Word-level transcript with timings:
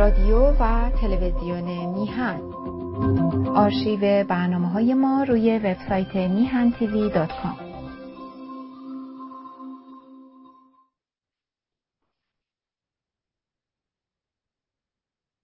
رادیو 0.00 0.38
و 0.60 0.90
تلویزیون 0.90 1.86
میهن. 1.94 2.40
آرشیو 3.56 4.24
برنامه 4.24 4.68
های 4.68 4.94
ما 4.94 5.22
روی 5.22 5.58
وبسایت 5.58 6.16
میهن 6.16 6.72
تیوی 6.72 7.10
دات 7.10 7.28
کام. 7.42 7.58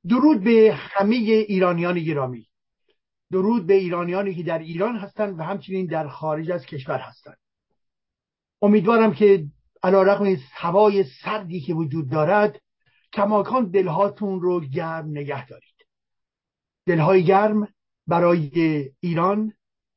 درود 0.08 0.44
به 0.44 0.74
همه 0.74 1.16
ایرانیان 1.16 1.98
گرامی. 2.00 2.46
درود 3.32 3.66
به 3.66 3.74
ایرانیانی 3.74 4.34
که 4.34 4.42
در 4.42 4.58
ایران 4.58 4.96
هستند 4.96 5.38
و 5.38 5.42
همچنین 5.42 5.86
در 5.86 6.08
خارج 6.08 6.50
از 6.50 6.66
کشور 6.66 6.98
هستند. 6.98 7.38
امیدوارم 8.62 9.14
که 9.14 9.44
علا 9.82 10.02
رقم 10.02 10.36
هوای 10.52 11.04
سردی 11.04 11.60
که 11.60 11.74
وجود 11.74 12.10
دارد 12.10 12.60
کماکان 13.12 13.70
دلهاتون 13.70 14.40
رو 14.40 14.60
گرم 14.60 15.08
نگه 15.08 15.46
دارید. 15.46 15.86
دلهای 16.86 17.24
گرم 17.24 17.68
برای 18.06 18.50
ایران 19.00 19.52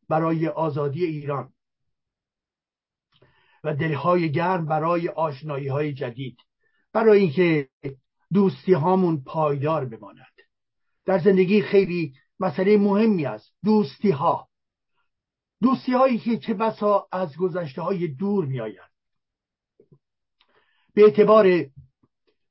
برای 0.10 0.48
آزادی 0.48 1.06
ایران. 1.06 1.54
و 3.64 3.76
دلهای 3.76 4.32
گرم 4.32 4.66
برای 4.66 5.10
آشنایی 5.10 5.68
های 5.68 5.94
جدید. 5.94 6.38
برای 6.94 7.20
اینکه 7.20 7.70
دوستی 8.34 8.74
هامون 8.74 9.24
پایدار 9.24 9.86
بماند. 9.86 10.26
در 11.06 11.20
زندگی 11.20 11.62
خیلی 11.62 12.14
مسئله 12.40 12.78
مهمی 12.78 13.26
است 13.26 13.54
دوستی 13.64 14.12
ها 14.12 14.50
دوستی 15.62 15.94
هایی 15.94 16.18
که 16.18 16.38
چه 16.38 16.54
بسا 16.54 17.08
از 17.12 17.38
گذشته 17.38 17.82
های 17.82 18.08
دور 18.08 18.46
می 18.46 18.60
آید. 18.60 18.90
به 20.94 21.04
اعتبار 21.04 21.66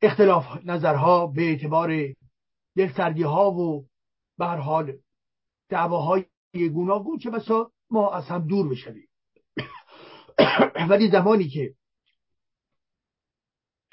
اختلاف 0.02 0.44
نظرها 0.64 1.26
به 1.26 1.42
اعتبار 1.42 2.14
دلسردی 2.76 3.22
ها 3.22 3.50
و 3.50 3.88
به 4.38 4.46
هر 4.46 4.56
حال 4.56 4.98
دعواهای 5.68 6.24
گوناگون 6.72 7.18
چه 7.18 7.30
بسا 7.30 7.72
ما 7.90 8.12
از 8.12 8.24
هم 8.24 8.46
دور 8.46 8.68
بشویم. 8.68 9.08
ولی 10.90 11.10
زمانی 11.10 11.48
که 11.48 11.74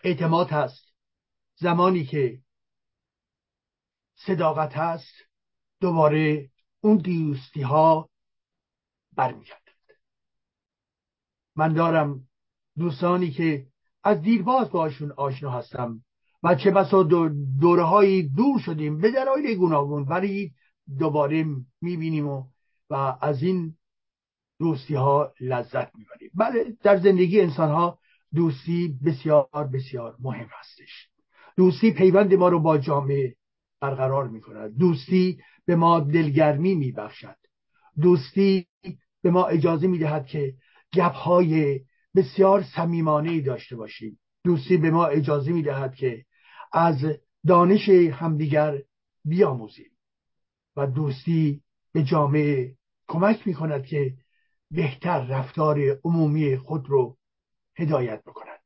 اعتماد 0.04 0.50
هست 0.50 0.94
زمانی 1.56 2.06
که 2.06 2.42
صداقت 4.16 4.78
هست 4.78 5.14
دوباره 5.82 6.50
اون 6.82 6.98
دوستی 6.98 7.62
ها 7.62 8.10
برمیگردند. 9.14 9.66
من 11.56 11.74
دارم 11.74 12.28
دوستانی 12.78 13.32
که 13.32 13.68
از 14.06 14.22
دیرباز 14.22 14.72
باشون 14.72 15.12
آشنا 15.12 15.52
هستم. 15.52 16.02
و 16.44 16.56
چه 16.56 16.72
بسا 16.72 17.04
دوره 17.62 17.84
های 17.84 18.24
دور 18.24 18.60
شدیم 18.60 19.02
به 19.02 19.12
دلایل 19.12 19.58
گوناگون 19.58 20.04
ولی 20.04 20.54
دوباره 21.00 21.46
می‌بینیم 21.82 22.28
و, 22.28 22.44
و 22.90 23.18
از 23.22 23.44
این 23.44 23.74
دوستی 24.60 24.96
ها 24.96 25.34
لذت 25.40 25.96
می‌بریم. 25.96 26.32
بله 26.34 26.78
در 26.84 26.98
زندگی 26.98 27.42
انسان 27.42 27.70
ها 27.70 28.00
دوستی 28.36 29.00
بسیار 29.06 29.48
بسیار 29.74 30.16
مهم 30.20 30.48
هستش. 30.60 31.10
دوستی 31.58 31.92
پیوند 31.92 32.34
ما 32.34 32.50
رو 32.50 32.60
با 32.60 32.78
جامعه 32.78 33.36
برقرار 33.82 34.28
می‌کند. 34.28 34.78
دوستی 34.78 35.40
به 35.66 35.76
ما 35.76 36.00
دلگرمی 36.00 36.76
میبخشد. 36.76 37.36
دوستی 38.02 38.68
به 39.22 39.32
ما 39.32 39.46
اجازه 39.46 39.88
می‌دهد 39.88 40.26
که 40.26 40.54
گپهای 40.94 41.82
بسیار 42.16 42.64
صمیمانه 42.64 43.42
داشته 43.42 43.76
باشیم. 43.76 44.20
دوستی 44.44 44.78
به 44.78 44.92
ما 44.92 45.06
اجازه 45.06 45.52
می‌دهد 45.52 45.96
که 45.96 46.26
از 46.72 46.98
دانش 47.48 47.90
همدیگر 47.90 48.82
بیاموزیم 49.26 49.92
و 50.76 50.88
دوستی 50.88 51.62
به 51.92 52.04
جامعه 52.04 52.76
کمک 53.08 53.48
می‌کند 53.48 53.86
که 53.86 54.18
بهتر 54.72 55.26
رفتار 55.28 56.00
عمومی 56.04 56.58
خود 56.58 56.90
رو 56.90 57.18
هدایت 57.78 58.24
بکند. 58.24 58.60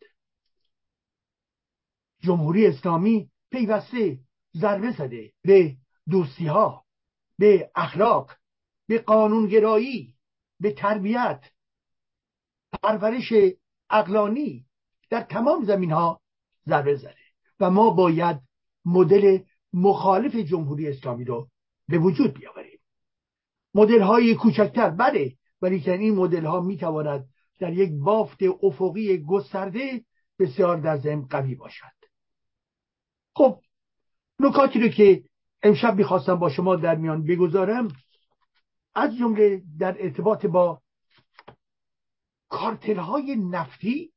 جمهوری 2.22 2.68
اسلامی 2.68 3.32
پیوسته 3.52 4.20
ضربه 4.56 4.92
زده 4.92 5.32
به 5.42 5.76
دوستی 6.10 6.48
ها 6.48 6.86
به 7.38 7.72
اخلاق 7.76 8.32
به 8.88 9.00
قانونگرایی 9.00 10.16
به 10.60 10.72
تربیت 10.72 11.44
پرورش 12.72 13.34
اقلانی 13.90 14.66
در 15.10 15.22
تمام 15.22 15.66
زمین 15.66 15.92
ها 15.92 16.22
ضربه 16.68 16.96
زده 16.96 17.16
و 17.60 17.70
ما 17.70 17.90
باید 17.90 18.42
مدل 18.86 19.40
مخالف 19.74 20.36
جمهوری 20.36 20.88
اسلامی 20.88 21.26
رو 21.26 21.50
به 21.88 21.98
وجود 21.98 22.34
بیاوریم. 22.34 22.80
مدل 23.74 24.02
های 24.02 24.36
کوچکتر 24.36 24.90
بله 24.90 25.36
ولی 25.62 25.80
که 25.80 25.94
این 25.94 26.16
مدل 26.16 26.46
ها 26.46 26.62
می 26.62 26.78
تواند 26.78 27.30
در 27.60 27.74
یک 27.74 27.92
بافت 27.94 28.40
افقی 28.64 29.18
گسترده 29.18 30.06
بسیار 30.40 30.78
در 30.78 30.98
ذهن 30.98 31.22
قوی 31.22 31.56
باشد. 31.56 31.86
خب 33.36 33.60
نکاتی 34.40 34.80
رو 34.80 34.88
که 34.88 35.24
امشب 35.64 35.96
می‌خواستم 35.96 36.36
با 36.36 36.50
شما 36.50 36.76
در 36.76 36.96
میان 36.96 37.24
بگذارم 37.24 37.88
از 38.96 39.18
جمله 39.18 39.62
در 39.80 39.96
ارتباط 40.00 40.46
با 40.46 40.82
کارتل 42.50 42.96
های 42.96 43.36
نفتی 43.36 44.12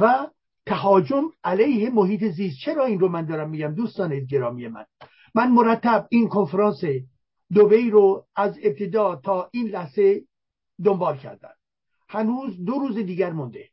و 0.00 0.28
تهاجم 0.66 1.24
علیه 1.44 1.90
محیط 1.90 2.24
زیست. 2.24 2.56
چرا 2.64 2.84
این 2.84 3.00
رو 3.00 3.08
من 3.08 3.24
دارم 3.24 3.50
میگم؟ 3.50 3.74
دوستان 3.74 4.24
گرامی 4.24 4.68
من. 4.68 4.84
من 5.34 5.50
مرتب 5.50 6.06
این 6.10 6.28
کنفرانس 6.28 6.80
دوبی 7.52 7.90
رو 7.90 8.26
از 8.36 8.58
ابتدا 8.62 9.16
تا 9.16 9.48
این 9.52 9.68
لحظه 9.68 10.24
دنبال 10.84 11.16
کردم. 11.16 11.54
هنوز 12.08 12.64
دو 12.64 12.72
روز 12.72 12.96
دیگر 12.96 13.32
مونده. 13.32 13.68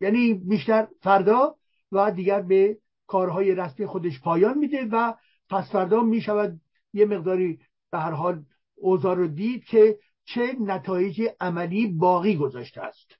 یعنی 0.00 0.34
بیشتر 0.34 0.88
فردا 1.00 1.54
و 1.92 2.10
دیگر 2.10 2.42
به 2.42 2.78
کارهای 3.06 3.54
رسمی 3.54 3.86
خودش 3.86 4.20
پایان 4.20 4.58
میده 4.58 4.88
و 4.92 5.14
پس 5.50 5.70
فردا 5.72 6.02
می‌شود 6.02 6.60
یه 6.92 7.04
مقداری 7.06 7.58
به 7.90 7.98
هر 7.98 8.10
حال 8.10 8.44
اوضاع 8.76 9.14
رو 9.14 9.28
دید 9.28 9.64
که 9.64 9.98
چه 10.28 10.56
نتایج 10.60 11.22
عملی 11.40 11.86
باقی 11.86 12.36
گذاشته 12.36 12.80
است. 12.80 13.14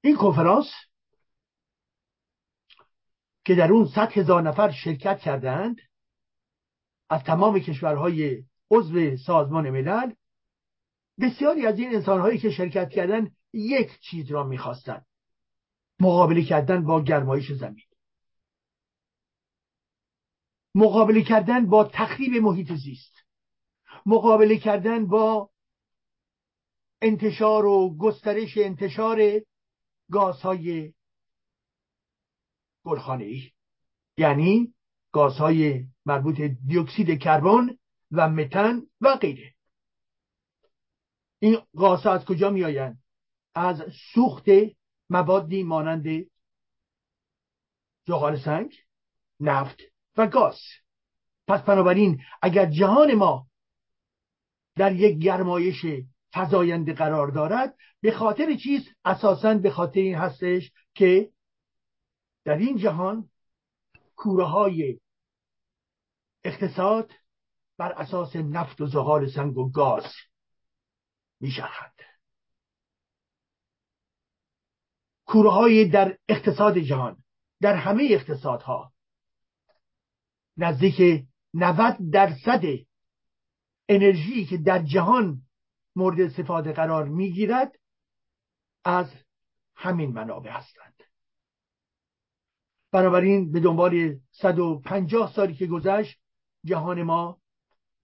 این 0.00 0.16
کنفرانس 0.16 0.66
که 3.44 3.54
در 3.54 3.72
اون 3.72 3.86
صد 3.86 4.12
هزار 4.12 4.42
نفر 4.42 4.72
شرکت 4.72 5.18
کردند 5.20 5.80
از 7.10 7.24
تمام 7.24 7.58
کشورهای 7.58 8.44
عضو 8.70 9.16
سازمان 9.16 9.70
ملل 9.70 10.12
بسیاری 11.20 11.66
از 11.66 11.78
این 11.78 11.94
انسانهایی 11.94 12.38
که 12.38 12.50
شرکت 12.50 12.90
کردند 12.90 13.36
یک 13.52 14.00
چیز 14.00 14.30
را 14.30 14.44
می‌خواستند 14.44 15.06
مقابله 16.00 16.44
کردن 16.44 16.84
با 16.84 17.02
گرمایش 17.02 17.52
زمین. 17.52 17.84
مقابله 20.74 21.22
کردن 21.22 21.66
با 21.66 21.84
تخریب 21.84 22.42
محیط 22.42 22.72
زیست. 22.72 23.17
مقابله 24.08 24.58
کردن 24.58 25.06
با 25.06 25.50
انتشار 27.02 27.66
و 27.66 27.96
گسترش 27.96 28.58
انتشار 28.58 29.40
گازهای 30.10 30.94
گلخانه 32.84 33.52
یعنی 34.16 34.74
گازهای 35.12 35.84
مربوط 36.06 36.40
دیوکسید 36.40 37.22
کربن 37.22 37.78
و 38.10 38.28
متن 38.28 38.82
و 39.00 39.16
غیره. 39.16 39.54
این 41.38 41.58
گازها 41.76 42.12
از 42.12 42.24
کجا 42.24 42.50
می 42.50 42.64
آیند 42.64 43.02
از 43.54 43.82
سوخت 44.14 44.44
موادی 45.10 45.62
مانند 45.62 46.06
جغال 48.06 48.38
سنگ 48.38 48.74
نفت 49.40 49.80
و 50.16 50.26
گاز. 50.26 50.58
پس 51.48 51.60
بنابراین 51.62 52.22
اگر 52.42 52.66
جهان 52.66 53.14
ما 53.14 53.47
در 54.78 54.92
یک 54.92 55.18
گرمایش 55.18 55.86
فزاینده 56.34 56.92
قرار 56.92 57.28
دارد 57.28 57.74
به 58.00 58.12
خاطر 58.12 58.56
چیز 58.62 58.88
اساسا 59.04 59.54
به 59.54 59.70
خاطر 59.70 60.00
این 60.00 60.14
هستش 60.14 60.72
که 60.94 61.32
در 62.44 62.58
این 62.58 62.76
جهان 62.76 63.30
کوره 64.16 64.44
های 64.44 65.00
اقتصاد 66.44 67.12
بر 67.78 67.92
اساس 67.92 68.36
نفت 68.36 68.80
و 68.80 68.86
زغال 68.86 69.30
سنگ 69.30 69.58
و 69.58 69.70
گاز 69.70 70.04
میشرخند 71.40 72.00
کوره 75.26 75.50
های 75.50 75.88
در 75.88 76.18
اقتصاد 76.28 76.78
جهان 76.78 77.24
در 77.60 77.74
همه 77.74 78.08
اقتصادها 78.10 78.92
نزدیک 80.56 81.26
90 81.54 82.10
درصد 82.12 82.62
انرژی 83.88 84.44
که 84.44 84.56
در 84.56 84.82
جهان 84.82 85.42
مورد 85.96 86.20
استفاده 86.20 86.72
قرار 86.72 87.08
می‌گیرد 87.08 87.78
از 88.84 89.06
همین 89.74 90.12
منابع 90.12 90.50
هستند. 90.50 90.94
بنابراین 92.92 93.52
به 93.52 93.60
دنبال 93.60 94.18
150 94.30 95.32
سالی 95.32 95.54
که 95.54 95.66
گذشت 95.66 96.18
جهان 96.64 97.02
ما 97.02 97.40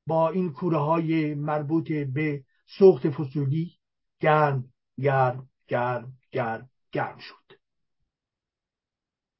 با 0.06 0.28
این 0.28 0.52
کوره 0.52 0.78
های 0.78 1.34
مربوط 1.34 1.92
به 1.92 2.44
سوخت 2.66 3.10
فسولی 3.10 3.78
گرم 4.20 4.72
گرم 4.98 5.48
گرم 5.68 6.12
گرم 6.32 6.70
گرم 6.92 7.18
شد. 7.18 7.52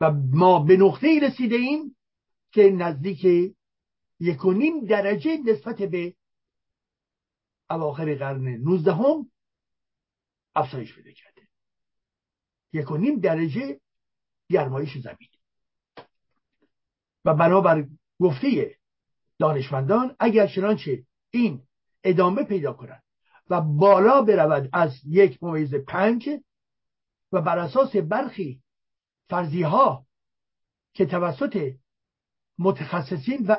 و 0.01 0.13
ما 0.33 0.59
به 0.59 0.77
نقطه 0.77 1.07
ای 1.07 1.21
رسیده 1.21 1.57
ایم 1.57 1.97
که 2.53 2.71
نزدیک 2.71 3.25
یک 4.21 4.45
و 4.45 4.53
نیم 4.53 4.85
درجه 4.85 5.37
نسبت 5.47 5.83
به 5.83 6.15
اواخر 7.75 8.15
قرن 8.15 8.49
نوزدهم 8.49 9.31
افزایش 10.55 10.95
پیدا 10.95 11.11
کرده. 11.11 11.49
یک 12.73 12.91
و 12.91 12.97
نیم 12.97 13.21
درجه 13.21 13.81
گرمایش 14.51 14.99
زمین. 14.99 15.29
و 17.25 17.35
بنابر 17.35 17.87
گفته 18.21 18.77
دانشمندان 19.39 20.17
اگر 20.19 20.47
چنانچه 20.47 21.07
این 21.31 21.63
ادامه 22.05 22.45
پیدا 22.45 22.73
کند 22.73 23.03
و 23.51 23.61
بالا 23.61 24.23
برود 24.23 24.71
از 24.73 25.01
یک 25.07 25.43
ممیز 25.43 25.75
پنج 25.75 26.29
و 27.33 27.41
بر 27.43 27.59
اساس 27.59 27.97
برخی 27.97 28.63
فرضی 29.29 29.63
ها 29.63 30.07
که 30.95 31.07
توسط 31.07 31.75
متخصصین 32.59 33.47
و 33.47 33.57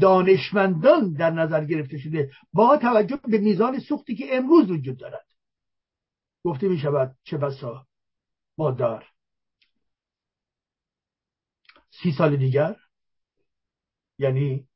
دانشمندان 0.00 1.12
در 1.12 1.30
نظر 1.30 1.64
گرفته 1.64 1.98
شده 1.98 2.32
با 2.52 2.76
توجه 2.76 3.20
به 3.24 3.38
میزان 3.38 3.78
سوختی 3.78 4.16
که 4.16 4.36
امروز 4.36 4.70
وجود 4.70 4.98
دارد. 4.98 5.26
گفته 6.44 6.68
می 6.68 6.78
شود 6.78 7.16
چه 7.22 7.38
بسا 7.38 7.86
ما 8.58 8.70
دار. 8.70 9.06
سی 11.90 12.12
سال 12.12 12.36
دیگر 12.36 12.76
یعنی 14.18 14.68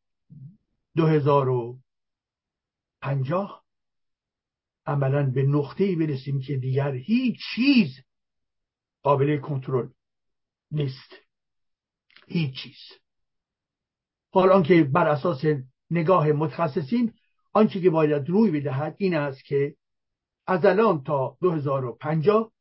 دو 0.97 1.07
هزار 1.07 1.49
و 1.49 1.79
پنجاه 3.01 3.65
عملا 4.87 5.31
به 5.31 5.43
نقطه 5.43 5.97
برسیم 5.97 6.41
که 6.41 6.57
دیگر 6.57 6.95
هیچ 6.95 7.37
چیز 7.55 7.89
قابل 9.03 9.41
کنترل 9.41 9.89
نیست. 10.71 11.15
هیچ 12.29 12.63
چیز. 12.63 13.02
حال 14.33 14.53
آنکه 14.53 14.85
بر 14.85 15.09
اساس 15.09 15.45
نگاه 15.91 16.33
متخصصین 16.33 17.13
آنچه 17.53 17.81
که 17.81 17.91
باید 17.91 18.29
روی 18.29 18.51
بدهد 18.51 18.95
این 18.99 19.15
است 19.15 19.45
که 19.45 19.77
از 20.47 20.65
الان 20.65 21.03
تا 21.03 21.37
2050 21.41 22.53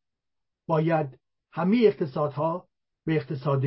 باید 0.67 1.19
همه 1.51 1.77
اقتصادها 1.83 2.67
به 3.05 3.15
اقتصاد 3.15 3.63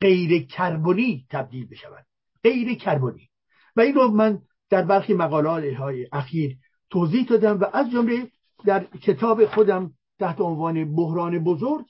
غیر 0.00 0.46
کربنی 0.46 1.26
تبدیل 1.30 1.68
بشود 1.68 2.06
غیر 2.42 2.74
کربنی 2.74 3.28
و 3.76 3.80
این 3.80 3.94
رو 3.94 4.08
من 4.08 4.42
در 4.70 4.82
برخی 4.82 5.14
مقالات 5.14 5.74
های 5.74 6.08
اخیر 6.12 6.58
توضیح 6.90 7.26
دادم 7.26 7.60
و 7.60 7.64
از 7.72 7.90
جمله 7.90 8.30
در 8.64 8.84
کتاب 8.84 9.46
خودم 9.46 9.92
تحت 10.18 10.40
عنوان 10.40 10.96
بحران 10.96 11.44
بزرگ 11.44 11.86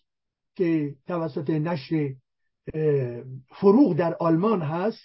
که 0.57 0.95
توسط 1.07 1.51
نشر 1.51 2.15
فروغ 3.49 3.97
در 3.97 4.15
آلمان 4.15 4.63
هست. 4.63 5.01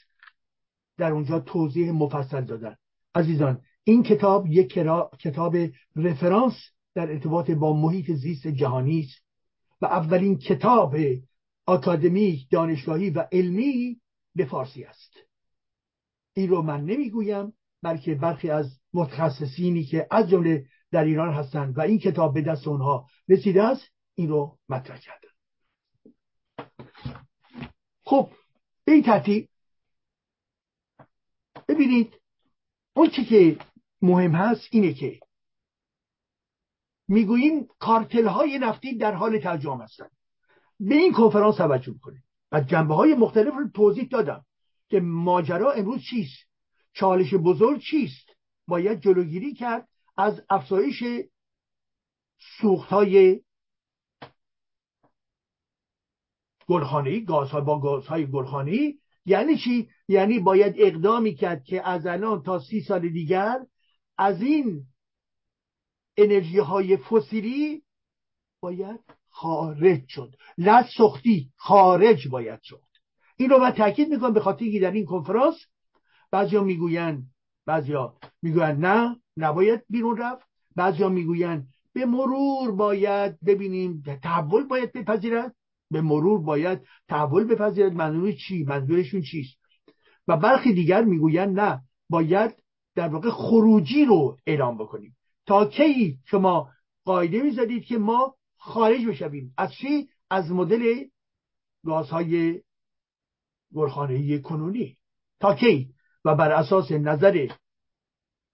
در 0.98 1.12
اونجا 1.12 1.40
توضیح 1.40 1.92
مفصل 1.92 2.42
دادن. 2.42 2.76
عزیزان 3.16 3.62
این 3.84 4.04
کتاب 4.04 4.48
یک 4.48 4.74
کتاب 5.20 5.58
رفرانس 5.96 6.54
در 6.96 7.12
ارتباط 7.12 7.52
با 7.52 7.74
محیط 7.74 8.12
زیست 8.12 8.48
جهانی 8.48 9.00
است 9.00 9.24
و 9.82 9.86
اولین 9.86 10.38
کتاب 10.38 10.96
آکادمیک 11.66 12.50
دانشگاهی 12.52 13.10
و 13.10 13.28
علمی 13.32 14.02
به 14.36 14.46
فارسی 14.46 14.84
است. 14.84 15.14
این 16.34 16.50
رو 16.50 16.62
من 16.62 16.86
نمی‌گویم 16.86 17.54
بلکه 17.82 18.16
برخی 18.16 18.50
از 18.50 18.80
متخصصینی 18.94 19.84
که 19.84 20.08
از 20.12 20.30
جمله 20.30 20.66
در 20.92 21.04
ایران 21.04 21.34
هستند 21.34 21.78
و 21.78 21.82
این 21.82 22.00
کتاب 22.00 22.34
به 22.34 22.42
دست 22.42 22.68
اونها 22.68 23.08
رسیده 23.30 23.64
است 23.64 23.88
این 24.16 24.30
رو 24.30 24.58
مطرح 24.70 24.98
کردن 24.98 25.27
خب 28.08 28.30
به 28.86 28.92
این 28.92 29.04
ترتیب 29.04 29.50
ببینید 31.68 32.14
اون 32.96 33.10
چی 33.10 33.26
که 33.26 33.60
مهم 34.02 34.32
هست 34.32 34.68
اینه 34.72 34.94
که 34.94 35.20
می‌گوییم 37.08 37.68
کارتل 37.80 38.28
های 38.28 38.60
نفتی 38.60 38.98
در 38.98 39.14
حال 39.14 39.40
ترجمه 39.40 39.84
هستند 39.84 40.12
به 40.80 40.96
این 40.96 41.14
کنفرانس 41.14 41.56
توجه 41.56 41.94
کنید 42.02 42.24
و 42.52 42.62
جنبه 42.62 42.96
های 42.96 43.14
مختلف 43.14 43.54
رو 43.54 43.70
توضیح 43.70 44.08
دادم 44.12 44.46
که 44.90 45.00
ماجرا 45.00 45.72
امروز 45.72 46.02
چیست؟ 46.10 46.46
چالش 46.94 47.34
بزرگ 47.34 47.82
چیست؟ 47.82 48.30
باید 48.68 49.02
جلوگیری 49.02 49.54
کرد 49.54 49.88
از 50.18 50.42
افزایش 50.50 51.04
سوخت 52.62 52.90
های 52.90 53.42
گلخانه‌ای 56.68 57.26
گازها 57.26 57.62
با 57.62 57.80
گازهای 57.80 58.26
گلخانه‌ای. 58.26 59.00
یعنی 59.26 59.58
چی؟ 59.58 59.90
یعنی 60.08 60.40
باید 60.40 60.76
اقدامی 60.78 61.36
کرد 61.36 61.64
که 61.64 61.88
از 61.90 62.06
الان 62.06 62.44
تا 62.44 62.60
سی 62.60 62.82
سال 62.82 63.10
دیگر 63.10 63.60
از 64.18 64.42
این 64.42 64.84
انرژی 66.18 66.60
های 66.60 66.98
فسیلی 66.98 67.84
باید 68.62 69.00
خارج 69.30 70.08
شد. 70.08 70.36
نه 70.58 70.86
سختی 70.98 71.52
خارج 71.56 72.28
باید 72.28 72.62
شد. 72.62 72.84
این 73.38 73.50
رو 73.50 73.58
من 73.58 73.72
تاکید 73.72 74.10
می‌کنم 74.10 74.34
به 74.34 74.40
خاطر 74.40 74.72
که 74.72 74.80
در 74.80 74.92
این 74.92 75.06
کنفرانس 75.06 75.56
بعضیا 76.32 76.64
می‌گوین 76.64 77.24
بعضیا 77.66 78.16
می‌گوین 78.42 78.86
نه 78.86 79.22
نباید 79.38 79.84
بیرون 79.90 80.18
رفت. 80.18 80.48
بعضیا 80.76 81.10
می‌گوین 81.10 81.68
به 81.94 82.06
مرور 82.06 82.72
باید 82.72 83.40
ببینیم 83.46 84.04
تحول 84.24 84.64
باید 84.64 84.92
بپذیرد. 84.92 85.56
به 85.92 86.02
مرور 86.02 86.42
باید 86.44 86.82
تحول 87.08 87.44
بپذیرد 87.44 87.94
منظور 87.94 88.32
چی؟ 88.32 88.64
منظورشون 88.64 89.22
چیست؟ 89.22 89.58
و 90.28 90.38
برخی 90.38 90.74
دیگر 90.74 91.04
می‌گویند 91.04 91.60
نه 91.60 91.82
باید 92.10 92.64
در 92.96 93.08
واقع 93.08 93.30
خروجی 93.30 94.06
رو 94.06 94.38
اعلام 94.46 94.78
بکنیم. 94.78 95.18
تا 95.46 95.66
کی 95.66 96.20
شما 96.26 96.70
قاعده 97.06 97.42
می‌زدید 97.42 97.86
که 97.86 97.98
ما 97.98 98.36
خارج 98.58 99.06
بشویم؟ 99.06 99.54
از 99.58 99.74
چی؟ 99.74 100.10
از 100.30 100.52
مدل 100.52 101.04
گازهای 101.86 102.62
گلخانه‌ای 103.76 104.42
کنونی. 104.42 104.98
تا 105.40 105.56
کی؟ 105.56 105.90
و 106.26 106.36
بر 106.36 106.52
اساس 106.52 106.92
نظر 106.92 107.48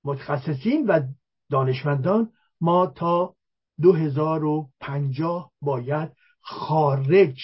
متخصصین 0.03 0.85
و 0.87 1.01
دانشمندان 1.49 2.31
ما 2.61 2.87
تا 2.87 3.35
2050 3.81 5.51
باید 5.61 6.11
خارج 6.43 7.39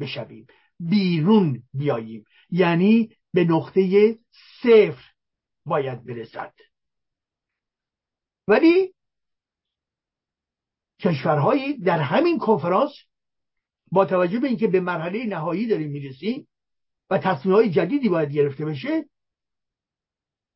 بشویم 0.00 0.46
بیرون 0.80 1.62
بیاییم. 1.74 2.24
یعنی 2.50 3.10
به 3.32 3.44
نقطه 3.44 4.18
صفر 4.62 5.04
باید 5.66 6.04
برسد. 6.06 6.54
ولی 8.48 8.94
کشورهایی 11.00 11.78
در 11.78 11.98
همین 12.00 12.38
کنفرانس 12.38 12.92
با 13.92 14.04
توجه 14.04 14.40
به 14.40 14.48
اینکه 14.48 14.66
به 14.66 14.80
مرحله 14.80 15.24
نهایی 15.24 15.66
داریم 15.66 15.90
می‌رسیم 15.90 16.48
و 17.10 17.18
تصمیم 17.18 17.54
های 17.54 17.70
جدیدی 17.70 18.08
باید 18.08 18.32
گرفته 18.32 18.64
بشه 18.64 19.04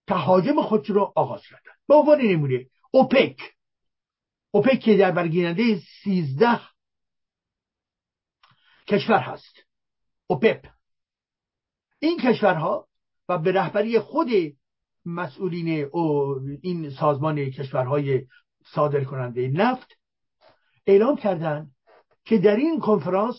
تهاجم 0.07 0.63
خودش 0.63 0.91
رو 0.91 1.13
آغاز 1.17 1.43
کردن. 1.43 1.73
به 1.89 1.95
عنوان 1.95 2.21
نمونه 2.21 2.67
اوپک. 2.91 3.41
اوپک 4.51 4.81
که 4.81 4.97
در 4.97 5.11
برگیرنده 5.11 5.81
سیزده 6.03 6.61
کشور 8.89 9.19
هست. 9.19 9.55
اوپپ. 10.27 10.67
این 11.99 12.19
کشورها 12.19 12.89
و 13.29 13.39
به 13.39 13.53
رهبری 13.53 13.99
خود 13.99 14.29
مسئولین 15.05 15.85
او 15.93 16.35
این 16.63 16.91
سازمان 16.91 17.51
کشورهای 17.51 18.27
صادر 18.65 19.05
کننده 19.05 19.49
نفت 19.49 19.99
اعلام 20.87 21.17
کردند 21.17 21.71
که 22.25 22.39
در 22.39 22.57
این 22.57 22.81
کنفرانس 22.81 23.37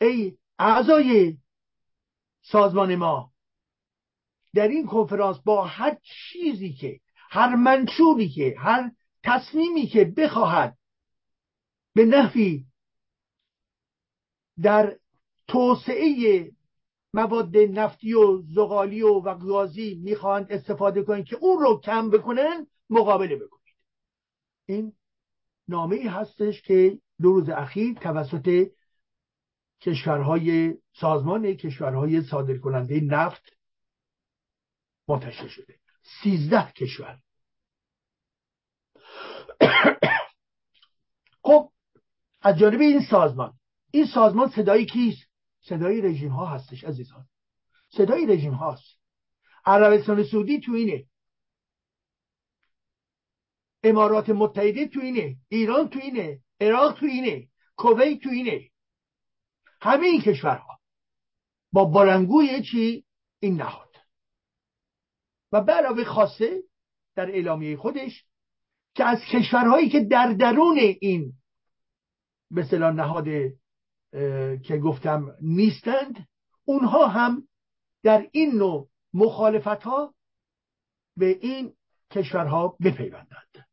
ای 0.00 0.36
اعضای 0.58 1.36
سازمان 2.42 2.96
ما 2.96 3.32
در 4.54 4.68
این 4.68 4.86
کنفرانس 4.86 5.38
با 5.38 5.64
هر 5.64 5.96
چیزی 6.02 6.72
که 6.72 7.00
هر 7.30 7.56
منشوری 7.56 8.28
که 8.28 8.54
هر 8.58 8.90
تصمیمی 9.22 9.86
که 9.86 10.04
بخواهد 10.04 10.78
به 11.94 12.04
نحوی 12.04 12.64
در 14.62 14.96
توسعه 15.48 16.50
مواد 17.14 17.56
نفتی 17.56 18.14
و 18.14 18.42
زغالی 18.42 19.02
و, 19.02 19.34
گازی 19.34 19.94
می‌خواهند 19.94 20.52
استفاده 20.52 21.02
کنند 21.02 21.24
که 21.24 21.36
اون 21.36 21.58
رو 21.60 21.80
کم 21.80 22.10
بکنن 22.10 22.66
مقابله 22.90 23.36
بکنید. 23.36 23.76
این 24.66 24.92
نامه 25.68 26.10
هستش 26.10 26.62
که 26.62 26.98
دو 27.20 27.32
روز 27.32 27.48
اخیر 27.48 27.94
توسط 27.94 28.70
کشورهای 29.80 30.74
سازمان 30.92 31.54
کشورهای 31.54 32.22
صادر 32.22 32.58
کننده 32.58 33.00
نفت 33.00 33.56
منتشر 35.08 35.48
شده. 35.48 35.78
سیزده 36.22 36.72
کشور. 36.72 37.18
خب 41.44 41.72
از 42.40 42.58
جانب 42.58 42.80
این 42.80 43.00
سازمان 43.10 43.58
این 43.90 44.06
سازمان 44.06 44.50
صدای 44.50 44.86
کیست؟ 44.86 45.26
صدای 45.60 46.00
رژیم 46.00 46.30
ها 46.30 46.46
هستش 46.46 46.84
عزیزان. 46.84 47.26
صدای 47.88 48.26
رژیم 48.26 48.54
هاست 48.54 48.98
عربستان 49.64 50.24
سعودی 50.24 50.60
تو 50.60 50.72
اینه. 50.72 51.04
امارات 53.82 54.30
متحده 54.30 54.88
تو 54.88 55.00
اینه. 55.00 55.36
ایران 55.48 55.88
تو 55.88 55.98
اینه. 55.98 56.40
عراق 56.60 57.00
تو 57.00 57.06
اینه. 57.06 57.48
کویت 57.76 58.20
تو 58.22 58.30
اینه. 58.30 58.70
همه 59.80 60.06
این 60.06 60.20
کشورها 60.20 60.80
با 61.72 61.84
بارنگوی 61.84 62.62
چی؟ 62.62 63.04
این 63.40 63.56
نهاد. 63.56 63.96
و 65.52 65.60
به 65.60 65.72
علاوه 65.72 66.04
خاصه 66.04 66.62
در 67.14 67.30
اعلامیه 67.30 67.76
خودش 67.76 68.24
که 68.94 69.04
از 69.04 69.20
کشورهایی 69.32 69.88
که 69.88 70.00
در 70.00 70.32
درون 70.32 70.78
این 70.78 71.32
به 72.50 72.78
نهاد 72.78 73.28
که 74.62 74.78
گفتم 74.84 75.36
نیستند 75.40 76.28
اونها 76.64 77.06
هم 77.06 77.48
در 78.02 78.28
این 78.32 78.54
نوع 78.54 78.88
مخالفت 79.14 79.82
ها 79.82 80.14
به 81.16 81.26
این 81.26 81.72
کشورها 82.10 82.76
بپیوندند. 82.84 83.66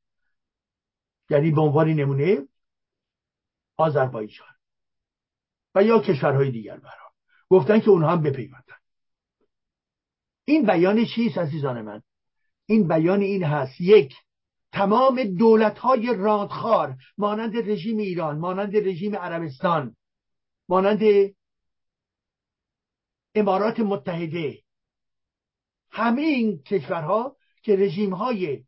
یعنی 1.30 1.52
به 1.52 1.62
عنوان 1.62 1.90
نمونه 1.90 2.48
آذربایجان 3.78 4.48
و 5.76 5.84
یا 5.84 6.00
کشورهای 6.00 6.52
دیگر 6.52 6.78
برها 6.78 7.12
گفتن 7.50 7.80
که 7.80 7.90
اونها 7.90 8.12
هم 8.12 8.22
بپیوندن 8.22 8.76
این 10.46 10.66
بیان 10.66 11.06
چیست 11.06 11.38
عزیزان 11.38 11.82
من؟ 11.82 12.02
این 12.66 12.88
بیان 12.88 13.22
این 13.22 13.44
هست. 13.44 13.82
یک 13.82 14.16
تمام 14.72 15.24
دولت 15.24 15.78
های 15.78 16.16
رادخار 16.18 16.96
مانند 17.18 17.70
رژیم 17.70 17.98
ایران 17.98 18.40
مانند 18.40 18.78
رژیم 18.78 19.16
عربستان 19.16 19.96
مانند 20.70 21.34
امارات 23.36 23.80
متحده. 23.80 24.64
همه 25.92 26.22
این 26.22 26.64
کشورها 26.64 27.38
که 27.64 27.76
رژیم 27.76 28.14
های 28.14 28.64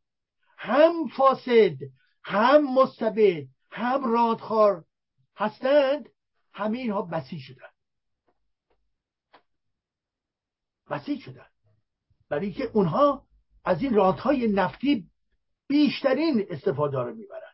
هم 0.57 1.07
فاسد 1.07 1.77
هم 2.23 2.73
مستبد 2.73 3.47
هم 3.71 4.13
رادخار 4.13 4.85
هستند 5.35 6.09
همه 6.53 6.77
اینها 6.77 7.01
بسیج 7.01 7.41
شدن. 7.41 7.69
بسیج 10.89 11.21
شدن. 11.21 11.45
برای 12.29 12.51
که 12.51 12.63
اونها 12.63 13.27
از 13.65 13.81
این 13.81 13.93
رادهای 13.93 14.47
نفتی 14.47 15.09
بیشترین 15.67 16.45
استفاده 16.49 16.97
رو 16.97 17.15
می‌برن. 17.15 17.53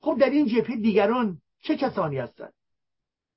خب 0.00 0.18
در 0.20 0.30
این 0.30 0.46
جبهه 0.46 0.76
دیگران 0.76 1.42
چه 1.62 1.76
کسانی 1.76 2.18
هستند؟ 2.18 2.54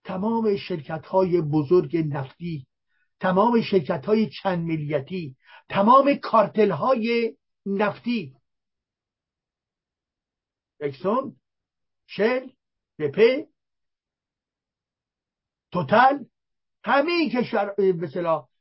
تمام 0.05 0.55
شرکت 0.57 1.05
های 1.05 1.41
بزرگ 1.41 1.97
نفتی 1.97 2.67
تمام 3.19 3.61
شرکت 3.61 4.05
های 4.05 4.29
چند 4.29 4.67
ملیتی 4.67 5.35
تمام 5.69 6.15
کارتل 6.15 6.71
های 6.71 7.37
نفتی. 7.65 8.35
اکسون 10.79 11.35
شل 12.07 12.47
بپه 12.99 13.47
توتل 15.71 16.23
همه 16.83 17.11
این 17.11 17.29
کشور 17.29 17.73
به 17.77 18.09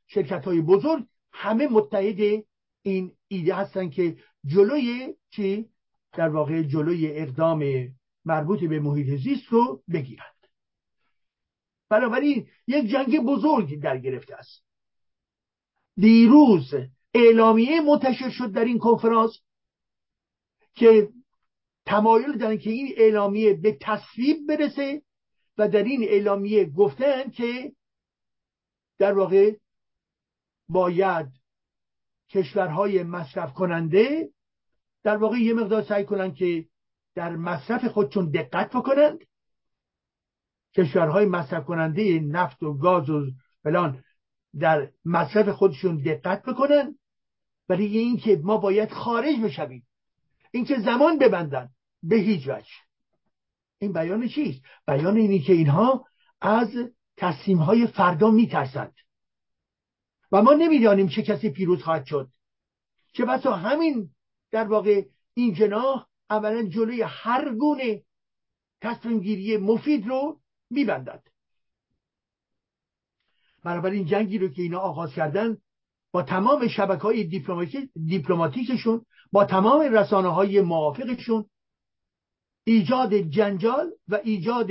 شرکت 0.07 0.45
های 0.45 0.61
بزرگ 0.61 1.05
همه 1.31 1.67
متحد 1.67 2.43
این 2.81 3.17
ایده 3.27 3.55
هستن 3.55 3.89
که 3.89 4.17
جلوی 4.45 5.15
چی؟ 5.29 5.69
در 6.13 6.29
واقع 6.29 6.63
جلوی 6.63 7.07
اقدام 7.07 7.63
مربوط 8.25 8.63
به 8.63 8.79
محیط 8.79 9.21
زیست 9.21 9.47
رو 9.47 9.83
بگیرند 9.93 10.34
بنابراین 11.89 12.47
یک 12.67 12.85
جنگ 12.91 13.19
بزرگ 13.19 13.81
در 13.81 13.97
گرفته 13.97 14.35
است. 14.35 14.63
دیروز 15.97 16.73
اعلامیه 17.13 17.81
منتشر 17.81 18.29
شد 18.29 18.51
در 18.51 18.65
این 18.65 18.79
کنفرانس 18.79 19.39
که 20.75 21.09
تمایل 21.85 22.37
دارن 22.37 22.57
که 22.57 22.69
این 22.69 22.93
اعلامیه 22.97 23.53
به 23.53 23.77
تصویب 23.81 24.47
برسه 24.47 25.01
و 25.57 25.69
در 25.69 25.83
این 25.83 26.03
اعلامیه 26.03 26.65
گفتن 26.65 27.29
که 27.29 27.73
در 28.97 29.13
واقع 29.13 29.55
باید 30.69 31.27
کشورهای 32.29 33.03
مصرف 33.03 33.53
کننده 33.53 34.29
در 35.03 35.17
واقع 35.17 35.37
یه 35.37 35.53
مقدار 35.53 35.83
سعی 35.83 36.05
کنند 36.05 36.35
که 36.35 36.65
در 37.15 37.35
مصرف 37.35 37.85
خودشون 37.85 38.31
دقت 38.31 38.75
بکنند 38.75 39.19
کشورهای 40.75 41.25
مصرف 41.25 41.65
کننده 41.65 42.19
نفت 42.19 42.63
و 42.63 42.73
گاز 42.73 43.09
و 43.09 43.31
فلان 43.63 44.03
در 44.59 44.91
مصرف 45.05 45.49
خودشون 45.49 45.97
دقت 45.97 46.43
بکنن 46.43 46.95
برای 47.67 47.97
اینکه 47.97 48.41
ما 48.43 48.57
باید 48.57 48.91
خارج 48.91 49.39
بشویم. 49.39 49.87
اینکه 50.51 50.79
زمان 50.79 51.17
ببندن 51.17 51.69
به 52.03 52.15
هیچ 52.15 52.47
وجه. 52.47 52.71
این 53.79 53.93
بیان 53.93 54.27
چیست؟ 54.27 54.61
بیان 54.87 55.17
اینی 55.17 55.39
که 55.39 55.53
اینها 55.53 56.05
از 56.41 56.69
تصمیم 57.17 57.57
های 57.57 57.87
فردا 57.87 58.31
میترسند. 58.31 58.93
و 60.31 60.41
ما 60.41 60.53
نمی‌دانیم 60.53 61.07
چه 61.07 61.23
کسی 61.23 61.49
پیروز 61.49 61.83
خواهد 61.83 62.05
شد. 62.05 62.29
چه 63.13 63.25
بسا 63.25 63.55
همین 63.55 64.09
در 64.51 64.67
واقع 64.67 65.05
این 65.33 65.53
جناح 65.53 66.07
اولا 66.29 66.63
جلوی 66.63 67.01
هر 67.01 67.55
گونه 67.55 68.03
تصمیم 68.81 69.19
گیری 69.19 69.57
مفید 69.57 70.07
رو 70.07 70.39
میبندد. 70.69 71.23
بنابراین 73.63 74.05
جنگی 74.05 74.37
رو 74.37 74.47
که 74.47 74.61
اینا 74.61 74.79
آغاز 74.79 75.13
کردن 75.13 75.57
با 76.11 76.23
تمام 76.23 76.67
شبکه 76.67 77.01
های 77.01 77.23
دیپلماتیکشون 78.05 79.05
با 79.31 79.45
تمام 79.45 79.81
رسانه 79.81 80.27
های 80.27 80.61
موافقشون 80.61 81.45
ایجاد 82.63 83.15
جنجال 83.15 83.91
و 84.07 84.19
ایجاد 84.23 84.69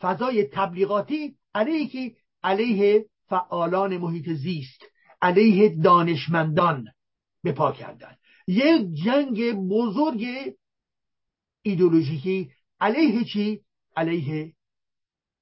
فضای 0.00 0.44
تبلیغاتی 0.44 1.36
علیه 1.54 1.88
که 1.88 2.16
علیه 2.42 3.06
فعالان 3.28 3.98
محیط 3.98 4.30
زیست 4.30 4.80
علیه 5.22 5.76
دانشمندان 5.82 6.88
به 7.42 7.52
پا 7.52 7.72
کردن. 7.72 8.16
یک 8.46 8.94
جنگ 9.04 9.52
بزرگ 9.52 10.24
ایدولوژیکی 11.62 12.50
علیه 12.80 13.24
چی؟ 13.24 13.64
علیه 13.96 14.54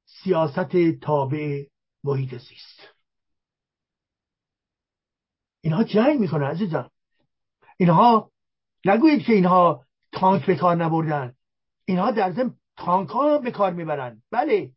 سیاست 0.04 0.76
تابع 1.02 1.64
محیط 2.04 2.30
زیست. 2.30 2.96
اینها 5.60 5.84
جنگ 5.84 6.20
می‌کنن 6.20 6.46
عزیزان 6.46 6.90
اینها 7.76 8.30
نگویید 8.84 9.22
که 9.22 9.32
اینها 9.32 9.84
تانک 10.12 10.46
به 10.46 10.56
کار 10.56 10.76
نبردن. 10.76 11.34
اینها 11.84 12.10
در 12.10 12.32
ضمن 12.32 12.54
تانک 12.76 13.08
ها 13.08 13.38
به 13.38 13.50
کار 13.50 13.72
می‌برن. 13.72 14.22
بله. 14.30 14.72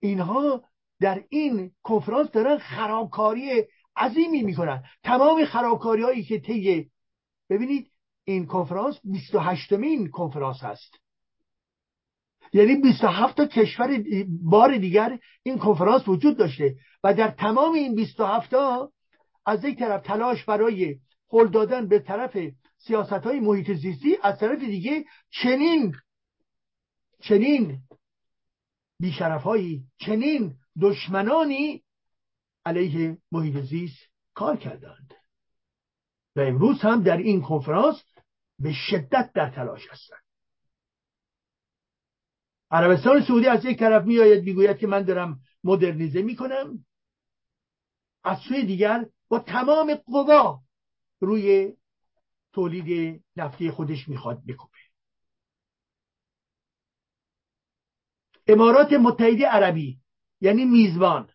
اینها 0.00 0.64
در 1.00 1.24
این 1.28 1.72
کنفرانس 1.82 2.30
دارن 2.30 2.58
خرابکاری 2.58 3.64
عظیمی 3.96 4.42
می‌کنن. 4.42 4.84
تمام 5.02 5.44
خرابکاری 5.44 6.02
هایی 6.02 6.24
که 6.24 6.40
طی 6.40 6.90
ببینید 7.50 7.90
این 8.24 8.46
کنفرانس 8.46 9.00
28 9.04 9.72
مین 9.72 10.10
کنفرانس 10.10 10.62
هست. 10.62 11.03
یعنی 12.54 12.74
27 12.74 13.36
تا 13.36 13.46
کشور 13.46 14.04
بار 14.42 14.76
دیگر 14.76 15.18
این 15.42 15.58
کنفرانس 15.58 16.08
وجود 16.08 16.36
داشته 16.36 16.76
و 17.04 17.14
در 17.14 17.30
تمام 17.30 17.74
این 17.74 17.94
27 17.94 18.50
تا 18.50 18.92
از 19.46 19.64
یک 19.64 19.78
طرف 19.78 20.02
تلاش 20.02 20.44
برای 20.44 20.98
هل 21.32 21.48
دادن 21.48 21.88
به 21.88 21.98
طرف 21.98 22.38
سیاست 22.78 23.12
های 23.12 23.40
محیط 23.40 23.72
زیستی 23.72 24.16
از 24.22 24.38
طرف 24.38 24.60
دیگه 24.60 25.04
چنین 25.30 25.94
چنین 27.20 27.78
بیشرف 29.00 29.42
هایی 29.42 29.84
چنین 29.96 30.54
دشمنانی 30.80 31.84
علیه 32.66 33.18
محیط 33.32 33.56
زیست 33.56 33.98
کار 34.34 34.56
کردند. 34.56 35.14
و 36.36 36.40
امروز 36.40 36.80
هم 36.80 37.02
در 37.02 37.16
این 37.16 37.42
کنفرانس 37.42 38.04
به 38.58 38.72
شدت 38.72 39.30
در 39.34 39.50
تلاش 39.50 39.88
هستند. 39.90 40.23
عربستان 42.74 43.24
سعودی 43.24 43.46
از 43.46 43.64
یک 43.64 43.78
طرف 43.78 44.04
میآید 44.04 44.44
می‌گوید 44.44 44.78
که 44.78 44.86
من 44.86 45.02
دارم 45.02 45.40
مدرنیزه 45.64 46.22
می‌کنم. 46.22 46.86
از 48.24 48.38
سوی 48.48 48.66
دیگر 48.66 49.06
با 49.28 49.38
تمام 49.38 49.94
قوا 49.94 50.62
روی 51.20 51.76
تولید 52.52 53.22
نفتی 53.36 53.70
خودش 53.70 54.08
می‌خواد 54.08 54.42
بکوبه. 54.46 54.78
امارات 58.46 58.92
متحده 58.92 59.46
عربی 59.46 60.00
یعنی 60.40 60.64
میزبان 60.64 61.30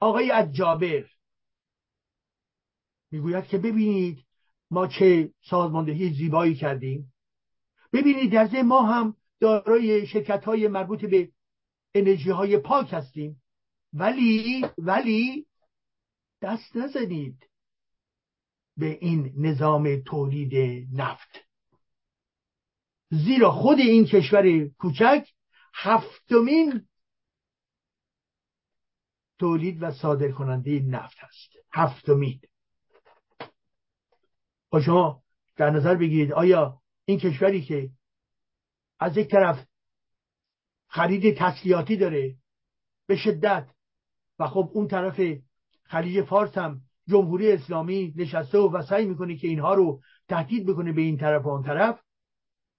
آقای 0.00 0.48
جابر 0.52 1.04
می‌گوید 3.10 3.46
که 3.46 3.58
ببینید 3.58 4.26
ما 4.70 4.86
چه 4.86 5.32
سازماندهی 5.40 6.14
زیبایی 6.14 6.54
کردیم. 6.54 7.14
ببینید 7.92 8.32
در 8.32 8.62
ما 8.62 8.82
هم 8.82 9.16
دارای 9.40 10.06
شرکت 10.06 10.44
های 10.44 10.68
مربوط 10.68 11.04
به 11.04 11.32
انرژی 11.94 12.30
های 12.30 12.58
پاک 12.58 12.92
هستیم. 12.92 13.42
ولی 13.92 14.66
ولی 14.78 15.46
دست 16.42 16.76
نزنید 16.76 17.50
به 18.76 18.98
این 19.00 19.32
نظام 19.36 20.02
تولید 20.02 20.86
نفت. 20.92 21.46
زیرا 23.10 23.50
خود 23.52 23.78
این 23.78 24.04
کشور 24.04 24.68
کوچک 24.68 25.28
هفتمین 25.74 26.88
تولید 29.38 29.82
و 29.82 29.92
صادر 29.92 30.30
کننده 30.32 30.80
نفت 30.80 31.16
هست. 31.18 31.50
هفتمین. 31.72 32.40
با 34.70 34.80
شما 34.80 35.22
در 35.56 35.70
نظر 35.70 35.94
بگیرید 35.94 36.32
آیا 36.32 36.82
این 37.04 37.18
کشوری 37.18 37.62
که 37.62 37.90
از 39.00 39.16
یک 39.16 39.28
طرف 39.28 39.66
خرید 40.88 41.36
تسلیحاتی 41.38 41.96
داره 41.96 42.34
به 43.06 43.16
شدت 43.16 43.68
و 44.38 44.46
خب 44.46 44.70
اون 44.72 44.88
طرف 44.88 45.20
خلیج 45.82 46.24
فارس 46.24 46.58
هم 46.58 46.80
جمهوری 47.08 47.52
اسلامی 47.52 48.14
نشسته 48.16 48.58
و 48.58 48.82
سعی 48.82 49.06
می‌کنه 49.06 49.36
که 49.36 49.48
اینها 49.48 49.74
رو 49.74 50.00
تهدید 50.28 50.66
بکنه 50.66 50.92
به 50.92 51.02
این 51.02 51.16
طرف 51.16 51.46
و 51.46 51.48
اون 51.48 51.62
طرف 51.62 52.00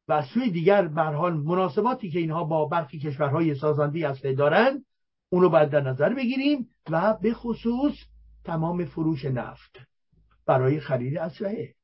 و 0.07 0.21
سوی 0.21 0.51
دیگر 0.51 0.87
به 0.87 1.01
حال 1.01 1.33
مناسباتی 1.33 2.09
که 2.09 2.19
اینها 2.19 2.43
با 2.43 2.65
برخی 2.65 2.99
کشورهای 2.99 3.55
سازنده 3.55 4.09
اصلی 4.09 4.35
دارن 4.35 4.85
اونو 5.29 5.49
باید 5.49 5.69
در 5.69 5.81
نظر 5.81 6.13
بگیریم 6.13 6.69
و 6.89 7.17
به 7.21 7.33
خصوص 7.33 7.93
تمام 8.43 8.85
فروش 8.85 9.25
نفت 9.25 9.79
برای 10.45 10.79
خرید 10.79 11.17
اسلحه. 11.17 11.76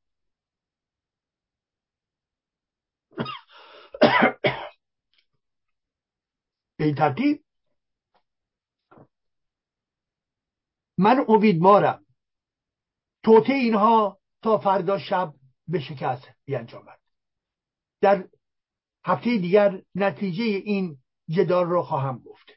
این 6.79 6.95
ترتیب 6.95 7.43
من 10.97 11.25
امیدوارم 11.27 12.05
توته 13.23 13.53
اینها 13.53 14.19
تا 14.41 14.57
فردا 14.57 14.99
شب 14.99 15.33
به 15.67 15.79
شکست 15.79 16.27
بیانجامد. 16.45 16.99
در 18.01 18.29
هفته 19.05 19.37
دیگر 19.37 19.81
نتیجه 19.95 20.43
این 20.43 20.97
جدال 21.29 21.65
رو 21.65 21.83
خواهم 21.83 22.19
گفت. 22.19 22.47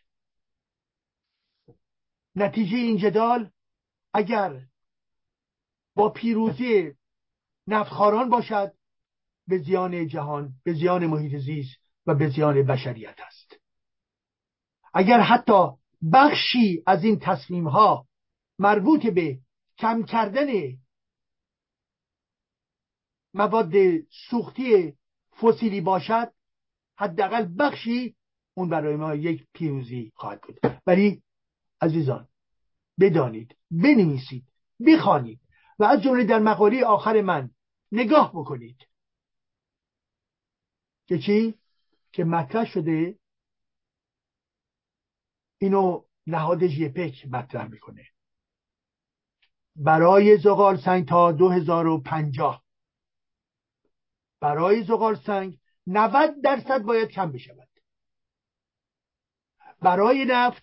نتیجه 2.34 2.76
این 2.76 2.96
جدال 2.96 3.50
اگر 4.14 4.66
با 5.94 6.10
پیروزی 6.10 6.96
نفتخاران 7.66 8.30
باشد 8.30 8.75
به 9.48 9.58
زیان 9.58 10.06
جهان 10.06 10.52
به 10.64 10.74
زیان 10.74 11.06
محیط 11.06 11.36
زیست 11.36 11.76
و 12.06 12.14
به 12.14 12.28
زیان 12.28 12.62
بشریت 12.62 13.16
است. 13.26 13.60
اگر 14.94 15.20
حتی 15.20 15.68
بخشی 16.12 16.82
از 16.86 17.04
این 17.04 17.18
تصمیم 17.18 17.68
ها 17.68 18.06
مربوط 18.58 19.06
به 19.06 19.38
کم 19.78 20.02
کردن 20.02 20.76
مواد 23.34 23.72
سوختی 24.30 24.94
فسیلی 25.42 25.80
باشد 25.80 26.32
حداقل 26.98 27.48
بخشی 27.58 28.16
اون 28.54 28.68
برای 28.68 28.96
ما 28.96 29.14
یک 29.14 29.46
پیروزی 29.52 30.12
خواهد 30.14 30.40
بود. 30.40 30.80
ولی 30.86 31.22
عزیزان 31.80 32.28
بدانید 33.00 33.56
بنویسید 33.70 34.44
بخوانید 34.86 35.40
و 35.78 35.84
از 35.84 36.02
جمله 36.02 36.24
در 36.24 36.38
مقاله 36.38 36.84
آخر 36.84 37.20
من 37.20 37.50
نگاه 37.92 38.30
بکنید. 38.30 38.76
که 41.06 41.18
چی? 41.18 41.58
که 42.12 42.24
مطرح 42.24 42.64
شده 42.64 43.18
اینو 45.58 46.04
نهاد 46.26 46.66
ژپک 46.66 47.26
مطرح 47.30 47.68
می‌کنه. 47.68 48.08
برای 49.76 50.38
زغال 50.38 50.76
سنگ 50.76 51.08
تا 51.08 51.32
2050 51.32 52.64
برای 54.40 54.84
زغال 54.84 55.16
سنگ 55.16 55.58
90 55.86 56.42
درصد 56.42 56.82
باید 56.82 57.08
کم 57.08 57.32
بشود. 57.32 57.68
برای 59.80 60.24
نفت 60.28 60.62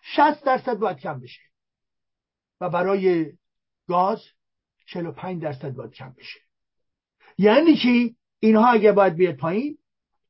60 0.00 0.44
درصد 0.44 0.74
باید 0.74 0.98
کم 0.98 1.20
بشه. 1.20 1.40
و 2.60 2.70
برای 2.70 3.32
گاز 3.86 4.22
45 4.86 5.42
درصد 5.42 5.70
باید 5.70 5.92
کم 5.92 6.10
بشه. 6.12 6.40
یعنی 7.38 7.76
چی؟ 7.76 8.16
اینها 8.40 8.68
اگر 8.68 8.92
باید 8.92 9.14
بیاد 9.14 9.36
پایین 9.36 9.78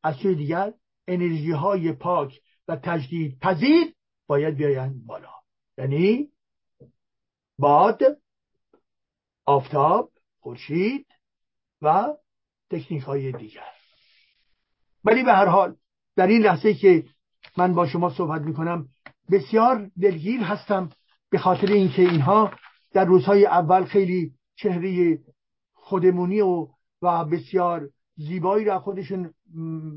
از 0.03 0.16
سوی 0.16 0.35
دیگر 0.35 0.73
انرژی 1.09 1.51
های 1.51 1.92
پاک 1.92 2.40
و 2.68 2.77
تجدید 2.77 3.38
پذیر 3.38 3.94
باید 4.27 4.57
بیاین 4.57 5.07
بالا. 5.07 5.33
یعنی 5.79 6.29
باد 7.59 8.03
آفتاب 9.47 10.11
خورشید 10.40 11.07
و 11.83 12.14
تکنیک 12.71 13.03
های 13.03 13.33
دیگر. 13.33 13.73
ولی 15.05 15.23
به 15.23 15.33
هر 15.33 15.47
حال 15.47 15.77
در 16.16 16.27
این 16.27 16.42
لحظه 16.42 16.75
که 16.75 17.05
من 17.57 17.75
با 17.75 17.87
شما 17.87 18.11
صحبت 18.11 18.42
می‌کنم 18.42 18.88
بسیار 19.31 19.90
دلگیر 20.01 20.40
هستم 20.40 20.90
به 21.31 21.38
خاطر 21.38 21.66
اینکه 21.66 22.03
اینها 22.03 22.53
در 22.92 23.05
روزهای 23.05 23.47
اول 23.47 23.85
خیلی 23.85 24.35
چهره 24.57 25.18
خودمونی 25.75 26.40
و 26.40 26.68
و 27.03 27.25
بسیار 27.25 27.90
زیبایی 28.19 28.65
را 28.65 28.81
خودشون 28.81 29.35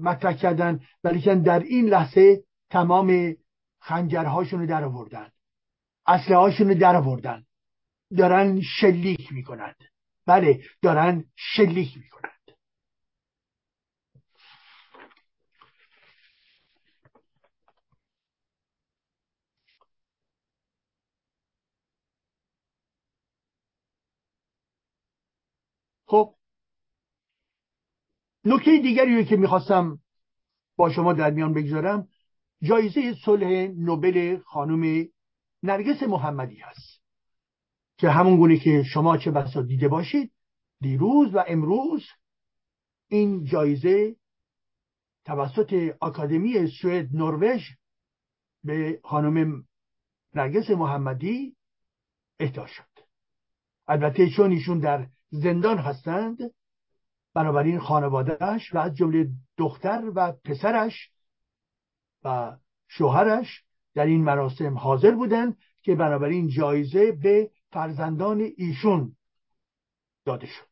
مطرح 0.01 0.33
کردن 0.33 0.79
ولی 1.03 1.41
در 1.41 1.59
این 1.59 1.85
لحظه 1.85 2.43
تمام 2.69 3.35
خنجرهاشون 3.79 4.59
رو 4.59 4.65
در 4.65 4.83
آوردن 4.83 5.31
اسلحه 6.07 6.37
هاشون 6.37 6.67
رو 6.67 6.73
در 6.73 6.95
آوردن. 6.95 7.45
دارن 8.17 8.61
شلیک 8.61 9.33
می‌کنند. 9.33 9.75
بله 10.25 10.61
دارن 10.81 11.25
شلیک 11.35 11.97
می‌کنند 11.97 12.31
خب 26.05 26.35
نکته 28.45 28.77
دیگری 28.77 29.25
که 29.25 29.37
می‌خواستم 29.37 29.99
با 30.75 30.89
شما 30.89 31.13
در 31.13 31.31
میان 31.31 31.53
بگذارم 31.53 32.07
جایزه 32.61 33.13
صلح 33.25 33.47
نوبل 33.77 34.37
خانم 34.37 35.07
نرگس 35.63 36.03
محمدی 36.03 36.55
هست 36.55 37.01
که 37.97 38.09
همون 38.09 38.37
گونه 38.37 38.57
که 38.57 38.83
شما 38.83 39.17
چه 39.17 39.31
بسا 39.31 39.61
دیده 39.61 39.87
باشید 39.87 40.31
دیروز 40.81 41.35
و 41.35 41.43
امروز 41.47 42.07
این 43.07 43.43
جایزه 43.43 44.15
توسط 45.25 45.95
آکادمی 45.99 46.67
سوئد 46.67 47.15
نروژ 47.15 47.61
به 48.63 48.99
خانم 49.03 49.65
نرگس 50.33 50.69
محمدی 50.69 51.55
اهدا 52.39 52.67
شد. 52.67 52.83
البته 53.87 54.29
چون 54.29 54.51
ایشون 54.51 54.79
در 54.79 55.07
زندان 55.29 55.77
هستند 55.77 56.37
بنابراین 57.33 57.79
خانوادهش 57.79 58.75
و 58.75 58.77
از 58.77 58.95
جمله 58.95 59.29
دختر 59.57 60.11
و 60.15 60.31
پسرش 60.31 61.11
و 62.23 62.57
شوهرش 62.87 63.63
در 63.93 64.05
این 64.05 64.23
مراسم 64.23 64.77
حاضر 64.77 65.11
بودند 65.11 65.57
که 65.81 65.95
بنابراین 65.95 66.47
جایزه 66.47 67.11
به 67.11 67.51
فرزندان 67.71 68.51
ایشون 68.57 69.15
داده 70.25 70.47
شد. 70.47 70.71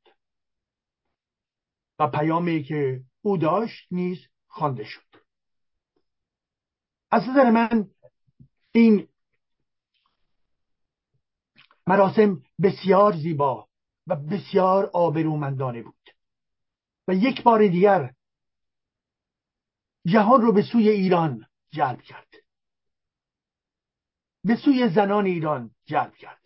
و 2.00 2.08
پیامی 2.08 2.64
که 2.64 3.04
او 3.22 3.38
داشت 3.38 3.88
نیز 3.92 4.18
خوانده 4.48 4.84
شد. 4.84 5.16
از 7.12 7.30
نظر 7.30 7.52
من 7.52 7.90
این 8.72 9.08
مراسم 11.88 12.44
بسیار 12.62 13.14
زیبا 13.14 13.68
و 14.08 14.16
بسیار 14.16 14.90
آبرومندانه 14.94 15.82
بود. 15.84 15.99
و 17.10 17.14
یک 17.14 17.44
بار 17.44 17.68
دیگر 17.68 18.14
جهان 20.06 20.42
رو 20.42 20.54
به 20.54 20.62
سوی 20.72 20.90
ایران 20.90 21.46
جلب 21.72 22.02
کرد. 22.02 22.34
به 24.44 24.56
سوی 24.56 24.90
زنان 24.90 25.26
ایران 25.26 25.76
جلب 25.86 26.16
کرد. 26.16 26.42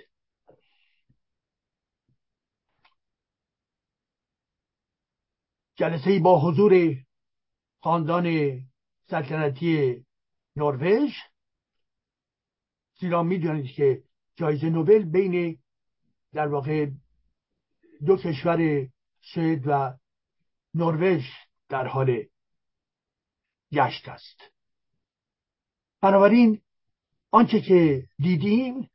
جلسه 5.76 6.19
با 6.19 6.41
حضور 6.41 6.95
خاندان 7.82 8.60
سلطنتی 9.04 10.06
نروژ. 10.56 11.12
زیرا 12.99 13.23
می‌دونید 13.23 13.71
که 13.71 14.04
جایزه 14.36 14.69
نوبل 14.69 15.04
بین 15.04 15.60
در 16.34 16.47
واقع 16.47 16.89
دو 18.06 18.17
کشور 18.17 18.89
سوئد 19.34 19.63
و 19.65 20.03
نروژ 20.75 21.25
در 21.69 21.88
حال 21.88 22.23
گشت 23.73 24.09
است. 24.09 24.41
بنابراین 26.01 26.62
آنچه 27.31 27.62
که 27.62 28.03
دیدیم 28.19 28.89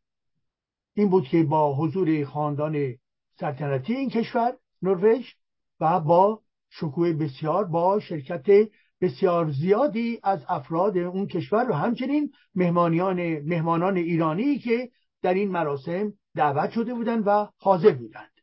این 0.94 1.08
بود 1.08 1.24
که 1.24 1.42
با 1.42 1.76
حضور 1.76 2.24
خاندان 2.24 2.94
سلطنتی 3.40 3.94
این 3.94 4.10
کشور 4.10 4.56
نروژ 4.82 5.32
و 5.80 6.00
با 6.00 6.42
شکوه 6.70 7.12
بسیار 7.12 7.64
با 7.64 8.00
شرکت 8.00 8.70
بسیار 9.00 9.50
زیادی 9.50 10.20
از 10.22 10.44
افراد 10.48 10.98
اون 10.98 11.26
کشور 11.26 11.70
و 11.70 11.72
همچنین 11.72 12.32
مهمانیان 12.54 13.38
مهمانان 13.38 13.96
ایرانی 13.96 14.58
که 14.58 14.90
در 15.22 15.34
این 15.34 15.50
مراسم 15.50 16.12
دعوت 16.34 16.70
شده 16.70 16.94
بودند 16.94 17.22
و 17.26 17.48
حاضر 17.58 17.92
بودند. 17.92 18.37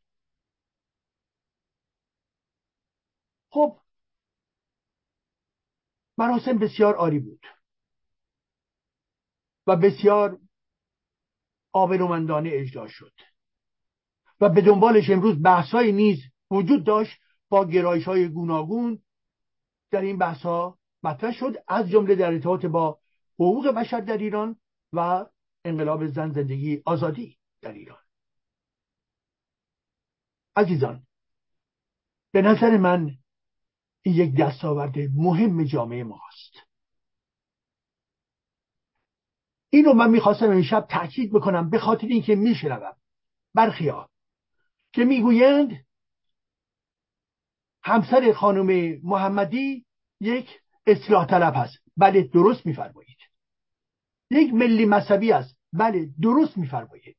خب 3.56 3.80
مراسم 6.18 6.58
بسیار 6.58 6.96
عالی 6.96 7.20
بود 7.20 7.46
و 9.68 9.76
بسیار 9.76 10.40
آبرومندانه 11.72 12.50
اجرا 12.54 12.88
شد 12.88 13.14
و 14.42 14.50
به 14.50 14.62
دنبالش 14.62 15.10
امروز 15.10 15.42
بحثهایی 15.42 15.92
نیز 15.92 16.20
وجود 16.52 16.84
داشت 16.84 17.22
با 17.50 17.66
گرایش 17.66 18.06
های 18.06 18.28
گوناگون. 18.28 19.02
در 19.92 20.02
این 20.02 20.18
بحث 20.18 20.42
ها 20.42 20.80
مطرح 21.04 21.32
شد 21.32 21.56
از 21.68 21.90
جمله 21.90 22.16
در 22.16 22.32
ارتباط 22.32 22.66
با 22.66 23.00
حقوق 23.34 23.68
بشر 23.68 24.00
در 24.02 24.18
ایران 24.18 24.60
و 24.94 25.26
انقلاب 25.66 26.08
زن 26.08 26.32
زندگی 26.32 26.82
آزادی 26.86 27.38
در 27.62 27.74
ایران. 27.74 28.00
عزیزان 30.56 31.08
به 32.32 32.42
نظر 32.42 32.78
من 32.78 33.18
این 34.06 34.16
یک 34.16 34.36
دستاورد 34.36 35.00
مهم 35.00 35.64
جامعه 35.64 36.04
ماست. 36.04 36.54
این 39.70 39.86
رو 39.86 39.94
من 39.94 40.10
می‌خواستم 40.10 40.50
امشب 40.50 40.88
تاکید 40.90 41.34
بکنم 41.34 41.70
به 41.70 41.80
خاطر 41.80 42.08
اینکه 42.08 42.36
میشنوم 42.36 42.96
برخیا 43.54 44.10
که 44.94 45.06
می‌گویند 45.06 45.86
همسر 47.84 48.34
خانم 48.34 49.00
محمدی 49.04 49.86
یک 50.20 50.60
اصلاح 50.88 51.26
طلب 51.26 51.54
هست. 51.56 51.78
بله 51.98 52.22
درست 52.22 52.66
میفرمایید. 52.66 53.18
یک 54.30 54.54
ملی 54.54 54.86
مذهبی 54.86 55.32
است. 55.32 55.58
بله 55.74 56.10
درست 56.22 56.58
میفرمایید. 56.58 57.18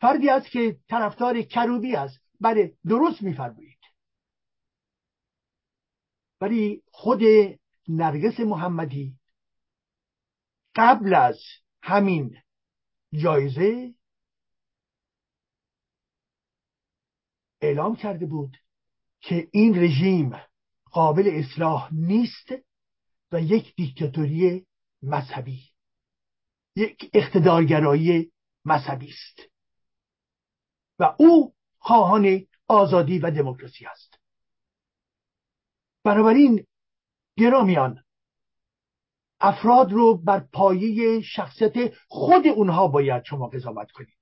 فردی 0.00 0.30
است 0.30 0.50
که 0.50 0.76
طرفدار 0.88 1.42
کروبی 1.42 1.96
است. 1.96 2.20
بله 2.40 2.74
درست 2.86 3.22
میفرمایید. 3.22 3.71
ولی 6.42 6.82
خود 6.90 7.20
نرگس 7.88 8.40
محمدی 8.40 9.16
قبل 10.74 11.14
از 11.14 11.38
همین 11.82 12.36
جایزه 13.12 13.94
اعلام 17.60 17.96
کرده 17.96 18.26
بود 18.26 18.56
که 19.20 19.48
این 19.52 19.82
رژیم 19.82 20.40
قابل 20.84 21.30
اصلاح 21.32 21.94
نیست 21.94 22.52
و 23.32 23.40
یک 23.40 23.74
دیکتاتوری 23.74 24.66
مذهبی 25.02 25.62
یک 26.76 27.10
اقتدارگرایی 27.14 28.32
مذهبی 28.64 29.08
است 29.08 29.40
و 30.98 31.14
او 31.18 31.54
خواهان 31.78 32.46
آزادی 32.68 33.18
و 33.18 33.30
دموکراسی 33.30 33.86
است. 33.86 34.21
بنابراین 36.04 36.66
گرامیان 37.36 38.02
افراد 39.40 39.92
رو 39.92 40.16
بر 40.16 40.40
پایه 40.52 41.20
شخصیت 41.20 41.94
خود 42.08 42.46
اونها 42.46 42.88
باید 42.88 43.24
شما 43.24 43.48
قضاوت 43.48 43.90
کنید. 43.90 44.18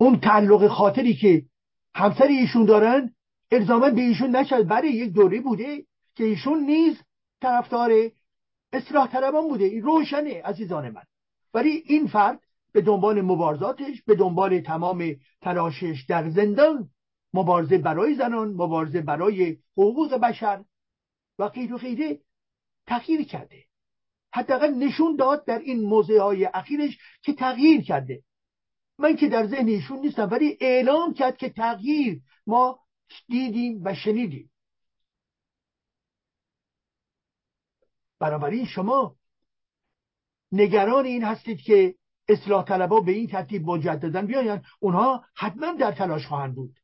اون 0.00 0.20
تعلق 0.20 0.68
خاطری 0.68 1.14
که 1.14 1.44
همسر 1.94 2.26
ایشون 2.26 2.64
دارن 2.64 3.14
الزاما 3.50 3.90
به 3.90 4.00
ایشون 4.00 4.36
نشد. 4.36 4.66
برای 4.66 4.90
یک 4.90 5.12
دوره 5.12 5.40
بوده 5.40 5.86
که 6.14 6.24
ایشون 6.24 6.58
نیز 6.58 6.96
طرفدار 7.40 7.90
اصلاح 8.72 9.12
طلبان 9.12 9.48
بوده. 9.48 9.64
این 9.64 9.82
روشنه 9.82 10.42
عزیزان 10.42 10.90
من. 10.90 11.04
ولی 11.54 11.70
این 11.70 12.06
فرد 12.06 12.40
به 12.72 12.80
دنبال 12.80 13.20
مبارزاتش 13.20 14.02
به 14.02 14.14
دنبال 14.14 14.60
تمام 14.60 15.16
تلاشش 15.40 16.04
در 16.08 16.30
زندان 16.30 16.90
مبارزه 17.34 17.78
برای 17.78 18.14
زنان 18.14 18.48
مبارزه 18.48 19.00
برای 19.00 19.58
حقوق 19.72 20.14
بشر 20.14 20.64
و 21.38 21.48
غیر 21.48 21.74
و 21.74 21.78
غیره 21.78 22.20
تغییر 22.86 23.24
کرده. 23.24 23.64
حداقل 24.32 24.74
نشون 24.74 25.16
داد 25.16 25.44
در 25.44 25.58
این 25.58 25.80
موضع 25.80 26.18
های 26.18 26.44
اخیرش 26.54 26.98
که 27.22 27.32
تغییر 27.32 27.80
کرده. 27.82 28.22
من 28.98 29.16
که 29.16 29.28
در 29.28 29.46
ذهن 29.46 29.68
ایشون 29.68 29.98
نیستم 29.98 30.28
ولی 30.30 30.58
اعلام 30.60 31.14
کرد 31.14 31.36
که 31.36 31.48
تغییر 31.48 32.22
ما 32.46 32.80
دیدیم 33.28 33.84
و 33.84 33.94
شنیدیم. 33.94 34.50
بنابراین 38.20 38.66
شما 38.66 39.16
نگران 40.52 41.04
این 41.04 41.24
هستید 41.24 41.60
که 41.60 41.94
اصلاح 42.28 42.64
طلبا 42.64 43.00
به 43.00 43.12
این 43.12 43.26
ترتیب 43.26 43.70
مجددا 43.70 44.22
بیاین 44.22 44.62
اونها 44.80 45.24
حتما 45.34 45.72
در 45.72 45.92
تلاش 45.92 46.26
خواهند 46.26 46.54
بود. 46.54 46.78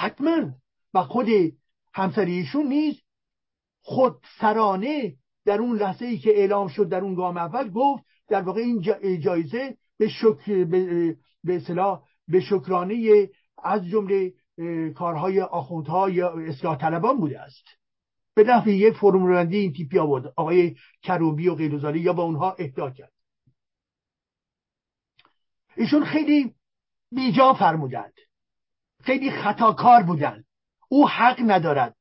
حتما. 0.00 0.54
و 0.94 1.02
خود 1.02 1.26
همسر 1.94 2.24
ایشون 2.24 2.66
نیز 2.66 3.02
خود 3.82 4.20
سرانه 4.38 5.16
در 5.44 5.58
اون 5.58 5.76
لحظه 5.76 6.04
ای 6.04 6.18
که 6.18 6.30
اعلام 6.30 6.68
شد 6.68 6.88
در 6.88 7.00
اون 7.00 7.14
گام 7.14 7.36
اول 7.36 7.70
گفت 7.70 8.04
در 8.28 8.42
واقع 8.42 8.60
این 8.60 9.20
جایزه 9.20 9.76
به 9.98 10.08
شکر 10.08 10.64
به 11.44 11.56
اصطلاح 11.56 12.02
به 12.28 12.40
شکرانه 12.40 13.28
از 13.62 13.86
جمله 13.86 14.32
کارهای 14.94 15.40
آخوندها 15.40 16.10
یا 16.10 16.30
اصلاح 16.30 16.76
طلبان 16.76 17.20
بوده 17.20 17.40
است. 17.40 17.64
به 18.34 18.44
نحوی 18.44 18.76
یک 18.76 18.94
فرم 18.94 19.26
رندی 19.26 19.56
این 19.56 19.72
تیپی 19.72 19.98
آورد. 19.98 20.32
آقای 20.36 20.76
کروبی 21.02 21.48
و 21.48 21.54
غیر 21.54 21.96
یا 21.96 22.12
با 22.12 22.22
اونها 22.22 22.52
اهدا 22.58 22.90
کرد. 22.90 23.12
ایشون 25.76 26.04
خیلی 26.04 26.54
بیجا 27.12 27.54
فرمودند. 27.54 28.14
خیلی 29.02 29.30
خطاکار 29.30 30.02
بودند 30.02 30.44
او 30.88 31.08
حق 31.08 31.40
ندارد. 31.46 31.96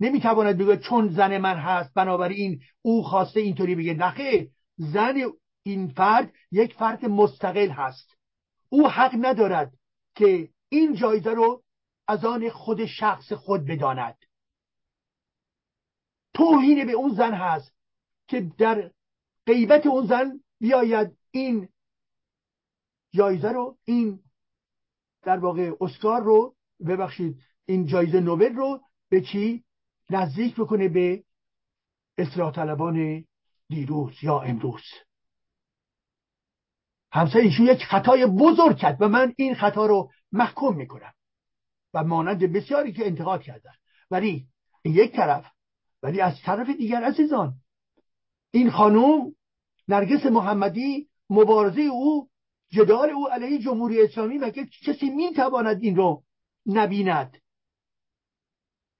نمی‌تواند 0.00 0.58
بگه 0.58 0.76
چون 0.76 1.08
زن 1.08 1.38
من 1.38 1.56
هست 1.56 1.94
بنابراین 1.94 2.60
او 2.82 3.02
خواسته 3.02 3.40
اینطوری 3.40 3.74
بگه. 3.74 3.94
نخه 3.94 4.48
زن 4.76 5.14
این 5.62 5.88
فرد 5.88 6.32
یک 6.52 6.74
فرد 6.74 7.04
مستقل 7.04 7.68
هست. 7.68 8.16
او 8.68 8.88
حق 8.88 9.14
ندارد 9.20 9.72
که 10.14 10.48
این 10.68 10.94
جایزه 10.94 11.30
رو 11.30 11.62
از 12.08 12.24
آن 12.24 12.48
خود 12.48 12.86
شخص 12.86 13.32
خود 13.32 13.66
بداند. 13.66 14.16
توهین 16.34 16.86
به 16.86 16.92
اون 16.92 17.14
زن 17.14 17.34
هست 17.34 17.74
که 18.28 18.40
در 18.58 18.90
غیبت 19.46 19.86
اون 19.86 20.06
زن 20.06 20.40
بیاید 20.60 21.16
این 21.30 21.68
جایزه 23.14 23.48
رو 23.48 23.78
این 23.84 24.22
در 25.22 25.38
واقع 25.38 25.72
اسکار 25.80 26.22
رو 26.22 26.54
ببخشید 26.86 27.40
این 27.66 27.86
جایزه 27.86 28.20
نوبل 28.20 28.54
رو 28.54 28.80
به 29.08 29.20
چی 29.20 29.64
نزدیک 30.10 30.54
بکنه 30.54 30.88
به 30.88 31.24
اصلاح 32.18 32.52
طلبان 32.52 33.24
دیروز 33.68 34.24
یا 34.24 34.40
امروز. 34.40 34.82
همسر 37.12 37.38
ایشون 37.38 37.66
یک 37.66 37.84
خطای 37.84 38.26
بزرگ 38.26 38.76
کرد 38.76 39.02
و 39.02 39.08
من 39.08 39.34
این 39.36 39.54
خطا 39.54 39.86
رو 39.86 40.10
محکوم 40.32 40.76
می‌کنم 40.76 41.12
و 41.94 42.04
مانند 42.04 42.52
بسیاری 42.52 42.92
که 42.92 43.06
انتقاد 43.06 43.42
کردن. 43.42 43.72
ولی 44.10 44.46
یک 44.84 45.12
طرف 45.12 45.46
ولی 46.02 46.20
از 46.20 46.42
طرف 46.42 46.70
دیگر 46.70 47.02
عزیزان 47.04 47.54
این 48.50 48.70
خانوم 48.70 49.34
نرگس 49.88 50.26
محمدی 50.26 51.08
مبارزه 51.30 51.80
او 51.80 52.29
جدال 52.72 53.10
او 53.10 53.28
علیه 53.28 53.58
جمهوری 53.58 54.02
اسلامی 54.02 54.38
مگه 54.38 54.66
کسی 54.86 55.10
می‌تواند 55.10 55.82
این 55.82 55.96
رو 55.96 56.22
نبیند؟ 56.66 57.42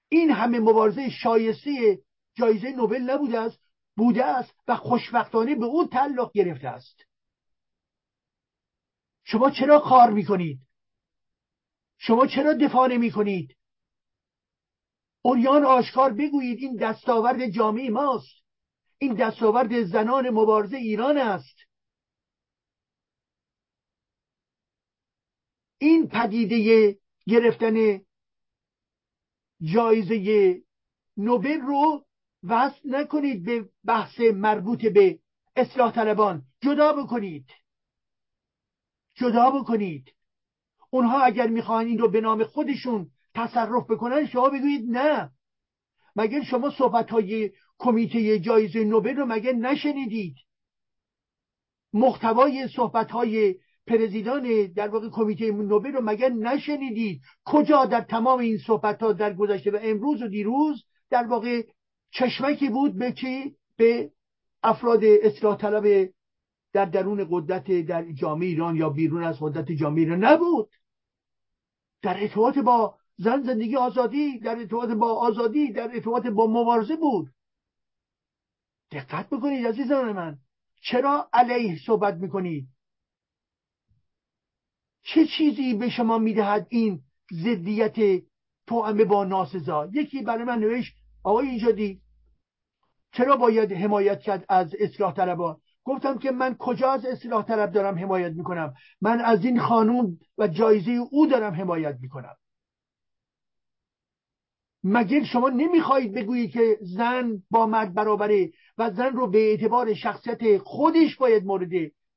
این 0.09 0.31
همه 0.31 0.59
مبارزه 0.59 1.09
شایسته 1.09 2.01
جایزه 2.33 2.69
نوبل 2.71 3.01
نبوده 3.01 3.39
است 3.39 3.59
بوده 3.97 4.25
است 4.25 4.53
و 4.67 4.75
خوشبختانه 4.75 5.55
به 5.55 5.65
او 5.65 5.87
تعلق 5.87 6.31
گرفته 6.33 6.67
است. 6.67 7.01
شما 9.23 9.51
چرا 9.51 9.79
کار 9.79 10.09
می‌کنید؟ 10.09 10.59
شما 11.97 12.27
چرا 12.27 12.53
دفاع 12.53 12.87
نمی 12.87 13.11
کنید 13.11 13.57
اوریان 15.21 15.65
آشکار 15.65 16.13
بگویید 16.13 16.59
این 16.59 16.75
دستاورد 16.75 17.49
جامعه 17.49 17.89
ماست. 17.89 18.41
این 18.97 19.13
دستاورد 19.13 19.83
زنان 19.83 20.29
مبارزه 20.29 20.77
ایران 20.77 21.17
است. 21.17 21.55
این 25.81 26.07
پدیده 26.07 26.97
گرفتن 27.27 28.01
جایزه 29.61 30.61
نوبل 31.17 31.61
رو 31.61 32.05
وصل 32.43 32.95
نکنید 32.95 33.45
به 33.45 33.69
بحث 33.85 34.19
مربوط 34.19 34.85
به 34.85 35.19
اصلاح 35.55 35.91
طلبان. 35.91 36.43
جدا 36.61 36.93
بکنید. 36.93 37.45
جدا 39.15 39.51
بکنید. 39.51 40.13
اونها 40.89 41.21
اگر 41.21 41.47
می‌خوان 41.47 41.85
این 41.85 41.97
رو 41.97 42.09
به 42.09 42.21
نام 42.21 42.43
خودشون 42.43 43.11
تصرف 43.35 43.91
بکنن 43.91 44.25
شما 44.25 44.49
بگویید 44.49 44.89
نه. 44.89 45.31
مگه 46.15 46.43
شما 46.43 46.69
صحبت 46.69 47.09
های 47.09 47.51
کمیته 47.79 48.39
جایزه 48.39 48.83
نوبل 48.83 49.15
رو 49.15 49.25
مگه 49.25 49.53
نشنیدید؟ 49.53 50.35
محتوای 51.93 52.67
صحبت 52.67 53.11
های 53.11 53.55
پرزیدان 53.87 54.67
در 54.75 54.87
واقع 54.87 55.09
کمیته 55.09 55.51
نوبل 55.51 55.91
رو 55.91 56.01
مگه 56.03 56.29
نشنیدید؟ 56.29 57.21
کجا 57.45 57.85
در 57.85 58.01
تمام 58.01 58.39
این 58.39 58.57
صحبت 58.57 59.03
ها 59.03 59.13
در 59.13 59.33
گذشته 59.33 59.71
و 59.71 59.79
امروز 59.81 60.21
و 60.21 60.27
دیروز 60.27 60.83
در 61.09 61.23
واقع 61.27 61.63
چشمکی 62.11 62.69
بود 62.69 62.97
به 62.97 63.11
چی؟ 63.11 63.55
به 63.77 64.11
افراد 64.63 65.03
اصلاح 65.03 65.57
طلب 65.57 66.09
در 66.73 66.85
درون 66.85 67.27
قدرت 67.29 67.71
در 67.71 68.11
جامعه 68.11 68.47
ایران 68.47 68.75
یا 68.75 68.89
بیرون 68.89 69.23
از 69.23 69.37
قدرت 69.39 69.71
جامعه 69.71 70.03
ایران 70.03 70.23
نبود. 70.23 70.69
در 72.01 72.21
ارتباط 72.21 72.57
با 72.57 72.97
زن 73.17 73.43
زندگی 73.43 73.75
آزادی 73.75 74.39
در 74.39 74.55
ارتباط 74.55 74.89
با 74.89 75.13
آزادی 75.13 75.71
در 75.71 75.91
ارتباط 75.93 76.27
با 76.27 76.47
مبارزه 76.47 76.95
بود. 76.95 77.31
دقت 78.91 79.29
بکنید 79.29 79.67
عزیزان 79.67 80.11
من. 80.11 80.37
چرا 80.81 81.29
علیه 81.33 81.77
صحبت 81.85 82.15
می‌کنید؟ 82.15 82.67
چه 85.03 85.25
چیزی 85.25 85.73
به 85.73 85.89
شما 85.89 86.17
می‌دهد 86.17 86.67
این 86.69 86.99
ضدیت 87.33 88.23
توأمه 88.67 89.05
با 89.05 89.23
ناسزا؟ 89.23 89.89
یکی 89.93 90.21
برای 90.21 90.43
من 90.43 90.59
نوشت 90.59 90.95
آقای 91.23 91.47
ایجادی 91.47 92.01
چرا 93.13 93.37
باید 93.37 93.71
حمایت 93.71 94.19
کرد 94.19 94.45
از 94.49 94.75
اصلاح 94.79 95.13
طلبان؟ 95.13 95.57
گفتم 95.83 96.17
که 96.17 96.31
من 96.31 96.55
کجا 96.59 96.91
از 96.91 97.05
اصلاح 97.05 97.45
طلب 97.45 97.71
دارم 97.71 97.99
حمایت 97.99 98.31
می‌کنم؟ 98.31 98.73
من 99.01 99.21
از 99.21 99.45
این 99.45 99.59
خانوم 99.59 100.17
و 100.37 100.47
جایزه 100.47 100.91
او 101.11 101.27
دارم 101.27 101.53
حمایت 101.53 101.97
می‌کنم. 102.01 102.35
مگر 104.83 105.23
شما 105.23 105.49
نمی‌خواهید 105.49 106.13
بگویید 106.13 106.51
که 106.51 106.77
زن 106.81 107.43
با 107.49 107.65
مرد 107.65 107.93
برابره 107.93 108.51
و 108.77 108.91
زن 108.91 109.13
رو 109.13 109.27
به 109.27 109.37
اعتبار 109.37 109.93
شخصیت 109.93 110.57
خودش 110.57 111.15
باید 111.17 111.45
مورد 111.45 111.69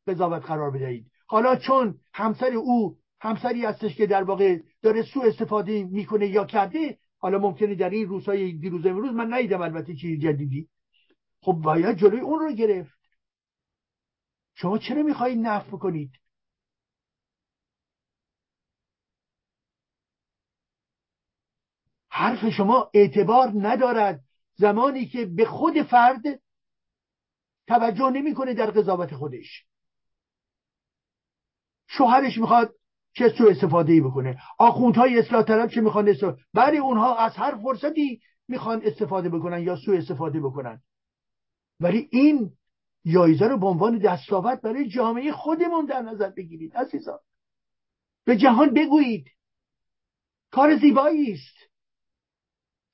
قضاوت 0.06 0.42
قرار 0.42 0.70
بدهید؟ 0.70 1.10
حالا 1.26 1.56
چون 1.56 1.98
همسر 2.12 2.52
او 2.52 2.98
همسری 3.20 3.64
هستش 3.64 3.96
که 3.96 4.06
در 4.06 4.22
واقع 4.22 4.58
داره 4.82 5.02
سوء 5.02 5.28
استفاده 5.28 5.84
می‌کنه 5.84 6.26
یا 6.26 6.44
کرده 6.44 6.98
حالا 7.18 7.38
ممکنه 7.38 7.74
در 7.74 7.90
این 7.90 8.08
روزهای 8.08 8.52
دیروز 8.52 8.86
امروز 8.86 9.12
من 9.12 9.34
ندیدم 9.34 9.62
البته 9.62 9.94
چیز 9.94 10.20
جدیدی. 10.20 10.68
خب 11.40 11.52
باید 11.52 11.96
جلوی 11.96 12.20
اون 12.20 12.40
رو 12.40 12.52
گرفت. 12.52 12.98
شما 14.54 14.78
چرا 14.78 15.02
می‌خواهید 15.02 15.38
نفت 15.38 15.66
بکنید؟ 15.66 16.10
حرف 22.08 22.50
شما 22.50 22.90
اعتبار 22.94 23.52
ندارد. 23.54 24.20
زمانی 24.54 25.06
که 25.06 25.26
به 25.26 25.44
خود 25.44 25.82
فرد 25.82 26.22
توجه 27.66 28.10
نمی‌کنه 28.10 28.54
در 28.54 28.70
قضاوت 28.70 29.14
خودش. 29.14 29.66
شوهرش 31.96 32.38
می‌خواد 32.38 32.74
چه 33.12 33.28
سو 33.28 33.46
استفاده 33.46 33.92
ای 33.92 34.00
بکنه. 34.00 34.38
آخوندهای 34.58 35.18
اصلاح 35.18 35.42
طلب 35.42 35.70
چه 35.70 35.80
می‌خوان 35.80 36.08
استفاده 36.08 36.42
برای 36.54 36.78
اونها 36.78 37.16
از 37.16 37.32
هر 37.36 37.56
فرصتی 37.62 38.20
می‌خوان 38.48 38.82
استفاده 38.84 39.28
بکنن 39.28 39.62
یا 39.62 39.76
سو 39.76 39.92
استفاده 39.92 40.40
بکنن. 40.40 40.82
ولی 41.80 42.08
این 42.12 42.50
جایزه 43.06 43.48
رو 43.48 43.58
به 43.58 43.66
عنوان 43.66 43.98
دستاورد 43.98 44.62
برای 44.62 44.88
جامعه 44.88 45.32
خودمون 45.32 45.86
در 45.86 46.02
نظر 46.02 46.30
بگیرید 46.30 46.76
عزیزان. 46.76 47.18
به 48.24 48.36
جهان 48.36 48.74
بگویید. 48.74 49.26
کار 50.50 50.76
زیبایی 50.76 51.32
است. 51.32 51.56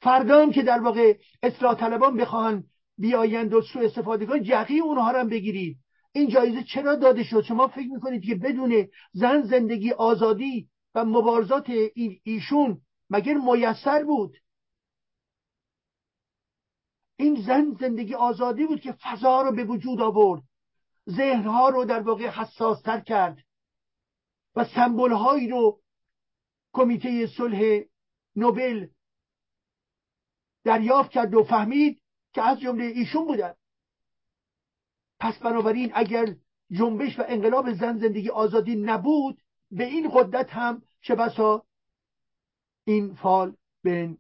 فردا 0.03 0.43
هم 0.43 0.53
که 0.53 0.63
در 0.63 0.81
واقع 0.81 1.19
اصلاح 1.43 1.75
طلبان 1.75 2.17
بخواهن 2.17 2.65
بیایند 2.99 3.55
و 3.55 3.63
سو 3.63 3.79
استفاده 3.79 4.27
کنند 4.27 4.43
جقی 4.43 4.79
اونها 4.79 5.11
رو 5.11 5.19
هم 5.19 5.29
بگیرید. 5.29 5.79
این 6.13 6.29
جایزه 6.29 6.63
چرا 6.63 6.95
داده 6.95 7.25
شد؟ 7.25 7.43
شما 7.43 7.69
فکر 7.69 7.89
می‌کنید 7.89 8.25
که 8.25 8.35
بدون 8.35 8.89
زن 9.13 9.43
زندگی 9.43 9.93
آزادی 9.93 10.69
و 10.95 11.05
مبارزات 11.05 11.73
ایشون 12.23 12.81
مگر 13.11 13.35
میسر 13.35 14.05
بود؟ 14.05 14.37
این 17.17 17.43
زن 17.43 17.77
زندگی 17.81 18.15
آزادی 18.15 18.67
بود 18.67 18.81
که 18.81 18.93
فضا 18.93 19.43
رو 19.43 19.53
به 19.53 19.65
وجود 19.65 20.01
آورد. 20.01 20.43
ذهنها 21.11 21.69
رو 21.69 21.85
در 21.85 22.01
واقع 22.01 22.27
حساستر 22.27 23.01
کرد. 23.01 23.39
و 24.57 24.65
سمبل 24.65 25.13
هایی 25.13 25.49
رو 25.49 25.81
کمیته 26.73 27.27
صلح 27.27 27.81
نوبل 28.37 28.89
دریافت 30.65 31.11
کرد 31.11 31.35
و 31.35 31.45
فهمید 31.45 32.03
که 32.33 32.43
از 32.43 32.61
جمله 32.61 32.85
ایشون 32.85 33.27
بودن. 33.27 33.55
پس 35.21 35.39
بنابراین 35.39 35.93
اگر 35.95 36.35
جنبش 36.71 37.19
و 37.19 37.25
انقلاب 37.29 37.73
زن 37.73 37.99
زندگی 37.99 38.31
آزادی 38.31 38.77
نبود 38.77 39.43
به 39.71 39.85
این 39.85 40.11
قدرت 40.15 40.51
هم 40.51 40.83
چه 41.01 41.15
بسا 41.15 41.65
این 42.85 43.15
فال 43.15 43.57
به 43.83 44.17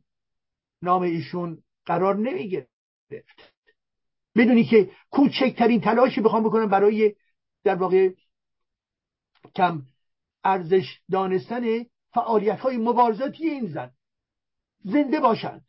نام 0.82 1.02
ایشون 1.02 1.62
قرار 1.86 2.16
نمی‌گیره 2.16 2.68
بدونی 4.36 4.64
که 4.64 4.90
کوچکترین 5.10 5.80
تلاشی 5.80 6.20
بخوام 6.20 6.44
بکنم 6.44 6.68
برای 6.68 7.14
در 7.64 7.74
واقع 7.74 8.10
کم 9.54 9.82
ارزش 10.44 11.00
دانستن 11.10 11.84
فعالیت 12.14 12.60
های 12.60 12.76
مبارزاتی 12.76 13.48
این 13.48 13.66
زن. 13.66 13.90
زنده 14.84 15.20
باشند. 15.20 15.64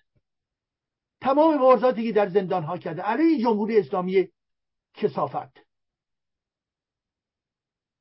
تمام 1.21 1.55
مبارزاتی 1.55 2.03
که 2.03 2.11
در 2.11 2.29
زندان 2.29 2.63
ها 2.63 2.77
کرده. 2.77 3.01
علیه 3.01 3.43
جمهوری 3.43 3.79
اسلامی 3.79 4.27
کسافت. 4.93 5.57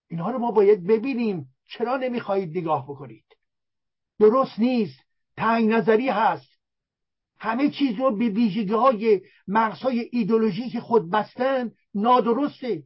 اینها 0.09 0.31
رو 0.31 0.39
ما 0.39 0.51
باید 0.51 0.87
ببینیم. 0.87 1.55
چرا 1.67 1.97
نمی‌خواهید 1.97 2.59
نگاه 2.59 2.85
بکنید؟ 2.85 3.37
درست 4.19 4.59
نیست. 4.59 5.01
تنگ 5.37 5.71
نظری 5.71 6.09
هست. 6.09 6.61
همه 7.39 7.71
چیز 7.71 7.97
رو 7.99 8.17
به 8.17 8.29
ویژگی 8.29 8.73
های 8.73 9.21
مغزهای 9.49 10.09
ایدولوژیک 10.13 10.79
خود 10.79 11.11
بستن 11.11 11.73
نادرسته. 11.95 12.85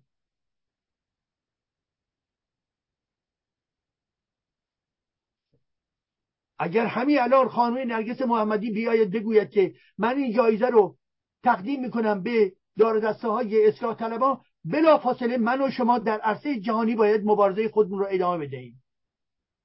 اگر 6.59 6.87
همین 6.87 7.19
الان 7.19 7.49
خانم 7.49 7.79
نرگس 7.93 8.23
محمدی 8.23 8.71
بیاید 8.71 9.11
بگوید 9.11 9.51
که 9.51 9.75
من 9.99 10.17
این 10.17 10.33
جایزه 10.33 10.67
رو 10.67 10.97
تقدیم 11.43 11.81
می‌کنم 11.81 12.23
به 12.23 12.53
دار 12.79 13.01
دسته 13.01 13.29
های 13.29 13.67
اصلاح 13.67 13.95
طلبا 13.97 14.41
بلا 14.65 14.99
فاصله 14.99 15.37
من 15.37 15.63
و 15.63 15.71
شما 15.71 15.99
در 15.99 16.21
عرصه 16.21 16.61
جهانی 16.61 16.95
باید 16.95 17.25
مبارزه 17.25 17.69
خودمون 17.69 17.99
رو 17.99 18.07
ادامه 18.11 18.47
بدهیم. 18.47 18.83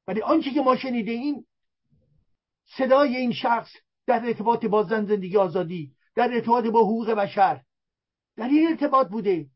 ولی 0.07 0.21
آنچه 0.21 0.51
که 0.51 0.61
ما 0.61 0.75
شنیده 0.75 1.11
این 1.11 1.45
صدای 2.77 3.15
این 3.15 3.33
شخص 3.33 3.71
در 4.07 4.25
ارتباط 4.25 4.65
با 4.65 4.83
زن 4.83 5.05
زندگی 5.05 5.37
آزادی 5.37 5.95
در 6.15 6.33
ارتباط 6.33 6.65
با 6.65 6.79
حقوق 6.79 7.09
بشر 7.09 7.61
در 8.37 8.47
این 8.47 8.67
ارتباط 8.67 9.07
بوده. 9.07 9.49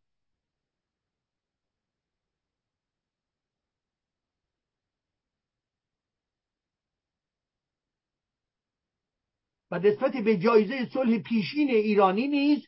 و 9.72 9.80
نسبت 9.80 10.12
به 10.12 10.38
جایزه 10.38 10.89
صلح 10.94 11.18
پیشین 11.18 11.70
ایرانی 11.70 12.28
نیز 12.28 12.68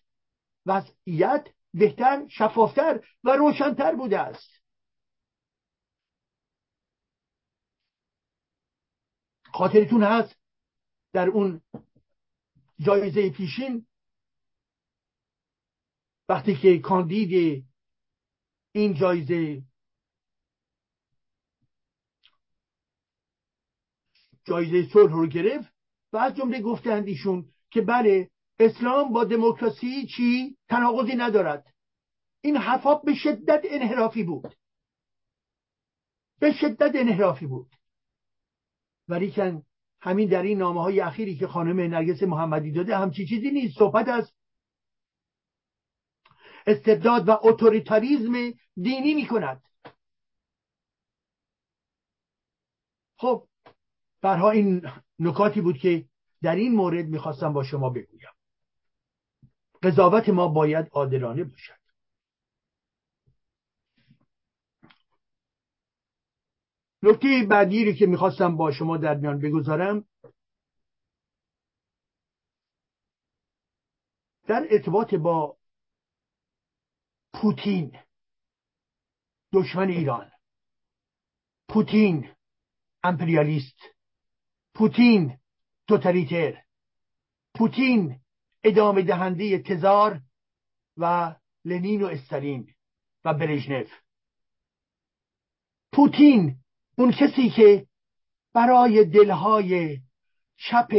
وضعیت 0.65 1.47
بهتر 1.73 2.27
شفافتر 2.27 3.07
و 3.23 3.29
روشنتر 3.29 3.95
بوده 3.95 4.19
است. 4.19 4.49
خاطرتون 9.53 10.03
هست 10.03 10.35
در 11.13 11.27
اون 11.27 11.61
جایزه 12.79 13.29
پیشین؟ 13.29 13.87
وقتی 16.29 16.55
که 16.55 16.79
کاندید 16.79 17.65
این 18.71 18.93
جایزه 18.93 19.63
جایزه 24.43 24.89
صلح 24.93 25.11
رو 25.11 25.27
گرفت 25.27 25.73
و 26.13 26.17
از 26.17 26.35
جمله 26.35 26.61
گفتند 26.61 27.07
ایشون 27.07 27.53
که 27.71 27.81
بله 27.81 28.29
اسلام 28.59 29.13
با 29.13 29.23
دموکراسی 29.23 30.07
چی 30.07 30.57
تناقضی 30.69 31.15
ندارد. 31.15 31.73
این 32.41 32.57
حرفا 32.57 32.95
به 32.95 33.15
شدت 33.15 33.61
انحرافی 33.63 34.23
بود. 34.23 34.55
به 36.39 36.51
شدت 36.51 36.91
انحرافی 36.95 37.47
بود. 37.47 37.75
ولیکن 39.07 39.63
همین 40.01 40.29
در 40.29 40.41
این 40.41 40.57
نامه 40.57 40.81
های 40.81 40.99
اخیری 40.99 41.37
که 41.37 41.47
خانم 41.47 41.79
نرگس 41.79 42.23
محمدی 42.23 42.71
داده 42.71 42.97
همچی 42.97 43.27
چیزی 43.27 43.51
نیست. 43.51 43.77
صحبت 43.77 44.07
از 44.07 44.31
استبداد 46.67 47.29
و 47.29 47.39
اتوریتاریزم 47.43 48.33
دینی 48.75 49.13
می 49.13 49.27
کند 49.27 49.61
خب 53.17 53.47
برها 54.21 54.51
این 54.51 54.87
نکاتی 55.19 55.61
بود 55.61 55.77
که 55.77 56.05
در 56.41 56.55
این 56.55 56.75
مورد 56.75 57.05
می‌خواستم 57.05 57.53
با 57.53 57.63
شما 57.63 57.89
بگویم. 57.89 58.34
قضاوت 59.85 60.29
ما 60.29 60.47
باید 60.47 60.87
عادلانه 60.91 61.43
باشد. 61.43 61.79
نکته 67.03 67.47
بعدی 67.49 67.85
رو 67.85 67.91
که 67.91 68.05
می‌خواستم 68.05 68.57
با 68.57 68.71
شما 68.71 68.97
در 68.97 69.15
میان 69.15 69.39
بگذارم 69.39 70.05
در 74.47 74.67
ارتباط 74.69 75.13
با 75.15 75.57
پوتین 77.33 77.99
دشمن 79.53 79.89
ایران. 79.89 80.31
پوتین 81.69 82.35
امپریالیست. 83.03 83.77
پوتین 84.73 85.39
توتالیتر. 85.87 86.63
پوتین 87.53 88.24
ادامه 88.65 89.01
دهنده 89.01 89.59
تزار 89.59 90.21
و 90.97 91.35
لنین 91.65 92.03
و 92.03 92.05
استالین 92.05 92.73
و 93.25 93.33
برژنف 93.33 93.91
پوتین 95.93 96.55
اون 96.97 97.11
کسی 97.11 97.49
که 97.49 97.87
برای 98.53 99.05
دلهای 99.05 99.99
چپ 100.57 100.93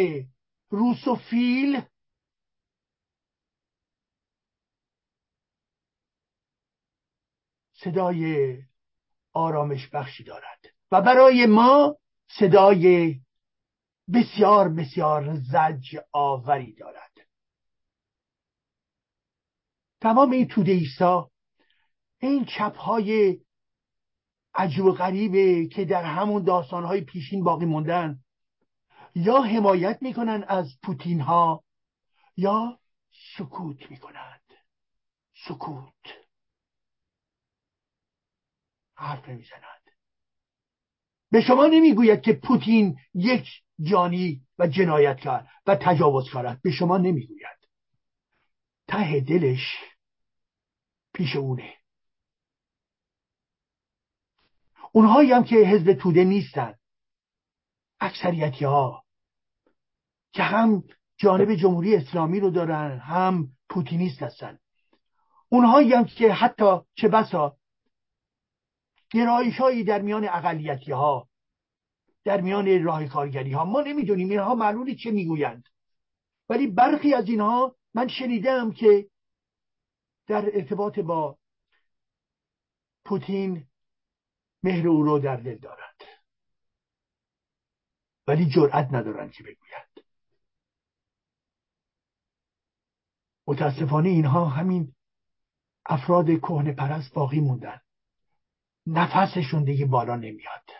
روسوفیل 0.70 1.82
صدای 7.72 8.56
آرامش 9.32 9.88
بخشی 9.88 10.24
دارد 10.24 10.66
و 10.92 11.02
برای 11.02 11.46
ما 11.46 11.96
صدای 12.28 13.14
بسیار 14.14 14.68
بسیار 14.68 15.34
زج 15.34 15.96
آوری 16.12 16.72
دارد. 16.72 17.15
تمام 20.06 20.30
این 20.30 20.48
توده 20.48 20.72
ایسا 20.72 21.30
این 22.18 22.44
چپ 22.44 22.76
های 22.76 23.40
عجب 24.54 24.84
و 24.84 24.92
غریبه 24.92 25.66
که 25.66 25.84
در 25.84 26.04
همون 26.04 26.44
داستانهای 26.44 27.00
پیشین 27.00 27.44
باقی 27.44 27.64
موندن. 27.64 28.18
یا 29.14 29.42
حمایت 29.42 29.98
می‌کنن 30.02 30.44
از 30.48 30.78
پوتین 30.82 31.20
ها 31.20 31.64
یا 32.36 32.78
سکوت 33.38 33.90
می‌کنند. 33.90 34.40
سکوت. 35.48 36.04
حرف 38.94 39.28
نمی‌زنند 39.28 39.90
به 41.30 41.40
شما 41.40 41.66
نمی‌گوید 41.66 42.20
که 42.22 42.32
پوتین 42.32 42.98
یک 43.14 43.48
جانی 43.80 44.42
و 44.58 44.66
جنایتکار 44.66 45.48
و 45.66 45.76
تجاوزکار 45.76 46.46
است 46.46 46.62
به 46.62 46.70
شما 46.70 46.98
نمی‌گوید. 46.98 47.56
ته 48.88 49.20
دلش 49.20 49.95
پیش 51.16 51.36
اونه. 51.36 51.74
اونهایی 54.92 55.32
هم 55.32 55.44
که 55.44 55.56
حزب 55.56 55.92
توده 55.92 56.24
نیستن. 56.24 56.74
اکثریتی 58.00 58.64
ها 58.64 59.04
که 60.32 60.42
هم 60.42 60.84
جانب 61.16 61.54
جمهوری 61.54 61.96
اسلامی 61.96 62.40
رو 62.40 62.50
دارن 62.50 62.98
هم 62.98 63.48
پوتینیست 63.68 64.22
هستن. 64.22 64.58
اونهایی 65.48 65.92
هم 65.92 66.04
که 66.04 66.32
حتی 66.32 66.80
چه 66.94 67.08
بسا 67.08 67.56
گرایش 69.10 69.56
هایی 69.56 69.84
در 69.84 70.02
میان 70.02 70.28
اقلیتی 70.28 70.92
ها 70.92 71.28
در 72.24 72.40
میان 72.40 72.84
راه 72.84 73.06
کارگری 73.06 73.52
ها 73.52 73.64
ما 73.64 73.80
نمی‌دونیم 73.80 74.30
اینها 74.30 74.54
معلولی 74.54 74.96
چه 74.96 75.10
می‌گویند. 75.10 75.64
ولی 76.48 76.66
برخی 76.66 77.14
از 77.14 77.28
اینها 77.28 77.76
من 77.94 78.08
شنیدم 78.08 78.72
که 78.72 79.08
در 80.26 80.56
ارتباط 80.56 80.98
با 80.98 81.38
پوتین 83.04 83.66
مهر 84.62 84.88
او 84.88 85.02
رو 85.02 85.18
در 85.18 85.36
دل 85.36 85.58
دارند 85.58 86.02
ولی 88.26 88.50
جرأت 88.50 88.88
ندارند 88.92 89.32
که 89.32 89.42
بگویند 89.42 90.06
متاسفانه 93.46 94.08
اینها 94.08 94.44
همین 94.44 94.94
افراد 95.86 96.26
کهنه 96.26 96.72
پرست 96.72 97.14
باقی 97.14 97.40
موندن. 97.40 97.80
نفسشون 98.86 99.64
دیگه 99.64 99.86
بالا 99.86 100.16
نمیاد. 100.16 100.70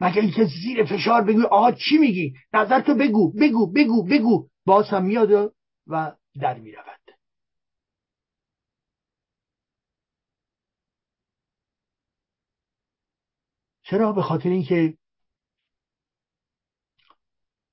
مگه 0.00 0.20
اینکه 0.20 0.44
زیر 0.44 0.84
فشار 0.84 1.22
بگو 1.24 1.46
آها 1.46 1.72
چی 1.72 1.98
میگی؟ 1.98 2.34
نظر 2.52 2.80
تو 2.80 2.94
بگو 2.94 3.32
بگو 3.32 3.72
بگو 3.72 4.04
بگو. 4.04 4.48
باز 4.64 4.88
هم 4.88 5.04
میاد 5.04 5.52
و 5.86 6.16
در 6.40 6.58
می‌رود. 6.58 6.93
چرا؟ 13.84 14.12
به 14.12 14.22
خاطر 14.22 14.48
اینکه 14.48 14.96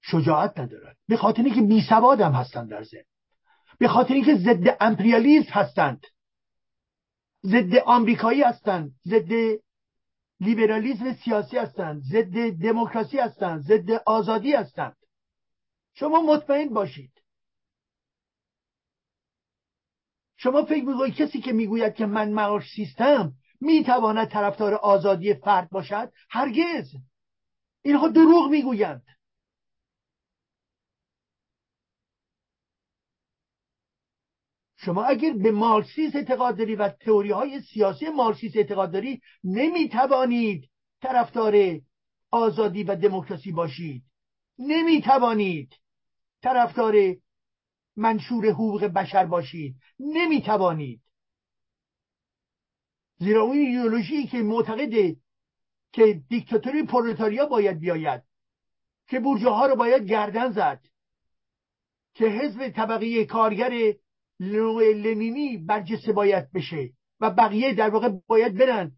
شجاعت 0.01 0.59
ندارد 0.59 0.97
به 1.07 1.17
خاطر 1.17 1.43
اینکه 1.43 1.61
بی 1.61 1.81
سواد 1.89 2.21
هم 2.21 2.31
هستند 2.31 2.69
در 2.69 2.83
ذهن. 2.83 3.03
به 3.79 3.87
خاطر 3.87 4.13
اینکه 4.13 4.35
ضد 4.35 4.77
امپریالیسم 4.79 5.51
هستند. 5.51 6.07
ضد 7.45 7.75
آمریکایی 7.75 8.41
هستند. 8.41 8.95
ضد 9.07 9.31
لیبرالیزم 10.39 11.13
سیاسی 11.13 11.57
هستند. 11.57 12.01
ضد 12.01 12.49
دموکراسی 12.49 13.17
هستند. 13.17 13.61
ضد 13.61 13.91
آزادی 14.05 14.53
هستند. 14.53 14.97
شما 15.93 16.21
مطمئن 16.21 16.69
باشید. 16.69 17.11
شما 20.37 20.65
فکر 20.65 20.85
می‌کنید 20.85 21.15
کسی 21.15 21.41
که 21.41 21.51
می‌گوید 21.51 21.95
که 21.95 22.05
من 22.05 22.33
مارکسیستم 22.33 23.33
می‌تواند 23.61 24.27
طرفدار 24.27 24.73
آزادی 24.73 25.33
فرد 25.33 25.69
باشد؟ 25.69 26.11
هرگز. 26.29 26.95
اینها 27.81 28.07
دروغ 28.07 28.49
می‌گویند. 28.49 29.03
شما 34.77 35.03
اگر 35.03 35.33
به 35.33 35.51
مارکسیس 35.51 36.15
اعتقاد 36.15 36.57
داری 36.57 36.75
و 36.75 36.89
تئوری 36.89 37.31
های 37.31 37.61
سیاسی 37.61 38.09
مارکسیس 38.09 38.55
اعتقاد 38.55 38.91
داری 38.91 39.21
نمی‌توانید 39.43 40.69
طرفدار 41.01 41.79
آزادی 42.31 42.83
و 42.83 42.95
دموکراسی 42.95 43.51
باشید. 43.51 44.03
نمی‌توانید 44.59 45.73
طرفدار 46.43 46.95
منشور 47.95 48.45
حقوق 48.49 48.85
بشر 48.85 49.25
باشید. 49.25 49.75
نمی‌توانید. 49.99 51.01
زیرا 53.21 53.41
اون 53.41 53.57
ایدئولوژی 53.57 54.27
که 54.27 54.37
معتقده 54.37 55.15
که 55.91 56.21
دیکتاتوری 56.29 56.83
پرولتاریا 56.83 57.45
باید 57.45 57.79
بیاید 57.79 58.21
که 59.07 59.19
بورژه 59.19 59.67
رو 59.67 59.75
باید 59.75 60.03
گردن 60.03 60.51
زد 60.51 60.85
که 62.13 62.25
حزب 62.25 62.69
طبقه 62.69 63.25
کارگر 63.25 63.93
لنینی 64.39 65.57
برجسته 65.57 66.13
باید 66.13 66.51
بشه 66.51 66.89
و 67.19 67.29
بقیه 67.29 67.73
در 67.73 67.89
واقع 67.89 68.09
باید 68.27 68.57
برن. 68.57 68.91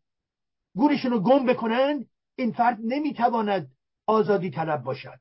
گورشون 0.75 1.11
رو 1.11 1.19
گم 1.19 1.45
بکنن 1.45 2.05
این 2.35 2.51
فرد 2.51 2.77
نمی‌تواند 2.83 3.71
آزادی 4.07 4.49
طلب 4.51 4.83
باشد. 4.83 5.19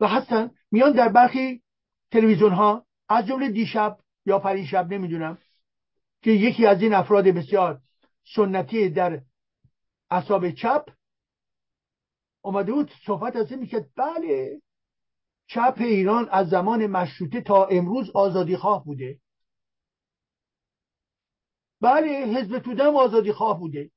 و 0.00 0.08
هستن 0.08 0.50
میان 0.70 0.92
در 0.92 1.08
برخی 1.08 1.62
تلویزیون 2.10 2.52
ها 2.52 2.86
از 3.08 3.26
جمله 3.26 3.48
دیشب 3.48 3.98
یا 4.26 4.38
پریشب 4.38 4.92
نمی‌دونم 4.92 5.38
که 6.24 6.30
یکی 6.30 6.66
از 6.66 6.82
این 6.82 6.94
افراد 6.94 7.24
بسیار 7.24 7.80
سنتی 8.34 8.88
در 8.88 9.22
اصاب 10.10 10.50
چپ 10.50 10.88
اومده 12.42 12.72
بود 12.72 12.90
صحبت 13.06 13.36
از 13.36 13.52
این 13.52 13.66
که 13.66 13.86
بله 13.96 14.60
چپ 15.46 15.74
ایران 15.78 16.28
از 16.30 16.48
زمان 16.48 16.86
مشروطه 16.86 17.40
تا 17.40 17.64
امروز 17.64 18.10
آزادی 18.10 18.56
خواه 18.56 18.84
بوده. 18.84 19.20
بله 21.80 22.08
حزب 22.08 22.58
توده 22.58 22.84
هم 22.84 22.96
آزادی 22.96 23.32
خواه 23.32 23.60
بوده. 23.60 23.90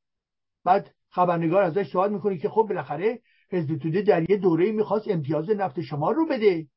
بعد 0.64 0.96
خبرنگار 1.10 1.64
ازش 1.64 1.92
سوال 1.92 2.14
می‌کنه 2.14 2.38
که 2.38 2.50
خب 2.50 2.66
بالاخره 2.70 3.22
حزب 3.52 3.78
توده 3.78 4.02
در 4.02 4.32
یه 4.32 4.38
دوره 4.38 4.72
می‌خواست 4.72 5.08
امتیاز 5.08 5.50
نفت 5.50 5.82
شما 5.82 6.12
رو 6.12 6.26
بده. 6.26 6.68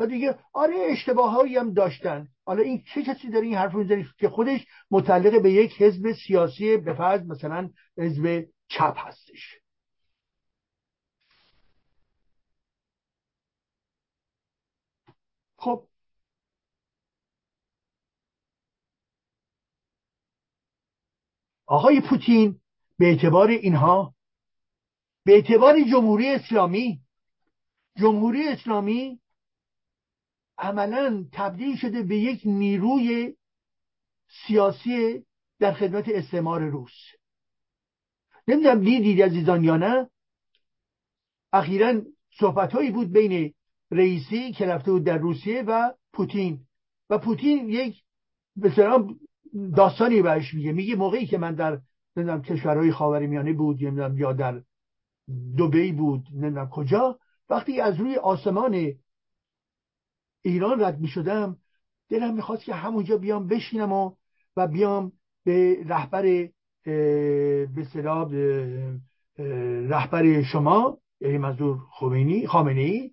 و 0.00 0.06
دیگه 0.06 0.38
آره 0.52 0.74
اشتباه 0.90 1.32
هایی 1.32 1.56
هم 1.56 1.74
داشتن. 1.74 2.28
حالا 2.44 2.62
این 2.62 2.84
چه 2.94 3.02
کسی 3.02 3.30
داره 3.30 3.46
این 3.46 3.54
حرف 3.56 3.72
رو 3.72 3.84
که 4.18 4.28
خودش 4.28 4.66
متعلق 4.90 5.42
به 5.42 5.52
یک 5.52 5.82
حزب 5.82 6.12
سیاسی 6.26 6.76
به 6.76 6.94
فرض 6.94 7.26
مثلا 7.26 7.70
حزب 7.98 8.46
چپ 8.68 8.94
هستش. 8.96 9.60
خب. 15.56 15.86
آقای 21.66 22.00
پوتین 22.00 22.60
به 22.98 23.06
اعتبار 23.06 23.48
اینها 23.48 24.14
به 25.24 25.32
اعتبار 25.32 25.80
جمهوری 25.90 26.28
اسلامی 26.28 27.00
جمهوری 27.96 28.48
اسلامی 28.48 29.19
عملا 30.60 31.24
تبدیل 31.32 31.76
شده 31.76 32.02
به 32.02 32.16
یک 32.16 32.40
نیروی 32.44 33.34
سیاسی 34.46 35.24
در 35.58 35.72
خدمت 35.72 36.08
استعمار 36.08 36.64
روس. 36.64 36.92
نمی‌دونم 38.48 38.80
دیدید 38.80 39.22
عزیزان 39.22 39.64
یا 39.64 39.76
نه؟ 39.76 40.10
اخیرا 41.52 42.02
صحبت 42.38 42.72
هایی 42.72 42.90
بود 42.90 43.12
بین 43.12 43.54
رئیسی 43.90 44.52
که 44.52 44.66
رفته 44.66 44.92
بود 44.92 45.04
در 45.04 45.18
روسیه 45.18 45.62
و 45.62 45.92
پوتین. 46.12 46.60
و 47.10 47.18
پوتین 47.18 47.68
یک 47.68 48.02
به 48.56 48.72
داستانی 49.76 50.22
برش 50.22 50.54
میگه. 50.54 50.72
میگه 50.72 50.96
موقعی 50.96 51.26
که 51.26 51.38
من 51.38 51.54
در 51.54 51.80
نمی‌دونم 52.16 52.42
کشورهای 52.42 52.92
خاورمیانه 52.92 53.52
بود 53.52 53.80
یا 53.82 54.32
در 54.32 54.62
دبی 55.58 55.92
بود 55.92 56.26
نمی‌دونم 56.32 56.68
کجا 56.68 57.18
وقتی 57.50 57.80
از 57.80 57.96
روی 57.96 58.16
آسمان 58.16 58.94
ایران 60.42 60.84
رد 60.84 61.00
می‌شدم. 61.00 61.56
دلم 62.08 62.34
می‌خواست 62.34 62.64
که 62.64 62.74
همونجا 62.74 63.16
بیام 63.16 63.46
بشینم 63.46 63.92
و 63.92 64.16
و 64.56 64.66
بیام 64.66 65.12
به 65.44 65.84
رهبر 65.86 66.48
به 66.84 68.28
رهبر 69.88 70.42
شما 70.42 70.98
یعنی 71.20 71.38
منظور 71.38 71.78
خمینی 71.90 72.46
خامنه 72.46 72.80
ای 72.80 73.10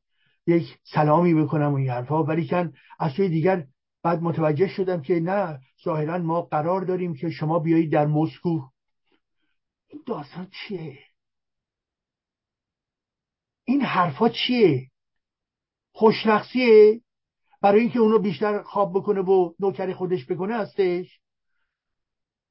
یک 0.48 0.78
سلامی 0.84 1.34
بکنم 1.34 1.74
و 1.74 1.76
این 1.76 1.90
حرفا. 1.90 2.24
ولی 2.24 2.48
کن 2.48 2.74
از 3.00 3.12
سوی 3.12 3.30
دیگر 3.30 3.68
بعد 4.04 4.22
متوجه 4.22 4.68
شدم 4.68 5.02
که 5.02 5.20
نه 5.20 5.60
ظاهرا 5.84 6.18
ما 6.18 6.42
قرار 6.42 6.82
داریم 6.82 7.14
که 7.14 7.30
شما 7.30 7.60
بیایید 7.60 7.92
در 7.92 8.06
مسکو. 8.06 8.62
این 9.88 10.04
داستان 10.06 10.48
چیه؟ 10.52 11.00
این 13.66 13.82
حرفا 13.82 14.30
چیه؟ 14.30 14.92
خوشنقصیه؟ 15.92 17.02
برای 17.68 17.82
اینکه 17.82 18.00
اونو 18.00 18.20
بیشتر 18.20 18.62
خواب 18.62 18.92
بکنه 18.94 19.22
و 19.22 19.54
نوکر 19.60 19.94
خودش 19.94 20.26
بکنه 20.26 20.56
هستش. 20.56 21.20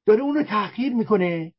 داره 0.05 0.21
اونو 0.21 0.43
تحقیر 0.43 0.93
می‌کنه. 0.93 1.53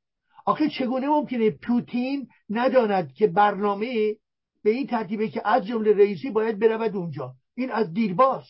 آخه 0.47 0.69
چگونه 0.69 1.09
ممکنه 1.09 1.51
پوتین 1.51 2.29
نداند 2.51 3.13
که 3.13 3.27
برنامه 3.27 4.17
به 4.63 4.71
این 4.71 4.87
ترتیبه 4.87 5.29
که 5.29 5.49
از 5.49 5.67
جمله 5.67 5.93
رئیسی 5.93 6.31
باید 6.31 6.59
برود 6.59 6.97
اونجا. 6.97 7.35
این 7.55 7.71
از 7.71 7.93
دیرباز. 7.93 8.45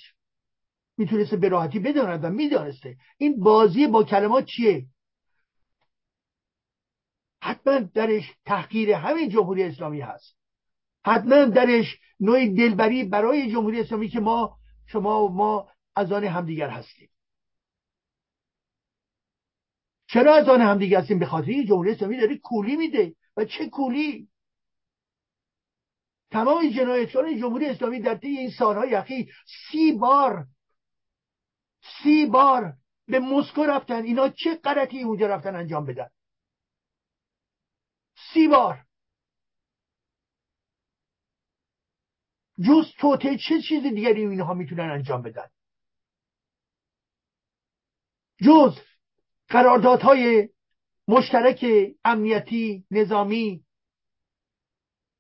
می‌تونسته 0.97 1.37
به 1.37 1.49
راحتی 1.49 1.79
بداند 1.79 2.25
و 2.25 2.31
می‌دانسته. 2.31 2.97
این 3.19 3.41
بازی 3.41 3.87
با 3.87 4.05
کلمات 4.05 4.45
چیه؟ 4.45 4.87
حتما 7.43 7.79
درش 7.79 8.35
تحقیر 8.45 8.93
همین 8.93 9.29
جمهوری 9.29 9.63
اسلامی 9.63 10.01
هست. 10.01 10.37
حتما 11.07 11.45
درش 11.45 11.99
نوع 12.21 12.47
دلبری 12.47 13.05
برای 13.05 13.53
جمهوری 13.53 13.81
اسلامی 13.81 14.09
که 14.09 14.21
ما 14.21 14.59
شما 14.89 15.25
و 15.25 15.29
ما 15.29 15.73
از 15.97 16.13
آن 16.13 16.25
همدیگر 16.25 16.69
هستیم. 16.69 17.11
چرا 20.07 20.35
از 20.35 20.49
آن 20.49 20.61
همدیگر 20.61 21.01
هستیم؟ 21.01 21.19
به 21.19 21.27
خاطر 21.27 21.63
جمهوری 21.69 21.91
اسلامی 21.91 22.21
داره 22.21 22.39
کولی 22.39 22.77
میده. 22.77 23.15
و 23.37 23.45
چه 23.45 23.69
کولی؟ 23.69 24.29
تمام 26.31 26.71
جنایتکاران 26.71 27.41
جمهوری 27.41 27.67
اسلامی 27.67 28.01
در 28.01 28.15
طی 28.15 28.27
این 28.27 28.51
سالهای 28.51 28.95
اخیر 28.95 29.35
سی 29.71 29.93
بار 29.93 30.47
سی 32.03 32.27
بار 32.27 32.73
به 33.07 33.19
مسکو 33.19 33.65
رفتن. 33.65 34.05
اینا 34.05 34.29
چه 34.29 34.55
غلطی 34.55 35.03
اونجا 35.03 35.27
رفتن 35.27 35.57
انجام 35.57 35.87
بدن؟ 35.87 36.09
سی 38.33 38.49
بار. 38.49 38.88
جز 42.67 42.93
توته 42.99 43.37
چه 43.49 43.63
چیز 43.69 43.83
دیگری 43.83 44.27
اینها 44.27 44.55
می‌تونن 44.55 44.91
انجام 44.91 45.23
بدن؟ 45.23 45.49
جز 48.43 48.79
قراردادهای 49.49 50.49
مشترک 51.09 51.67
امنیتی 52.05 52.85
نظامی 52.91 53.65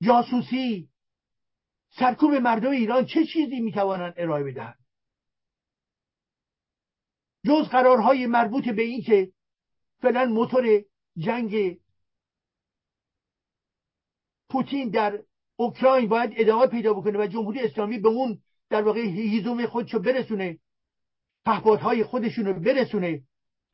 جاسوسی 0.02 0.88
سرکوب 1.90 2.34
مردم 2.34 2.70
ایران 2.70 3.06
چه 3.06 3.26
چیزی 3.26 3.60
می‌توانند 3.60 4.14
ارائه 4.16 4.44
بدهند 4.44 4.78
جز 7.46 7.68
قرارهای 7.68 8.26
مربوط 8.26 8.68
به 8.68 8.82
این 8.82 9.02
که 9.02 9.32
فعلا 10.00 10.24
موتور 10.24 10.84
جنگ 11.16 11.80
پوتین 14.48 14.90
در 14.90 15.22
اوکراین 15.60 16.08
باید 16.08 16.32
ادامه 16.36 16.66
پیدا 16.66 16.94
بکنه 16.94 17.18
و 17.18 17.26
جمهوری 17.26 17.60
اسلامی 17.60 17.98
به 17.98 18.08
اون 18.08 18.38
در 18.70 18.82
واقع 18.82 19.00
هیزوم 19.00 19.66
خودشو 19.66 19.98
برسونه 19.98 20.58
پهپادهای 21.44 22.04
خودشون 22.04 22.44
رو 22.44 22.60
برسونه. 22.60 23.22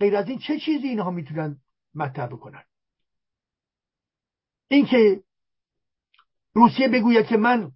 غیر 0.01 0.17
از 0.17 0.29
این 0.29 0.39
چه 0.39 0.59
چیزی 0.59 0.89
اینها 0.89 1.11
می‌تونن 1.11 1.61
مطرح 1.95 2.27
بکنن؟ 2.27 2.65
اینکه 4.69 5.23
روسیه 6.55 6.89
بگوید 6.89 7.27
که 7.27 7.37
من 7.37 7.73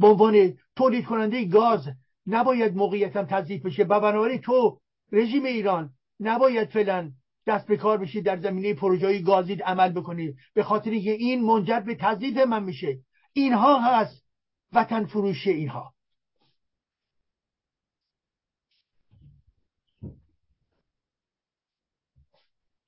به 0.00 0.06
عنوان 0.06 0.58
تولید 0.76 1.04
کننده 1.04 1.44
گاز 1.44 1.88
نباید 2.26 2.76
موقعیتم 2.76 3.24
تضعیف 3.24 3.66
بشه 3.66 3.82
و 3.82 4.00
بنابراین 4.00 4.40
تو 4.40 4.80
رژیم 5.12 5.44
ایران 5.44 5.90
نباید 6.20 6.68
فعلا 6.68 7.12
دست 7.48 7.66
به 7.66 7.76
کار 7.76 7.98
بشید 7.98 8.24
در 8.24 8.40
زمینه 8.40 8.74
پروژه 8.74 9.22
گازید 9.22 9.62
عمل 9.62 9.92
بکنید. 9.92 10.36
به 10.54 10.62
خاطر 10.62 10.90
که 10.90 11.10
این 11.10 11.44
منجر 11.44 11.80
به 11.80 11.94
تضعیف 11.94 12.36
من 12.36 12.62
میشه. 12.62 12.98
اینها 13.32 13.80
هست. 13.80 14.24
وطن 14.72 15.04
فروشی 15.04 15.50
اینها. 15.50 15.94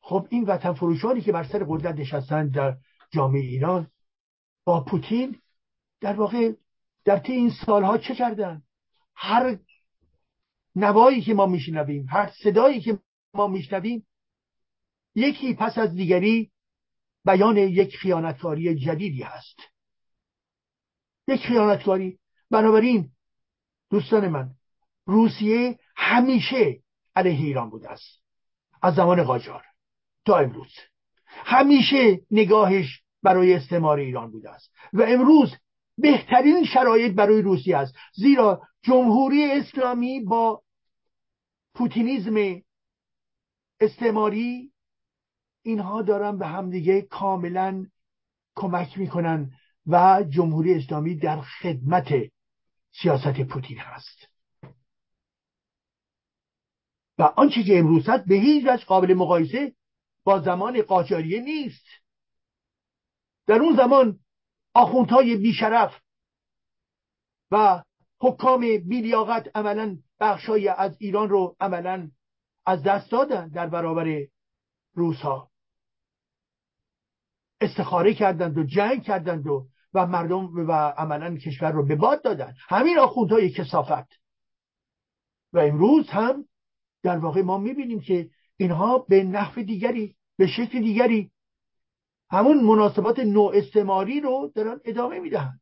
خب 0.00 0.26
این 0.30 0.44
وطن 0.44 0.72
فروشانی 0.72 1.20
که 1.20 1.32
بر 1.32 1.44
سر 1.44 1.64
قدرت 1.68 1.94
نشستن 1.94 2.48
در 2.48 2.76
جامعه 3.11 3.40
ایران 3.40 3.90
با 4.64 4.84
پوتین 4.84 5.38
در 6.00 6.12
واقع 6.12 6.52
در 7.04 7.18
طی 7.18 7.32
این 7.32 7.50
سالها 7.66 7.98
چه 7.98 8.14
کردن؟ 8.14 8.62
هر 9.14 9.58
نوایی 10.76 11.22
که 11.22 11.34
ما 11.34 11.46
میشنویم 11.46 12.06
هر 12.08 12.32
صدایی 12.42 12.80
که 12.80 12.98
ما 13.34 13.46
میشنویم 13.46 14.06
یکی 15.14 15.54
پس 15.54 15.78
از 15.78 15.94
دیگری 15.94 16.50
بیان 17.24 17.56
یک 17.56 17.96
خیانتکاری 17.96 18.74
جدیدی 18.74 19.22
هست. 19.22 19.61
یک 21.28 21.40
خیانتکاری. 21.40 22.18
بنابراین 22.50 23.11
دوستان 23.90 24.28
من 24.28 24.50
روسیه 25.06 25.78
همیشه 25.96 26.80
علیه 27.16 27.40
ایران 27.40 27.70
بوده 27.70 27.90
است. 27.90 28.22
از 28.82 28.94
زمان 28.94 29.22
قاجار 29.24 29.64
تا 30.26 30.38
امروز. 30.38 30.72
همیشه 31.26 32.20
نگاهش 32.30 33.02
برای 33.22 33.54
استعمار 33.54 33.98
ایران 33.98 34.30
بوده 34.30 34.50
است. 34.50 34.70
و 34.92 35.02
امروز 35.02 35.56
بهترین 35.98 36.64
شرایط 36.64 37.14
برای 37.14 37.42
روسیه 37.42 37.76
است. 37.76 37.94
زیرا 38.12 38.62
جمهوری 38.82 39.50
اسلامی 39.50 40.20
با 40.20 40.62
پوتینیزم 41.74 42.62
استعماری 43.80 44.72
اینها 45.62 46.02
دارن 46.02 46.38
به 46.38 46.46
همدیگه 46.46 47.02
کاملا 47.02 47.86
کمک 48.56 48.98
می‌کنن 48.98 49.52
و 49.86 50.24
جمهوری 50.28 50.74
اسلامی 50.74 51.14
در 51.14 51.40
خدمت 51.40 52.08
سیاست 53.02 53.40
پوتین 53.40 53.78
هست. 53.78 54.28
و 57.18 57.22
آنچه 57.22 57.62
که 57.62 57.78
امروز 57.78 58.08
هست 58.08 58.24
به 58.24 58.34
هیچ 58.34 58.64
وجه 58.66 58.84
قابل 58.84 59.14
مقایسه 59.14 59.74
با 60.24 60.40
زمان 60.40 60.82
قاجاریه 60.82 61.40
نیست. 61.40 61.84
در 63.46 63.58
اون 63.62 63.76
زمان 63.76 64.20
آخوندهای 64.74 65.36
بیشرف 65.36 66.00
و 67.50 67.82
حکام 68.20 68.61
بیلیاقت 68.61 69.56
عملا 69.56 69.98
بخشای 70.20 70.68
از 70.68 70.96
ایران 71.00 71.28
رو 71.28 71.56
عملا 71.61 72.11
از 72.66 72.82
دست 72.82 73.11
دادن 73.11 73.48
در 73.48 73.66
برابر 73.66 74.26
روس 74.94 75.16
ها 75.16 75.49
استخاره 77.61 78.14
کردند 78.14 78.58
و 78.58 78.64
جنگ 78.64 79.02
کردند 79.02 79.46
و 79.46 79.68
و 79.94 80.06
مردم 80.06 80.68
و 80.68 80.72
عملا 80.72 81.36
کشور 81.36 81.70
رو 81.72 81.86
به 81.86 81.96
باد 81.96 82.22
دادن. 82.22 82.54
همین 82.68 82.98
آخوندهای 82.98 83.50
کسافت 83.50 84.20
و 85.52 85.58
امروز 85.58 86.08
هم 86.08 86.44
در 87.02 87.18
واقع 87.18 87.42
ما 87.42 87.58
می‌بینیم 87.58 88.00
که 88.00 88.30
اینها 88.56 88.98
به 88.98 89.24
نحو 89.24 89.62
دیگری 89.62 90.16
به 90.36 90.46
شکل 90.46 90.80
دیگری 90.80 91.30
همون 92.30 92.64
مناسبات 92.64 93.18
نوع 93.18 93.52
استعماری 93.56 94.20
رو 94.20 94.52
دارن 94.54 94.80
ادامه 94.84 95.18
می‌دهند. 95.20 95.61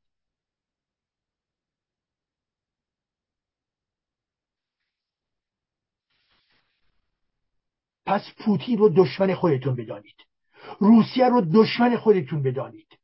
پس 8.07 8.23
پوتین 8.45 8.79
رو 8.79 8.89
دشمن 8.89 9.35
خودتون 9.35 9.77
بدانید. 9.77 10.17
روسیه 10.79 11.29
رو 11.29 11.41
دشمن 11.55 11.97
خودتون 11.97 12.43
بدانید. 12.43 12.99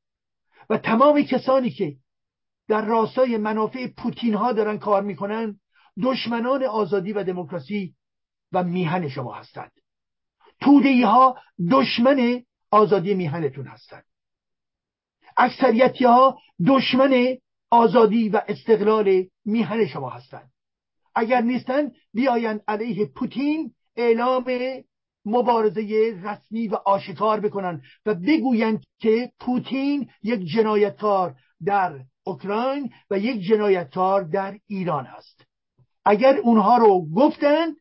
و 0.70 0.78
تمام 0.78 1.22
کسانی 1.22 1.70
که 1.70 1.96
در 2.68 2.84
راستای 2.84 3.36
منافع 3.36 3.86
پوتین 3.86 4.34
ها 4.34 4.52
دارن 4.52 4.78
کار 4.78 5.02
می‌کنن 5.02 5.60
دشمنان 6.02 6.64
آزادی 6.64 7.12
و 7.12 7.24
دموکراسی 7.24 7.94
و 8.52 8.64
میهن 8.64 9.08
شما 9.08 9.34
هستند. 9.34 9.72
تودهی 10.60 11.02
ها 11.02 11.38
دشمن 11.70 12.42
آزادی 12.70 13.14
میهنتون 13.14 13.66
هستند. 13.66 14.04
اکثریتی 15.36 16.04
ها 16.04 16.38
دشمن 16.66 17.36
آزادی 17.70 18.28
و 18.28 18.42
استقلال 18.48 19.24
میهن 19.44 19.86
شما 19.86 20.10
هستند. 20.10 20.50
اگر 21.14 21.40
نیستن 21.40 21.90
بیاین 22.14 22.60
علیه 22.68 23.06
پوتین 23.06 23.74
اعلام 23.96 24.44
مبارزه 25.26 26.14
رسمی 26.24 26.68
و 26.68 26.74
آشکار 26.74 27.40
بکنن 27.40 27.82
و 28.06 28.14
بگویند 28.14 28.84
که 28.98 29.30
پوتین 29.40 30.08
یک 30.22 30.40
جنایتکار 30.40 31.34
در 31.64 32.00
اوکراین 32.24 32.90
و 33.10 33.18
یک 33.18 33.40
جنایتکار 33.40 34.22
در 34.22 34.58
ایران 34.66 35.06
است. 35.06 35.44
اگر 36.04 36.36
اونها 36.36 36.76
رو 36.76 37.06
گفتند 37.14 37.76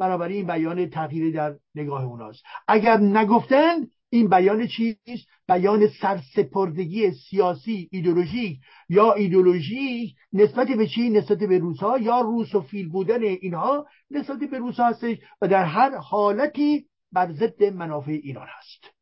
این 0.00 0.46
بیان 0.46 0.90
تغییری 0.90 1.32
در 1.32 1.54
نگاه 1.74 2.04
اوناست. 2.04 2.42
اگر 2.68 2.96
نگفتند 2.96 3.90
این 4.14 4.28
بیان 4.28 4.66
چیست؟ 4.66 5.28
بیان 5.48 5.88
سرسپردگی 5.88 7.10
سیاسی 7.12 7.88
ایدولوژیک 7.92 8.60
یا 8.88 9.12
ایدولوژی 9.12 10.14
نسبت 10.32 10.68
به 10.68 10.86
چی؟ 10.86 11.10
نسبت 11.10 11.38
به 11.38 11.58
روسها 11.58 11.98
یا 11.98 12.20
روسوفیل 12.20 12.88
بودن 12.88 13.22
اینها 13.22 13.86
نسبت 14.10 14.38
به 14.38 14.58
روسها 14.58 14.88
هستش 14.88 15.18
و 15.40 15.48
در 15.48 15.64
هر 15.64 15.96
حالتی 15.96 16.86
بر 17.12 17.32
ضد 17.32 17.64
منافع 17.64 18.10
ایران 18.10 18.46
هست 18.58 18.94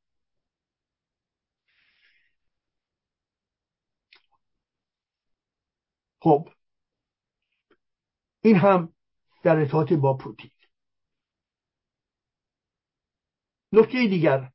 خب 6.20 6.48
این 8.42 8.56
هم 8.56 8.92
در 9.42 9.56
ارتباط 9.56 9.92
با 9.92 10.16
پوتین. 10.16 10.50
نکته 13.72 14.06
دیگر. 14.08 14.51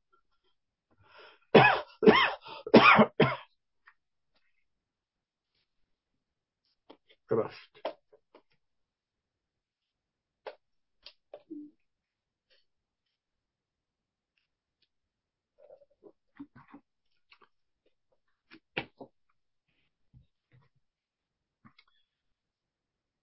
ببخشید. 7.30 7.98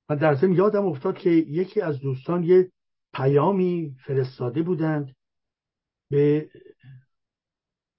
و 0.09 0.15
در 0.15 0.35
ضمن 0.35 0.53
یادم 0.53 0.85
افتاد 0.85 1.17
که 1.17 1.29
یکی 1.29 1.81
از 1.81 1.99
دوستان 1.99 2.43
یه 2.43 2.71
پیامی 3.13 3.95
فرستاده 4.05 4.61
بودند 4.61 5.15
به 6.09 6.49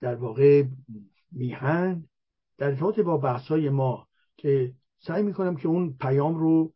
در 0.01 0.15
واقع 0.15 0.65
میهن 1.33 2.09
در 2.59 2.67
ارتباط 2.67 3.01
با 3.01 3.17
بحثای 3.17 3.69
ما 3.69 4.09
که 4.37 4.75
سعی 4.99 5.23
می‌کنم 5.23 5.57
که 5.57 5.69
اون 5.69 5.97
پیام 6.01 6.35
رو 6.37 6.75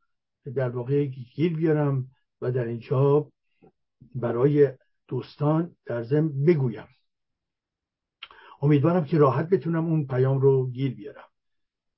در 0.54 0.68
واقع 0.68 1.04
گیر 1.04 1.56
بیارم 1.56 2.10
و 2.40 2.52
در 2.52 2.64
اینجا 2.64 3.32
برای 4.14 4.72
دوستان 5.08 5.76
در 5.84 6.02
ضمن 6.02 6.44
بگویم. 6.44 6.88
امیدوارم 8.62 9.04
که 9.04 9.18
راحت 9.18 9.48
بتونم 9.48 9.86
اون 9.86 10.06
پیام 10.06 10.40
رو 10.40 10.70
گیر 10.70 10.94
بیارم. 10.94 11.28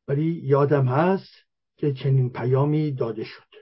ولی 0.08 0.40
یادم 0.44 0.88
هست 0.88 1.32
که 1.76 1.92
چنین 1.92 2.32
پیامی 2.32 2.92
داده 2.92 3.24
شد. 3.24 3.52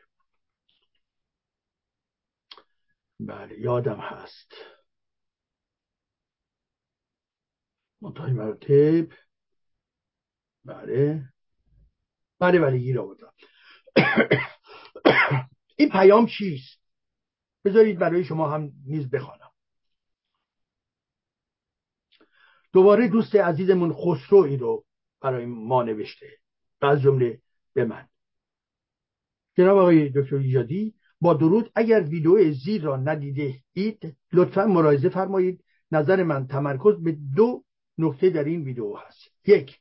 بله 3.20 3.60
یادم 3.60 4.00
هست. 4.00 4.52
منتهای 8.02 8.32
مرتب 8.32 9.12
بله. 10.64 11.32
بله 12.40 12.60
بله 12.60 12.78
گیر 12.78 13.00
آوردم. 13.00 13.32
این 15.76 15.88
پیام 15.88 16.26
چیست؟ 16.26 16.80
بذارید 17.64 17.98
برای 17.98 18.24
شما 18.24 18.50
هم 18.50 18.72
نیز 18.86 19.10
بخوانم. 19.10 19.50
دوباره 22.72 23.08
دوست 23.08 23.36
عزیزمون 23.36 23.92
خسرو 23.92 24.38
این 24.38 24.58
رو 24.58 24.84
برای 25.20 25.46
ما 25.46 25.82
نوشته. 25.82 26.26
و 26.82 26.86
از 26.86 27.00
جمله 27.00 27.40
به 27.72 27.84
من. 27.84 28.08
جناب 29.56 29.78
آقای 29.78 30.08
دکتر 30.08 30.36
ایجادی 30.36 30.94
با 31.20 31.34
درود 31.34 31.72
اگر 31.74 32.00
ویدیو 32.00 32.52
زیر 32.52 32.82
را 32.82 32.96
ندیده 32.96 33.54
اید 33.72 34.16
لطفا 34.32 34.66
ملاحظه 34.66 35.08
فرمایید. 35.08 35.64
نظر 35.92 36.22
من 36.22 36.46
تمرکز 36.46 37.02
به 37.02 37.16
دو 37.36 37.64
نکته 37.98 38.30
در 38.30 38.44
این 38.44 38.62
ویدیو 38.62 38.96
هست. 38.96 39.20
یک 39.46 39.78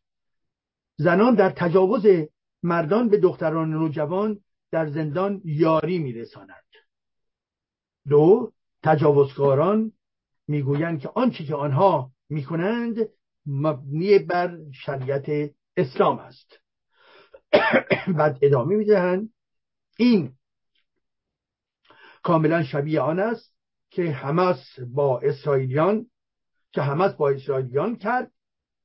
زنان 0.97 1.36
در 1.36 1.49
تجاوز 1.49 2.05
مردان 2.64 3.10
به 3.10 3.18
دختران 3.18 3.70
نوجوان 3.70 4.39
در 4.72 4.89
زندان 4.89 5.41
یاری 5.43 5.99
میرسانند. 5.99 6.64
دو 8.07 8.53
تجاوزکاران 8.84 9.91
می‌گویند 10.47 10.99
که 10.99 11.10
آنچه 11.16 11.45
که 11.45 11.55
آنها 11.55 12.12
می‌کنند 12.30 13.10
مبنی 13.45 14.20
بر 14.20 14.57
شریعت 14.74 15.51
اسلام 15.78 16.20
است. 16.20 16.60
بعد 18.18 18.39
ادامه 18.41 18.76
می‌دهند. 18.76 19.34
این 19.97 20.36
کاملا 22.24 22.64
شبیه 22.64 23.01
آن 23.01 23.20
است 23.20 23.55
که 23.89 24.12
حماس 24.12 24.80
با 24.80 25.20
اسرائیلیان 25.20 26.05
که 26.72 26.82
حماس 26.82 27.14
با 27.14 27.30
اسرائیلیان 27.30 27.95
کرد 27.95 28.32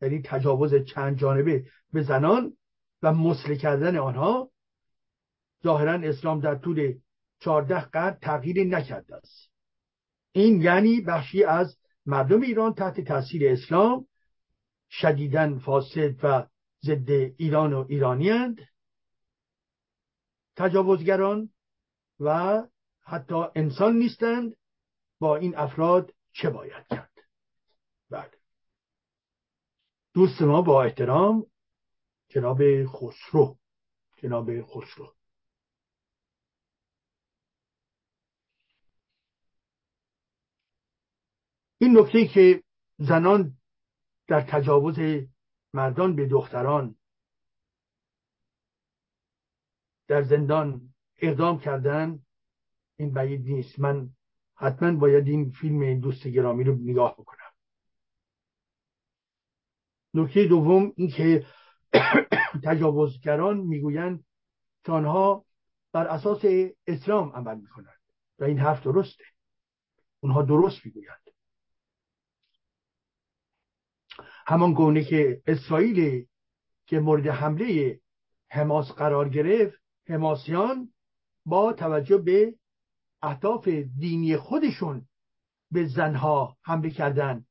یعنی 0.03 0.23
تجاوز 0.25 0.75
چند 0.75 1.19
جانبه 1.19 1.65
به 1.93 2.03
زنان 2.03 2.57
و 3.05 3.13
مسله 3.13 3.57
کردن 3.57 3.97
آنها 3.97 4.51
ظاهرا 5.65 5.93
اسلام 5.93 6.41
در 6.41 6.55
طول 6.55 6.99
چهارده 7.41 7.81
قرن 7.81 8.19
تغییری 8.23 8.65
نکرده 8.65 9.17
است. 9.17 9.51
این 10.33 10.63
یعنی 10.63 11.01
بخشی 11.01 11.45
از 11.45 11.77
مردم 12.07 12.41
ایران 12.41 12.75
تحت 12.75 13.01
تاثیر 13.01 13.53
اسلام 13.53 14.07
شدیدن 14.91 15.59
فاسد 15.59 16.25
و 16.25 16.47
ضد 16.85 17.11
ایران 17.11 17.73
و 17.73 17.87
ایرانیند 17.89 18.61
تجاوزگران 20.57 21.51
و 22.21 22.63
حتی 23.03 23.45
انسان 23.55 23.97
نیستند 23.97 24.57
با 25.19 25.37
این 25.37 25.57
افراد 25.57 26.15
چه 26.33 26.51
باید 26.51 26.87
کرد؟ 26.91 27.11
بله. 28.11 28.31
دوست 30.15 30.43
ما 30.43 30.63
با 30.63 30.85
احترام 30.85 31.47
جناب 32.35 32.87
خسرو. 32.87 33.59
جناب 34.17 34.63
خسرو. 34.63 35.15
این 41.79 41.99
نکته 41.99 42.29
که 42.35 42.63
زنان 42.99 43.57
در 44.27 44.41
تجاوز 44.41 44.99
مردان 45.73 46.17
به 46.17 46.27
دختران 46.27 46.97
در 50.09 50.23
زندان 50.23 50.95
اقدام 51.17 51.61
کردن 51.61 52.23
این 52.97 53.13
بعید 53.13 53.47
نیست. 53.47 53.79
من 53.79 54.11
حتما 54.55 54.93
باید 54.93 55.29
این 55.29 55.51
فیلم 55.51 56.01
دوست 56.01 56.27
گرامی 56.27 56.65
رو 56.65 56.75
نگاه 56.75 57.15
بکنم. 57.15 57.53
نکته 60.15 60.45
دوم 60.45 60.93
اینکه 60.97 61.47
تجاوزگران 62.65 63.57
می‌گویند 63.57 64.25
که 64.85 64.93
آنها 64.93 65.45
بر 65.93 66.07
اساس 66.07 66.45
اسلام 66.87 67.33
عمل 67.33 67.61
می‌کنند 67.61 68.01
و 68.39 68.45
این 68.45 68.59
حرف 68.59 68.83
درسته. 68.83 69.25
اونها 70.21 70.43
درست 70.43 70.87
می‌گویند. 70.87 71.21
همان 74.47 74.75
گونه 74.75 75.05
که 75.05 75.43
اسرائیل 75.47 76.27
که 76.87 77.01
مورد 77.01 77.27
حمله 77.27 78.01
حماس 78.49 78.93
قرار 78.93 79.29
گرفت 79.29 79.79
حماسیان 80.09 80.93
با 81.47 81.73
توجه 81.73 82.19
به 82.19 82.55
اهداف 83.23 83.69
دینی 83.99 84.37
خودشون 84.37 85.09
به 85.71 85.87
زنها 85.87 86.57
حمله 86.63 86.91
کردن 86.91 87.45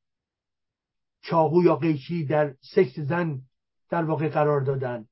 چاقو 1.22 1.64
یا 1.64 1.76
قیچی 1.76 2.26
در 2.26 2.56
سکس 2.62 3.00
زن 3.00 3.42
در 3.90 4.04
واقع 4.04 4.30
قرار 4.30 4.62
دادن. 4.62 5.08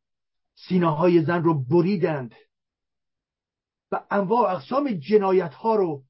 سیناهای 0.56 1.22
زن 1.22 1.44
رو 1.44 1.64
بریدند 1.64 2.36
و 3.92 4.04
انواع 4.12 4.56
اقسام 4.56 4.92
جنایت 4.92 5.54
ها 5.54 5.76
رو 5.76 6.04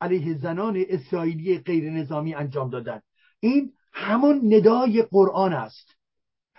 علیه 0.00 0.38
زنان 0.38 0.84
اسرائیلی 0.88 1.58
غیر 1.58 1.90
نظامی 1.90 2.34
انجام 2.34 2.70
دادند 2.70 3.02
این 3.40 3.72
همون 3.92 4.54
ندای 4.54 5.02
قرآن 5.02 5.52
است. 5.52 5.94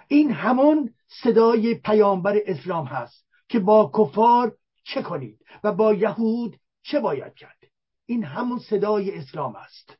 این 0.07 0.31
همون 0.31 0.93
صدای 1.07 1.75
پیامبر 1.75 2.37
اسلام 2.45 2.85
هست 2.85 3.25
که 3.47 3.59
با 3.59 3.91
کفار 3.97 4.57
چه 4.83 5.01
کنید 5.01 5.45
و 5.63 5.73
با 5.73 5.93
یهود 5.93 6.59
چه 6.81 6.99
باید 6.99 7.33
کرد. 7.33 7.57
این 8.05 8.23
همون 8.23 8.59
صدای 8.59 9.17
اسلام 9.17 9.55
است. 9.55 9.97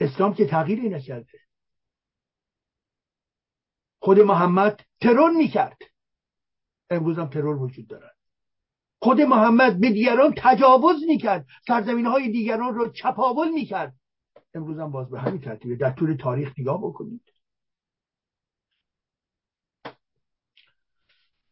اسلام 0.00 0.34
که 0.34 0.46
تغییری 0.46 0.88
نکرده. 0.88 1.41
خود 4.02 4.20
محمد 4.20 4.80
ترور 5.00 5.30
می‌کرد. 5.30 5.78
امروز 6.90 7.18
هم 7.18 7.28
ترور 7.28 7.56
وجود 7.62 7.88
دارد. 7.88 8.16
خود 9.02 9.20
محمد 9.20 9.80
به 9.80 9.90
دیگران 9.90 10.34
تجاوز 10.36 11.02
می‌کرد. 11.06 11.46
سرزمین 11.66 12.06
های 12.06 12.28
دیگران 12.30 12.74
رو 12.74 12.92
چپاول 12.92 13.48
می‌کرد. 13.48 13.94
امروز 14.54 14.78
هم 14.78 14.90
باز 14.90 15.10
به 15.10 15.20
همین 15.20 15.40
ترتیبه. 15.40 15.76
در 15.76 15.90
طول 15.90 16.16
تاریخ 16.16 16.52
نگاه 16.58 16.78
بکنید. 16.78 17.32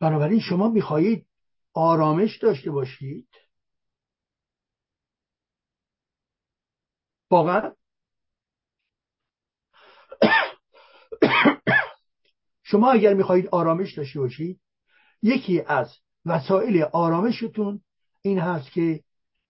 بنابراین 0.01 0.41
شما 0.41 0.69
می‌خواهید 0.69 1.27
آرامش 1.75 2.39
داشته 2.39 2.71
باشید. 2.71 3.29
واقعا. 7.31 7.73
شما 12.71 12.91
اگر 12.91 13.15
می‌خواهید 13.15 13.47
آرامش 13.47 13.95
داشته 13.95 14.21
باشید 14.21 14.61
یکی 15.23 15.61
از 15.61 15.97
وسایل 16.27 16.83
آرامشتون 16.83 17.81
این 18.23 18.39
هست 18.39 18.73
که 18.73 19.05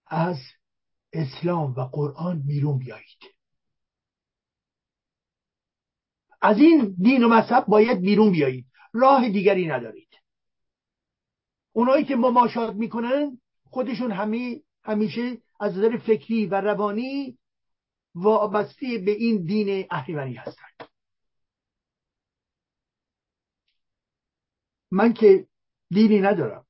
از 0.07 0.37
اسلام 1.13 1.73
و 1.73 1.81
قرآن 1.81 2.41
بیرون 2.41 2.79
بیایید. 2.79 3.35
از 6.41 6.57
این 6.57 6.95
دین 7.01 7.23
و 7.23 7.27
مذهب 7.27 7.65
باید 7.65 8.01
بیرون 8.01 8.31
بیایید. 8.31 8.65
راه 8.93 9.29
دیگری 9.29 9.67
ندارید. 9.67 10.09
اونایی 11.73 12.05
که 12.05 12.15
مماشات 12.15 12.75
می‌کنن 12.75 13.39
خودشون 13.63 14.11
همه 14.11 14.61
همیشه 14.83 15.37
از 15.59 15.77
نظر 15.77 15.97
فکری 15.97 16.45
و 16.45 16.61
روانی 16.61 17.37
وابسته 18.15 18.97
به 18.97 19.11
این 19.11 19.45
دین 19.45 19.87
اهریمنی 19.89 20.33
هستند 20.33 20.90
من 24.91 25.13
که 25.13 25.47
دینی 25.89 26.21
ندارم. 26.21 26.65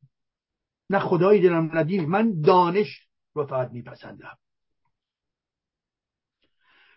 نه 0.90 1.00
خدایی 1.00 1.42
دارم 1.42 1.78
نه 1.78 1.84
دینی. 1.84 2.06
من 2.06 2.42
دانش 2.42 3.08
رو 3.34 3.46
فقط 3.46 3.72
میپسندم. 3.72 4.38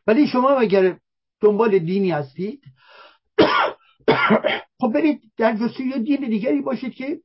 ولی 0.07 0.27
شما 0.27 0.51
اگر 0.51 0.99
دنبال 1.41 1.79
دینی 1.79 2.11
هستید 2.11 2.64
خب 4.81 4.93
برید 4.95 5.33
در 5.37 5.57
جستجوی 5.57 5.99
دین 6.03 6.29
دیگری 6.29 6.61
باشید 6.61 6.95
که 6.95 7.20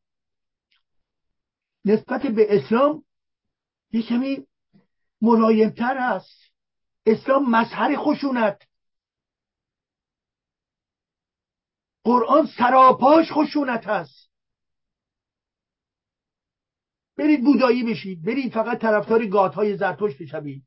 نسبت 1.86 2.22
به 2.22 2.56
اسلام 2.56 3.04
یه 3.92 4.02
کمی 4.02 4.48
ملایمتر 5.22 5.98
هست. 5.98 6.54
اسلام 7.06 7.50
مظهر 7.50 7.96
خشونت. 7.98 8.69
قرآن 12.10 12.46
سراپاش 12.58 13.32
خشونت 13.32 13.88
هست 13.88 14.30
برید 17.18 17.44
بودایی 17.44 17.84
بشید. 17.84 18.24
برید 18.24 18.54
فقط 18.54 18.80
طرفدار 18.80 19.26
گات 19.26 19.56
های 19.56 19.78
زرتشت 19.78 20.22
بشوید 20.22 20.64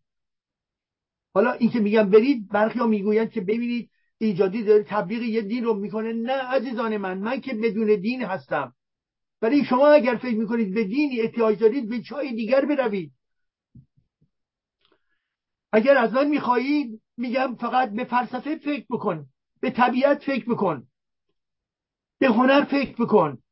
حالا 1.35 1.53
این 1.53 1.71
که 1.71 1.81
میگم 1.81 2.11
برید 2.11 2.49
برخی 2.49 2.79
ها 2.79 2.87
می‌گویند 2.87 3.31
که 3.31 3.41
ببینید 3.41 3.91
ایجادی 4.19 4.63
داره 4.63 4.83
تبلیغ 4.83 5.23
یه 5.23 5.43
دین 5.43 5.65
رو 5.65 5.75
می‌کنه. 5.75 6.13
نه 6.13 6.33
عزیزان 6.33 6.97
من 6.97 7.19
من 7.19 7.41
که 7.41 7.55
بدون 7.55 8.01
دین 8.01 8.23
هستم. 8.23 8.75
ولی 9.43 9.65
شما 9.65 9.89
اگر 9.89 10.17
فکر 10.17 10.37
می‌کنید 10.37 10.75
به 10.75 10.85
دینی 10.85 11.21
احتیاج 11.21 11.59
دارید 11.59 11.89
به 11.89 12.03
چای 12.03 12.33
دیگر 12.33 12.65
بروید. 12.65 13.13
اگر 15.73 15.97
از 15.97 16.13
من 16.13 16.29
می‌خواهید 16.29 17.03
میگم 17.17 17.57
فقط 17.61 17.93
به 17.93 18.05
فلسفه 18.05 18.57
فکر 18.57 18.87
بکن 18.91 19.27
به 19.61 19.71
طبیعت 19.71 20.19
فکر 20.19 20.45
بکن. 20.45 20.87
به 22.23 22.29
هنر 22.29 22.65
فکر 22.65 23.05
بکن. 23.05 23.43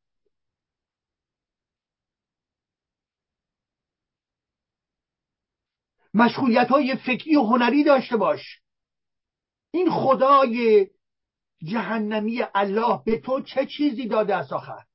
مشغولیت 6.13 6.67
های 6.67 6.95
فکری 6.95 7.35
و 7.35 7.43
هنری 7.43 7.83
داشته 7.83 8.17
باش. 8.17 8.61
این 9.71 9.89
خدای 9.89 10.87
جهنمی 11.63 12.41
الله 12.55 13.01
به 13.05 13.21
تو 13.21 13.41
چه 13.41 13.65
چیزی 13.65 14.07
داده 14.07 14.35
است 14.35 14.53
آخر؟ 14.53 14.85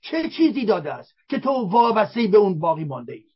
چه 0.00 0.30
چیزی 0.30 0.66
داده 0.66 0.92
است 0.92 1.14
که 1.28 1.40
تو 1.40 1.50
وابسته 1.50 2.26
به 2.26 2.38
اون 2.38 2.58
باقی 2.58 2.84
مانده 2.84 3.12
ای 3.12 3.30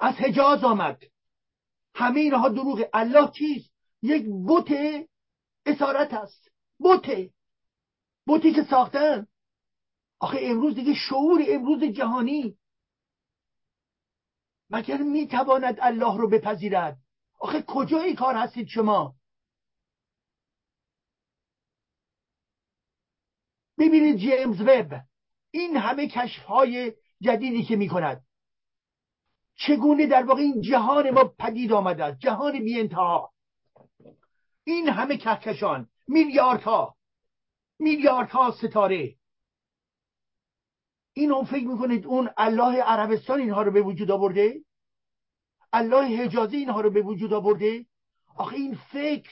از 0.00 0.14
حجاز 0.14 0.64
آمد. 0.64 1.02
همه 1.94 2.20
اینها 2.20 2.48
دروغ. 2.48 2.88
الله 2.92 3.30
چیست؟ 3.30 3.72
یک 4.02 4.24
بوت 4.24 4.70
اسارت 5.66 6.14
است. 6.14 6.50
بوته. 6.78 7.30
بوتی 8.26 8.52
که 8.52 8.64
ساختن 8.64 9.26
آخه 10.18 10.38
امروز 10.42 10.74
دیگه 10.74 10.94
شعور 10.94 11.40
امروز 11.48 11.84
جهانی. 11.84 12.58
مگر 14.70 14.96
می‌تواند 14.96 15.78
الله 15.80 16.18
رو 16.18 16.28
بپذیرد؟ 16.28 16.98
آخه 17.38 17.64
کجای 17.66 18.14
کار 18.14 18.34
هستید 18.34 18.68
شما؟ 18.68 19.16
ببینید 23.78 24.16
جیمز 24.16 24.60
وب 24.60 25.02
این 25.50 25.76
همه 25.76 26.08
کشف 26.08 26.42
های 26.42 26.92
جدیدی 27.20 27.64
که 27.64 27.76
می 27.76 27.88
کند 27.88 28.24
چگونه 29.54 30.06
در 30.06 30.24
واقع 30.24 30.40
این 30.40 30.60
جهان 30.60 31.10
ما 31.10 31.24
پدید 31.24 31.72
آمده 31.72 32.04
است؟ 32.04 32.18
جهان 32.18 32.52
بی 32.64 32.80
انتها 32.80 33.32
این 34.68 34.88
همه 34.88 35.16
کهکشان 35.16 35.88
میلیاردها 36.08 36.96
میلیاردها 37.78 38.50
ستاره. 38.50 39.14
این 41.12 41.32
اون 41.32 41.44
فکر 41.44 41.66
می‌کنید 41.66 42.06
اون 42.06 42.30
الله 42.36 42.82
عربستان 42.82 43.40
اینها 43.40 43.62
رو 43.62 43.72
به 43.72 43.82
وجود 43.82 44.10
آورده؟ 44.10 44.64
الله 45.72 46.24
حجازی 46.24 46.56
اینها 46.56 46.80
رو 46.80 46.90
به 46.90 47.02
وجود 47.02 47.32
آورده؟ 47.32 47.86
آخه 48.36 48.56
این 48.56 48.74
فکر 48.74 49.30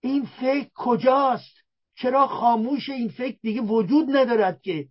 این 0.00 0.26
فکر 0.40 0.70
کجاست؟ 0.74 1.56
چرا 1.94 2.26
خاموش 2.26 2.88
این 2.88 3.08
فکر 3.08 3.38
دیگه 3.42 3.60
وجود 3.60 4.16
ندارد 4.16 4.62
که؟ 4.62 4.88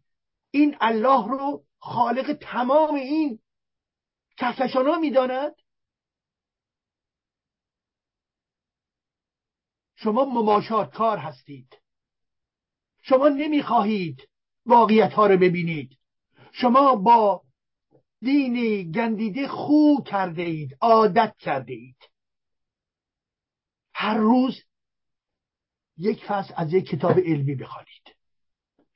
این 0.51 0.77
الله 0.81 1.27
رو 1.27 1.63
خالق 1.79 2.33
تمام 2.33 2.95
این 2.95 3.39
کهکشان 4.37 4.87
ها 4.87 4.99
می‌داند؟ 4.99 5.55
شما 9.99 10.25
مماشات 10.25 10.93
کار 10.93 11.17
هستید. 11.17 11.77
شما 13.01 13.27
نمی‌خواهید 13.27 14.29
واقعیت 14.65 15.13
ها 15.13 15.27
رو 15.27 15.37
ببینید. 15.37 15.97
شما 16.51 16.95
با 16.95 17.43
دین 18.21 18.91
گندیده 18.91 19.47
خو 19.47 20.03
کرده 20.05 20.41
اید 20.41 20.77
عادت 20.81 21.35
کرده 21.39 21.73
اید. 21.73 21.97
هر 23.93 24.17
روز 24.17 24.63
یک 25.97 26.25
فصل 26.25 26.53
از 26.57 26.73
یک 26.73 26.85
کتاب 26.85 27.19
علمی 27.19 27.55
بخوانید. 27.55 28.15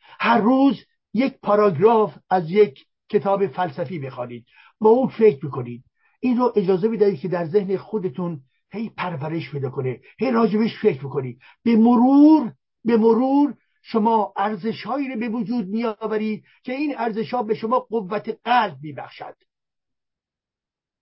هر 0.02 0.38
روز 0.38 0.86
یک 1.14 1.34
پاراگراف 1.44 2.18
از 2.30 2.52
یک 2.52 2.86
کتاب 3.10 3.48
فلسفی 3.48 4.00
بخوانید. 4.00 4.46
با 4.80 4.90
اون 4.90 5.10
فکر 5.10 5.48
بکنید 5.48 5.84
این 6.20 6.38
رو 6.38 6.54
اجازه 6.56 6.90
بدهید 6.90 7.20
که 7.20 7.28
در 7.28 7.46
ذهن 7.46 7.78
خودتون 7.78 8.44
هی 8.72 8.90
پرورش 8.90 9.52
پیدا 9.52 9.70
کنه 9.70 10.00
هی 10.20 10.32
راجبش 10.32 10.80
فکر 10.82 11.00
بکنید 11.00 11.42
به 11.64 11.76
مرور 11.76 12.54
به 12.86 12.98
مرور 12.98 13.56
شما 13.82 14.34
ارزش 14.38 14.84
هایی 14.84 15.14
رو 15.14 15.20
به 15.20 15.30
وجود 15.30 15.68
میآورید 15.68 16.44
که 16.64 16.74
این 16.74 16.98
ارزش 16.98 17.34
ها 17.34 17.44
به 17.44 17.56
شما 17.56 17.80
قوت 17.80 18.40
قلب 18.44 18.78
میبخشد. 18.82 19.36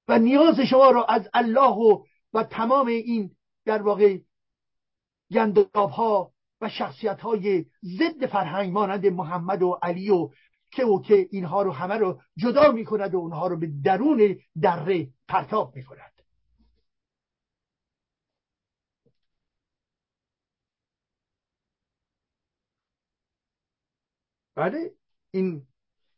و 0.08 0.20
نیاز 0.20 0.60
شما 0.60 0.92
را 0.92 1.06
از 1.06 1.30
الله 1.34 1.74
و, 1.74 2.04
و 2.34 2.44
تمام 2.44 2.88
این 2.88 3.32
در 3.66 3.82
واقع 3.82 4.18
گنداب 5.32 5.90
ها 5.90 6.32
و 6.62 6.70
شخصیت 6.70 7.22
های 7.22 7.66
ضد 7.84 8.26
فرهنگ 8.26 8.72
مانند 8.72 9.06
محمد 9.06 9.62
و 9.62 9.80
علی 9.82 10.10
و 10.10 10.30
که 10.72 10.86
و 10.86 11.02
که 11.02 11.28
اینها 11.32 11.62
رو 11.62 11.72
همه 11.72 11.98
رو 11.98 12.22
جدا 12.38 12.72
می 12.72 12.86
کند 12.86 13.16
و 13.16 13.18
اونها 13.18 13.48
رو 13.48 13.58
به 13.58 13.70
درون 13.84 14.38
دره 14.62 15.08
پرتاب 15.28 15.76
می 15.76 15.84
کند 15.84 16.19
بله 24.60 24.92
این 25.32 25.68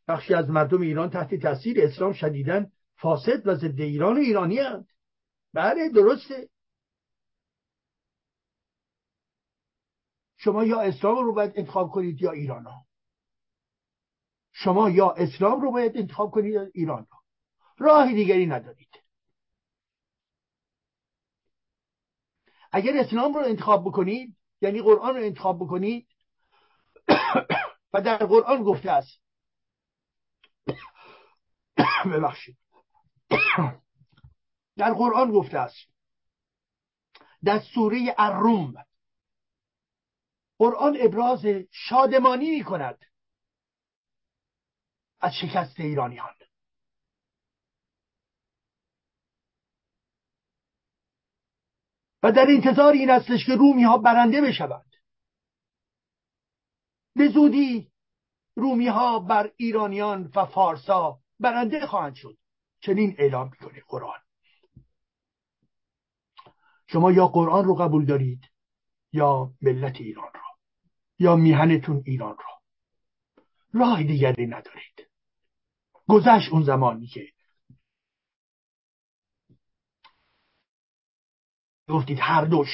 بخشی 0.08 0.34
از 0.34 0.50
مردم 0.50 0.80
ایران 0.80 1.10
تحت 1.10 1.34
تاثیر 1.34 1.84
اسلام 1.84 2.12
شدیدن 2.12 2.72
فاسد 2.96 3.46
و 3.46 3.54
ضد 3.54 3.80
ایران 3.80 4.16
و 4.16 4.20
ایرانی 4.20 4.58
هست 4.58 4.88
بله 5.52 5.88
درسته 5.88 6.48
شما 10.36 10.64
یا 10.64 10.80
اسلام 10.80 11.24
رو 11.24 11.34
باید 11.34 11.52
انتخاب 11.56 11.90
کنید 11.90 12.22
یا 12.22 12.30
ایران 12.30 12.64
ها. 12.64 12.86
شما 14.52 14.90
یا 14.90 15.10
اسلام 15.10 15.60
رو 15.60 15.72
باید 15.72 15.96
انتخاب 15.96 16.30
کنید 16.30 16.54
یا 16.54 16.68
ایران 16.74 17.06
ها. 17.10 17.22
راه 17.78 18.12
دیگری 18.12 18.46
ندارید 18.46 19.02
اگر 22.72 22.92
اسلام 22.96 23.34
رو 23.34 23.40
انتخاب 23.40 23.84
بکنید 23.84 24.36
یعنی 24.60 24.82
قرآن 24.82 25.16
رو 25.16 25.22
انتخاب 25.22 25.56
بکنید 25.56 26.08
و 27.92 28.00
در 28.00 28.16
قرآن 28.16 28.62
گفته 28.62 28.90
است. 28.90 29.22
ببخشید. 32.12 32.58
در 34.76 34.92
قرآن 34.92 35.30
گفته 35.30 35.58
است. 35.58 35.92
در 37.44 37.60
سوره 37.74 38.14
الروم. 38.18 38.84
قرآن 40.58 40.96
ابراز 41.00 41.46
شادمانی 41.70 42.50
می 42.50 42.64
کند 42.64 43.04
از 45.20 45.32
شکست 45.34 45.80
ایرانیان. 45.80 46.34
و 52.22 52.32
در 52.32 52.46
انتظار 52.48 52.92
این 52.92 53.10
استش 53.10 53.46
که 53.46 53.54
رومی 53.54 53.82
ها 53.82 53.98
برنده 53.98 54.40
بشوند. 54.40 54.91
به 57.16 57.28
زودی 57.28 57.92
رومی 58.54 58.86
ها 58.86 59.18
بر 59.18 59.52
ایرانیان 59.56 60.30
و 60.36 60.46
فارسا 60.46 61.20
برنده 61.40 61.86
خواهند 61.86 62.14
شد. 62.14 62.38
چنین 62.80 63.14
اعلام 63.18 63.50
می‌کنه 63.52 63.82
قرآن. 63.88 64.20
شما 66.86 67.12
یا 67.12 67.26
قرآن 67.26 67.64
رو 67.64 67.74
قبول 67.74 68.04
دارید 68.04 68.50
یا 69.12 69.52
ملت 69.62 69.96
ایران 69.96 70.30
رو 70.34 70.40
یا 71.18 71.36
میهنتون 71.36 72.02
ایران 72.06 72.36
رو. 72.36 72.52
راه 73.80 74.02
دیگری 74.02 74.46
ندارید. 74.46 75.08
گذشت 76.08 76.52
اون 76.52 76.62
زمانی 76.62 77.06
که 77.06 77.32
گفتید 81.88 82.18
هر 82.20 82.44
دوش 82.44 82.68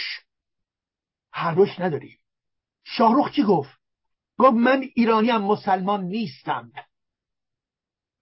هر 1.32 1.54
دوش 1.54 1.78
نداریم. 1.78 2.18
شاهروخ 2.84 3.30
چی 3.30 3.42
گفت؟ 3.42 3.77
گفت 4.38 4.56
من 4.56 4.84
ایرانیم 4.94 5.36
مسلمان 5.36 6.04
نیستم. 6.04 6.72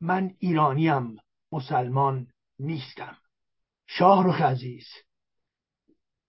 من 0.00 0.34
ایرانیم 0.38 1.16
مسلمان 1.52 2.26
نیستم. 2.58 3.16
شاهروخ 3.86 4.40
عزیز 4.40 4.86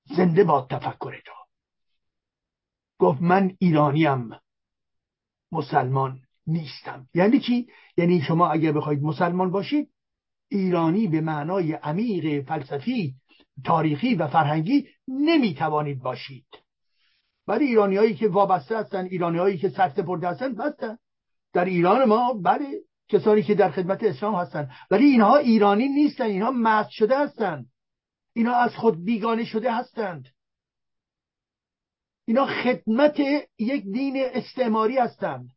زنده 0.03 0.43
با 0.43 0.67
تفکر 0.69 1.21
تو 1.25 1.33
گفت 2.99 3.21
من 3.21 3.55
ایرانیم 3.59 4.29
مسلمان 5.51 6.21
نیستم. 6.47 7.09
یعنی 7.13 7.39
چی؟ 7.39 7.67
یعنی 7.97 8.21
شما 8.21 8.47
اگر 8.47 8.71
بخواید 8.71 9.01
مسلمان 9.01 9.51
باشید 9.51 9.91
ایرانی 10.49 11.07
به 11.07 11.21
معنای 11.21 11.73
عمیق 11.73 12.45
فلسفی 12.47 13.15
تاریخی 13.65 14.15
و 14.15 14.27
فرهنگی 14.27 14.87
نمی‌توانید 15.07 15.99
باشید. 15.99 16.45
ولی 17.47 17.65
ایرانی 17.65 17.95
هایی 17.95 18.15
که 18.15 18.27
وابسته 18.27 18.77
هستن 18.77 19.05
ایرانی 19.05 19.37
هایی 19.37 19.57
که 19.57 19.69
سرسپرده 19.69 20.27
هستن 20.27 20.61
هستن 20.61 20.97
در 21.53 21.65
ایران 21.65 22.05
ما 22.05 22.33
بله 22.33 22.81
کسانی 23.09 23.43
که 23.43 23.55
در 23.55 23.71
خدمت 23.71 24.03
اسلام 24.03 24.35
هستن. 24.35 24.71
ولی 24.91 25.05
اینها 25.05 25.37
ایرانی 25.37 25.87
نیستن 25.87 26.25
اینها 26.25 26.51
مرد 26.51 26.87
شده 26.89 27.19
هستند 27.19 27.71
اینها 28.33 28.55
از 28.55 28.75
خود 28.75 29.05
بیگانه 29.05 29.45
شده 29.45 29.73
هستند. 29.73 30.27
اینا 32.25 32.45
خدمت 32.45 33.19
یک 33.59 33.83
دین 33.83 34.13
استعماری 34.17 34.97
هستند. 34.97 35.49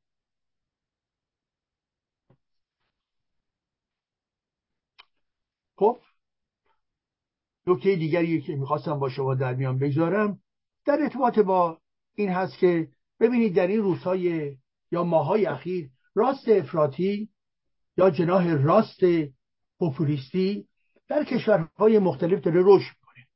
خب 5.76 6.00
نکته 7.66 7.96
دیگری 7.96 8.42
که 8.42 8.56
می‌خواستم 8.56 8.98
با 8.98 9.08
شما 9.08 9.34
در 9.34 9.54
میان 9.54 9.78
بگذارم 9.78 10.40
در 10.84 10.98
ارتباط 11.02 11.38
با 11.38 11.79
این 12.20 12.30
هست 12.30 12.58
که 12.58 12.88
ببینید 13.20 13.54
در 13.56 13.66
این 13.66 13.80
روزهای 13.82 14.56
یا 14.92 15.04
ماهای 15.04 15.46
اخیر 15.46 15.90
راست 16.14 16.48
افراطی 16.48 17.28
یا 17.96 18.10
جناح 18.10 18.54
راست 18.54 19.00
پوپولیستی 19.78 20.68
در 21.08 21.24
کشورهای 21.24 21.98
مختلف 21.98 22.40
داره 22.40 22.60
رشد 22.64 22.96
می‌کنه. 23.00 23.26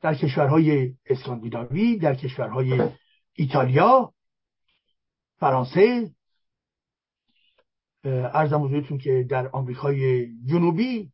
در 0.00 0.14
کشورهای 0.14 0.94
اسکاندیناوی 1.06 1.98
در 1.98 2.14
کشورهای 2.14 2.88
ایتالیا 3.32 4.14
فرانسه. 5.38 6.10
ارزم 8.04 8.62
حضورتون 8.64 8.98
که 8.98 9.26
در 9.28 9.48
آمریکای 9.48 10.26
جنوبی 10.46 11.12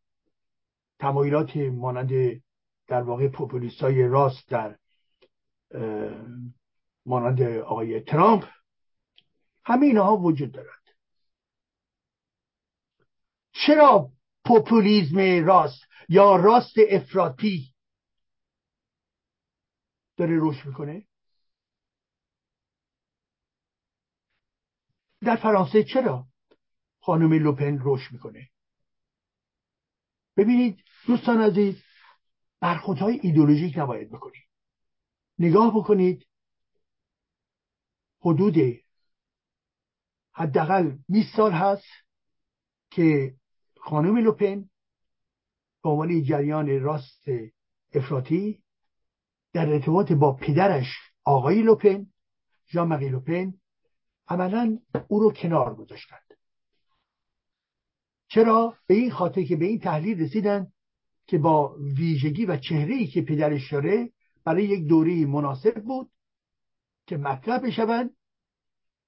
تمایلات 0.99 1.57
مانند 1.57 2.41
در 2.87 3.01
واقع 3.01 3.27
پوپولیست 3.27 3.81
های 3.81 4.07
راست 4.07 4.49
در 4.49 4.77
مانند 7.05 7.41
آقای 7.41 7.99
ترامپ 8.01 8.43
همه 9.65 9.85
اینها 9.85 10.17
وجود 10.17 10.51
دارد. 10.51 10.81
چرا 13.53 14.11
پوپولیزم 14.45 15.45
راست 15.45 15.81
یا 16.09 16.35
راست 16.35 16.75
افراطی 16.89 17.73
داره 20.17 20.37
رشد 20.41 20.67
می‌کنه؟ 20.67 21.07
در 25.21 25.35
فرانسه 25.35 25.83
چرا 25.83 26.27
خانم 26.99 27.33
لوپن 27.33 27.79
رشد 27.81 28.11
می‌کنه؟ 28.11 28.49
ببینید 30.37 30.83
دوستان 31.07 31.41
عزیز 31.41 31.83
برخوردهای 32.59 33.19
ایدولوژیک 33.23 33.77
نباید 33.77 34.11
بکنید. 34.11 34.43
نگاه 35.39 35.75
بکنید 35.75 36.27
حدود 38.21 38.55
حداقل 40.33 40.97
20 41.09 41.35
سال 41.35 41.51
هست 41.51 41.87
که 42.91 43.35
خانم 43.77 44.17
لوپن 44.17 44.69
به 45.83 45.89
عنوان 45.89 46.23
جریان 46.23 46.81
راست 46.81 47.25
افراطی 47.93 48.63
در 49.53 49.69
ارتباط 49.69 50.11
با 50.11 50.33
پدرش 50.33 50.87
آقای 51.23 51.61
لوپن 51.61 52.05
ژان 52.67 52.87
مقی 52.87 53.09
لوپن 53.09 53.53
عملا 54.27 54.79
او 55.07 55.19
رو 55.19 55.31
کنار 55.31 55.75
گذاشتند. 55.75 56.33
چرا؟ 58.27 58.77
به 58.87 58.93
این 58.93 59.11
خاطر 59.11 59.43
که 59.43 59.55
به 59.55 59.65
این 59.65 59.79
تحلیل 59.79 60.21
رسیدن 60.21 60.71
که 61.27 61.37
با 61.37 61.75
ویژگی 61.97 62.45
و 62.45 62.57
چهره 62.57 63.07
که 63.07 63.21
پدرش 63.21 63.71
داره 63.73 64.11
برای 64.45 64.63
یک 64.63 64.87
دوره 64.87 65.25
مناسب 65.25 65.83
بود 65.83 66.11
که 67.11 67.17
مطرح 67.17 67.57
بشوند 67.57 68.09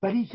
ولی 0.01 0.29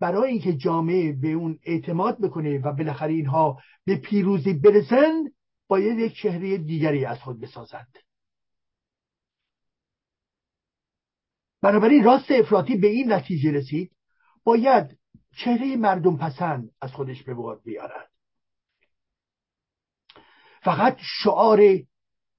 برای 0.00 0.30
اینکه 0.30 0.56
جامعه 0.56 1.12
به 1.12 1.28
اون 1.28 1.58
اعتماد 1.62 2.20
بکنه 2.20 2.58
و 2.58 2.72
بالاخره 2.72 3.12
اینها 3.12 3.60
به 3.84 3.96
پیروزی 3.96 4.52
برسن 4.52 5.24
باید 5.68 5.98
یک 5.98 6.14
چهره 6.14 6.58
دیگری 6.58 7.04
از 7.04 7.18
خود 7.18 7.40
بسازند. 7.40 7.98
بنابراین 11.62 12.04
راست 12.04 12.30
افراطی 12.30 12.76
به 12.76 12.86
این 12.86 13.12
نتیجه 13.12 13.52
رسید 13.52 13.92
باید 14.44 14.98
چهره 15.36 15.76
مردم 15.76 16.16
پسند 16.16 16.70
از 16.80 16.92
خودش 16.92 17.22
به 17.22 17.34
بار 17.34 17.60
بیارد. 17.64 18.10
فقط 20.62 20.96
شعار 21.00 21.58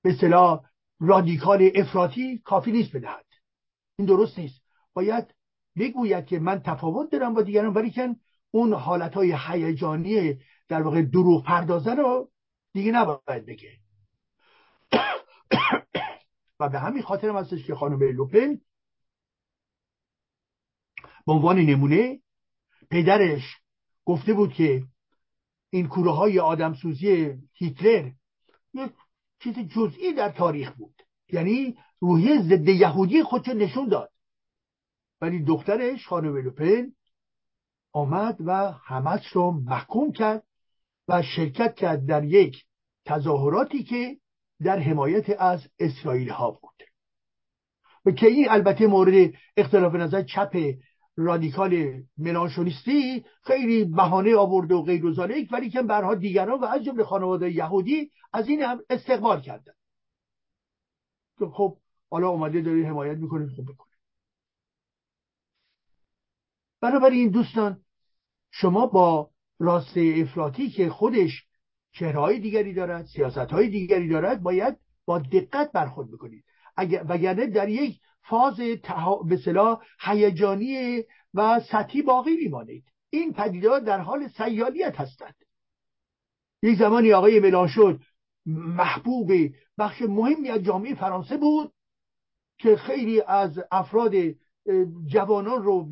به 0.02 0.14
صلاح 0.22 0.66
رادیکال 1.00 1.72
افراطی 1.76 2.38
کافی 2.38 2.72
نیست 2.72 2.96
بدهد. 2.96 3.29
این 4.00 4.08
درست 4.08 4.40
نیست. 4.40 4.62
باید 4.94 5.36
بگوید 5.78 6.26
که 6.26 6.40
من 6.40 6.60
تفاوت 6.60 7.12
دارم 7.12 7.34
با 7.34 7.42
دیگران 7.42 7.74
ولی 7.74 7.92
که 7.92 8.16
اون 8.52 8.74
حالت 8.74 9.14
های 9.14 9.36
هیجانی 9.48 10.40
در 10.68 10.82
واقع 10.82 11.02
دروغ 11.02 11.46
پردازه 11.46 11.94
رو 11.94 12.32
دیگه 12.74 12.92
نباید 12.92 13.46
بگه. 13.46 13.78
و 16.60 16.70
به 16.70 16.80
همین 16.80 17.02
خاطر 17.02 17.30
هستش 17.30 17.66
که 17.66 17.76
خانم 17.76 18.04
لوپن 18.04 18.62
به 21.26 21.32
عنوان 21.32 21.60
نمونه 21.60 22.20
پدرش 22.92 23.58
گفته 24.06 24.34
بود 24.34 24.54
که 24.54 24.84
این 25.70 25.88
کوره 25.88 26.12
های 26.12 26.40
آدمسوزی 26.40 27.38
هیتلر 27.54 28.12
یک 28.74 28.92
چیز 29.40 29.60
جزئی 29.60 30.14
در 30.14 30.30
تاریخ 30.30 30.72
بود. 30.72 31.02
یعنی 31.32 31.78
روحیه 32.00 32.42
ضد 32.42 32.68
یهودی 32.68 33.24
خودشو 33.24 33.54
نشون 33.54 33.88
داد. 33.88 34.12
ولی 35.22 35.44
دخترش 35.44 36.08
خانم 36.08 36.38
لوپن 36.38 36.92
آمد 37.94 38.38
و 38.46 38.72
همش 38.72 39.28
رو 39.28 39.52
محکوم 39.52 40.12
کرد 40.12 40.44
و 41.08 41.22
شرکت 41.22 41.76
کرد 41.76 42.06
در 42.06 42.24
یک 42.24 42.64
تظاهراتی 43.06 43.84
که 43.84 44.18
در 44.64 44.80
حمایت 44.80 45.42
از 45.42 45.68
اسرائیل 45.80 46.30
ها 46.30 46.52
بود. 46.52 46.84
و 48.06 48.12
که 48.12 48.28
این 48.28 48.50
البته 48.50 48.88
مورد 48.88 49.34
اختلاف 49.58 49.96
نظر 49.96 50.24
چپ 50.24 50.58
رادیکال 51.18 52.04
ملانشونیستی 52.18 53.26
خیلی 53.44 53.86
بهانه 53.86 54.36
آورده 54.36 54.76
و 54.76 54.82
غیر 54.82 55.06
و 55.06 55.14
ولی 55.52 55.70
که 55.70 55.82
برها 55.82 56.16
دیگران 56.16 56.60
و 56.60 56.66
از 56.66 56.84
جمله 56.84 57.04
خانواده 57.04 57.52
یهودی 57.52 58.12
از 58.34 58.48
این 58.48 58.62
هم 58.62 58.80
استقبال 58.90 59.42
کردن 59.42 59.74
خب 61.54 61.78
حالا 62.10 62.30
اومده 62.30 62.62
داری 62.62 62.84
حمایت 62.84 63.18
می‌کنه 63.18 63.48
خب 63.48 63.64
بکنه. 63.64 63.90
بنابراین 66.82 67.30
دوستان 67.30 67.82
شما 68.52 68.86
با 68.86 69.32
راست 69.60 69.98
افراطی 69.98 70.70
که 70.70 70.90
خودش 70.90 71.46
چهرهای 71.92 72.40
دیگری 72.40 72.74
دارد 72.74 73.06
سیاست 73.06 73.38
های 73.38 73.70
دیگری 73.70 74.10
دارد 74.10 74.42
باید 74.42 74.78
با 75.06 75.20
دقت 75.20 75.72
برخورد 75.72 76.12
بکنید. 76.12 76.44
وگرنه 77.10 77.48
در 77.48 77.70
یک 77.70 78.00
فاز 78.22 78.56
به 79.30 79.38
صلاح 79.46 79.82
هیجانی 80.00 81.04
و 81.34 81.60
سطحی 81.60 82.02
باقی 82.02 82.36
میمانید. 82.36 82.84
این 83.10 83.34
پدیدار 83.34 83.80
در 83.80 84.00
حال 84.00 84.28
سیالیت 84.28 85.00
هستند. 85.00 85.36
یک 86.64 86.78
زمانی 86.78 87.14
آقای 87.14 87.40
ملانشون 87.40 88.00
محبوب 88.46 89.32
بخش 89.78 90.02
مهمی 90.02 90.50
از 90.50 90.62
جامعه 90.62 90.96
فرانسه 90.96 91.38
بود. 91.38 91.74
که 92.60 92.76
خیلی 92.76 93.22
از 93.22 93.60
افراد 93.72 94.14
جوانان 95.06 95.64
رو 95.64 95.84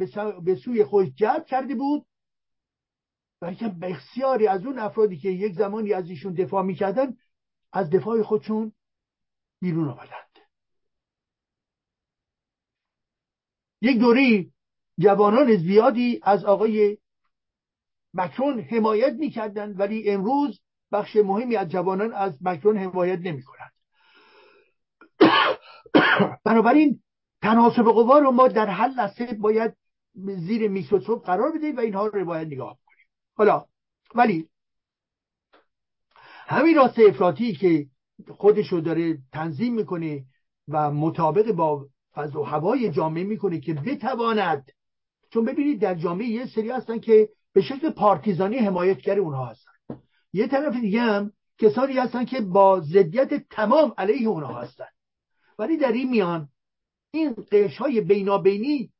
به 0.41 0.55
سوی 0.55 0.84
خود 0.84 1.15
جلب 1.15 1.45
کرده 1.45 1.76
بود 1.76 2.05
و 3.41 3.51
بسیاری 3.82 4.47
از 4.47 4.65
اون 4.65 4.80
افرادی 4.80 5.18
که 5.18 5.30
یک 5.30 5.53
زمانی 5.53 5.93
از 5.93 6.09
ایشون 6.09 6.34
دفاع 6.34 6.63
می‌کردن 6.63 7.18
از 7.74 7.89
دفاع 7.89 8.22
خودشون 8.22 8.72
بیرون 9.61 9.89
آمدند. 9.89 10.38
یک 13.82 13.99
دوری 13.99 14.53
جوانان 14.99 15.55
زیادی 15.55 16.20
از 16.24 16.45
آقای 16.45 16.97
مکرون 18.13 18.59
حمایت 18.59 19.13
می‌کردند 19.13 19.80
ولی 19.80 20.09
امروز 20.09 20.61
بخش 20.91 21.15
مهمی 21.15 21.55
از 21.55 21.70
جوانان 21.70 22.13
از 22.13 22.38
مکرون 22.41 22.78
حمایت 22.78 23.20
نمی‌کنند. 23.20 23.57
بنابراین 26.45 26.99
تناسب 27.41 27.84
قوا 27.84 28.20
رو 28.20 28.32
ما 28.32 28.47
در 28.47 28.68
هر 28.68 28.88
لحظه 28.88 29.34
باید 29.34 29.74
زیر 30.26 30.68
میکروسکوپ 30.68 31.26
قرار 31.26 31.51
بدیم 31.51 31.78
و 31.78 31.80
اینها 31.80 32.07
رو 32.07 32.26
باید 32.26 32.47
نگاه 32.47 32.78
کنیم. 32.86 33.07
حالا 33.36 33.65
ولی 34.15 34.49
همین 36.47 36.76
راست 36.76 36.99
افراطی 36.99 37.53
که 37.53 37.86
خودش 38.30 38.68
رو 38.68 38.82
داره 38.82 39.18
تنظیم 39.34 39.74
می‌کنه 39.74 40.24
و 40.68 40.91
مطابق 40.91 41.51
با 41.51 41.86
فضا 42.15 42.41
و 42.41 42.45
هوای 42.45 42.91
جامعه 42.91 43.24
می‌کنه 43.24 43.59
که 43.59 43.74
بتواند 43.74 44.72
چون 45.30 45.45
ببینید 45.45 45.82
در 45.82 45.95
جامعه 45.95 46.28
یه 46.28 46.45
سری 46.45 46.72
هستن 46.72 46.99
که 46.99 47.30
به 47.53 47.61
شکل 47.61 47.89
پارتیزانی 47.89 48.57
حمایتگر 48.57 49.20
اونها 49.20 49.45
هستن. 49.45 49.72
یه 50.34 50.47
طرف 50.47 50.74
دیگه 50.74 51.01
هم 51.01 51.32
کسانی 51.57 51.93
هستن 51.93 52.26
که 52.26 52.41
با 52.41 52.80
ضدیت 52.80 53.49
تمام 53.49 53.93
علیه 53.97 54.28
اونها 54.28 54.61
هستن. 54.61 54.86
ولی 55.58 55.78
در 55.78 55.91
این 55.91 56.10
میان 56.10 56.49
این 57.12 57.36
قش 57.51 57.78
های 57.78 58.01
بینابینی 58.01 58.91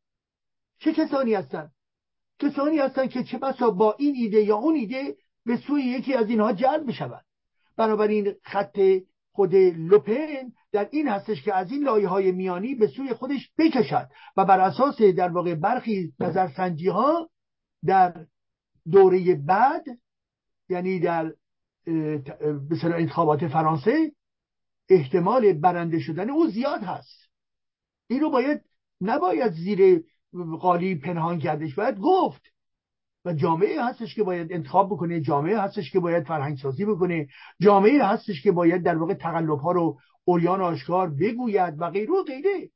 چه 0.80 0.94
کسانی 0.94 1.34
هستن؟ 1.34 1.72
کسانی 2.40 2.78
هستن 2.78 3.08
که 3.08 3.24
چه 3.24 3.38
بسا 3.38 3.72
با 3.72 3.96
این 4.00 4.16
ایده 4.16 4.42
یا 4.42 4.56
اون 4.56 4.76
ایده 4.76 5.16
به 5.46 5.58
سوی 5.58 5.82
یکی 5.82 6.14
از 6.14 6.30
اینها 6.30 6.54
جلب 6.54 6.88
بشوند 6.88 7.26
بنابراین 7.78 8.34
خط 8.44 8.80
خود 9.32 9.56
لوپن 9.56 10.52
در 10.72 10.90
این 10.92 11.08
هستش 11.08 11.44
که 11.44 11.54
از 11.54 11.72
این 11.72 11.84
لایه 11.84 12.08
های 12.08 12.32
میانی 12.32 12.76
به 12.76 12.88
سوی 12.88 13.14
خودش 13.14 13.52
بکشد 13.58 14.10
و 14.38 14.46
بر 14.46 14.60
اساس 14.60 15.02
در 15.02 15.30
واقع 15.30 15.56
برخی 15.56 16.14
نظرسنجی 16.20 16.88
ها 16.88 17.30
در 17.86 18.26
دوره 18.92 19.36
بعد 19.36 19.86
یعنی 20.70 21.00
در 21.00 21.34
مثلا 22.72 22.96
انتخابات 22.96 23.48
فرانسه 23.48 24.12
احتمال 24.90 25.54
برنده 25.54 26.00
شدن 26.00 26.30
او 26.30 26.48
زیاد 26.48 26.84
هست. 26.84 27.30
این 28.08 28.20
رو 28.20 28.30
باید 28.30 28.62
نباید 29.02 29.52
زیر 29.52 30.06
قالی 30.60 30.96
پنهان 30.96 31.40
کردش 31.40 31.76
باید 31.76 32.00
گفت. 32.00 32.42
و 33.26 33.34
جامعه 33.34 33.84
هستش 33.84 34.16
که 34.16 34.24
باید 34.24 34.54
انتخاب 34.54 34.90
بکنه 34.90 35.22
جامعه 35.22 35.60
هستش 35.60 35.92
که 35.92 36.00
باید 36.00 36.24
فرهنگ 36.24 36.58
سازی 36.58 36.86
بکنه 36.86 37.28
جامعه 37.62 38.04
هستش 38.04 38.42
که 38.42 38.52
باید 38.52 38.84
در 38.84 38.98
واقع 38.98 39.14
تقلب 39.14 39.60
ها 39.60 39.72
رو 39.72 40.00
اوریان 40.24 40.62
آشکار 40.62 41.10
بگوید 41.10 41.74
و 41.78 41.90
غیره 41.90 42.14
و 42.14 42.24
غیره. 42.24 42.70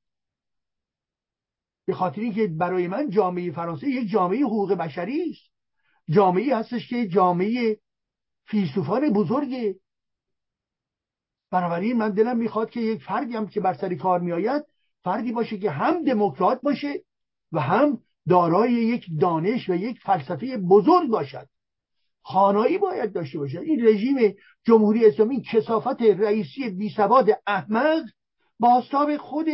به 1.86 1.94
خاطری 1.94 2.32
که 2.32 2.48
برای 2.48 2.88
من 2.88 3.10
جامعه 3.10 3.52
فرانسه 3.52 3.88
یک 3.88 4.10
جامعه 4.10 4.40
حقوق 4.40 4.74
بشری 4.74 5.30
است. 5.30 5.52
جامعه 6.10 6.58
هستش 6.58 6.88
که 6.88 7.08
جامعه 7.08 7.78
فیلسوفان 8.46 9.14
بزرگه. 9.14 9.76
بنابراین 11.52 11.98
من 11.98 12.12
دلم 12.12 12.38
می‌خواد 12.38 12.70
که 12.70 12.80
یک 12.80 13.04
فردی 13.04 13.36
هم 13.36 13.48
که 13.48 13.62
بر 13.62 13.74
سر 13.74 13.96
کار 13.96 14.20
میآید 14.20 14.64
فردی 15.04 15.32
باشه 15.32 15.58
که 15.58 15.72
هم 15.72 16.04
دموکرات 16.04 16.62
باشه 16.62 17.04
و 17.52 17.60
هم 17.60 18.00
دارای 18.30 18.72
یک 18.72 19.06
دانش 19.20 19.70
و 19.70 19.76
یک 19.76 20.00
فلسفه 20.00 20.58
بزرگ 20.58 21.10
باشد. 21.10 21.48
خانایی 22.22 22.78
باید 22.78 23.14
داشته 23.14 23.40
باشد 23.40 23.58
این 23.58 23.88
رژیم 23.88 24.36
جمهوری 24.64 25.06
اسلامی 25.06 25.42
کسافت 25.42 26.02
رئیسی 26.02 26.70
بی 26.70 26.90
سواد 26.90 27.30
احمق 27.48 28.04
باستاب 28.60 29.18
خود 29.18 29.48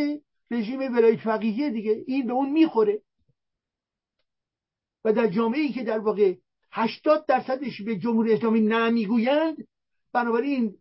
رژیم 0.50 0.80
ولایت 0.80 1.20
فقیهی 1.20 1.70
دیگه. 1.70 2.04
این 2.06 2.26
به 2.26 2.32
اون 2.32 2.50
می‌خوره. 2.50 3.02
و 5.04 5.12
در 5.12 5.26
جامعه 5.26 5.60
ای 5.60 5.68
که 5.68 5.84
در 5.84 5.98
واقع 5.98 6.34
80 6.72 7.26
درصدش 7.26 7.82
به 7.82 7.96
جمهوری 7.96 8.32
اسلامی 8.32 8.60
نمی‌گویند 8.60 9.56
بنابراین 10.12 10.74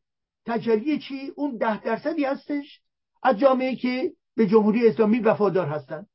تجلی 0.47 0.99
چی؟ 0.99 1.31
اون 1.35 1.57
ده 1.57 1.83
درصدی 1.83 2.25
هستش 2.25 2.81
از 3.23 3.37
جامعه 3.37 3.75
که 3.75 4.13
به 4.35 4.47
جمهوری 4.47 4.87
اسلامی 4.87 5.19
وفادار 5.19 5.67
هستند 5.67 6.09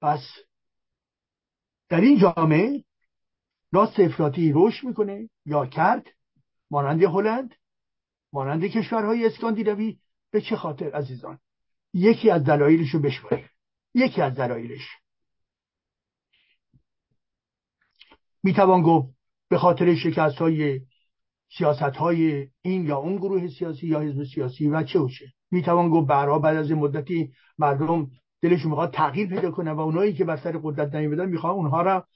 پس 0.00 0.20
در 1.88 2.00
این 2.00 2.18
جامعه 2.18 2.84
راست 3.72 4.00
افراطی 4.00 4.52
رشد 4.54 4.86
می‌کنه 4.86 5.30
یا 5.46 5.66
کرد 5.66 6.06
مانند 6.70 7.02
هلند 7.02 7.54
مانند 8.32 8.64
کشورهای 8.64 9.26
اسکاندیناوی 9.26 9.98
به 10.30 10.40
چه 10.40 10.56
خاطر 10.56 10.90
عزیزان؟ 10.90 11.38
یکی 11.94 12.30
از 12.30 12.44
دلایلش 12.44 12.90
رو 12.94 13.00
بشماریم 13.00 13.50
یکی 13.94 14.22
از 14.22 14.34
دلایلش. 14.34 14.88
می‌توان 18.46 18.82
گفت 18.82 19.14
به 19.48 19.58
خاطر 19.58 19.94
شکست 19.94 20.36
های 20.36 20.80
سیاست 21.58 21.96
های 21.96 22.48
این 22.62 22.86
یا 22.86 22.96
اون 22.96 23.16
گروه 23.16 23.48
سیاسی 23.48 23.86
یا 23.86 24.00
حزب 24.00 24.24
سیاسی 24.24 24.68
و 24.68 24.82
چه 24.82 24.98
و 24.98 25.08
چه. 25.08 25.24
می‌توان 25.50 25.90
گفت 25.90 26.08
برها 26.08 26.38
بعد 26.38 26.56
از 26.56 26.70
مدتی 26.70 27.32
مردم 27.58 28.10
دلشون 28.42 28.70
می‌خواد 28.70 28.92
تغییر 28.92 29.28
پیدا 29.28 29.50
کنه 29.50 29.72
و 29.72 29.80
اونایی 29.80 30.14
که 30.14 30.24
بر 30.24 30.36
قدرت 30.36 30.94
نیومدن 30.94 31.28
می‌خوان 31.28 31.52
اونها 31.52 31.82
را 31.82 32.06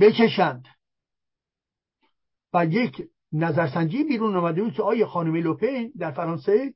بکشند. 0.00 0.64
و 2.52 2.66
یک 2.66 3.08
نظرسنجی 3.32 4.04
بیرون 4.04 4.36
آمده 4.36 4.62
بود 4.62 4.72
که 4.72 4.82
آیا 4.82 5.06
خانم 5.06 5.34
لوپن 5.34 5.90
در 5.98 6.10
فرانسه 6.10 6.74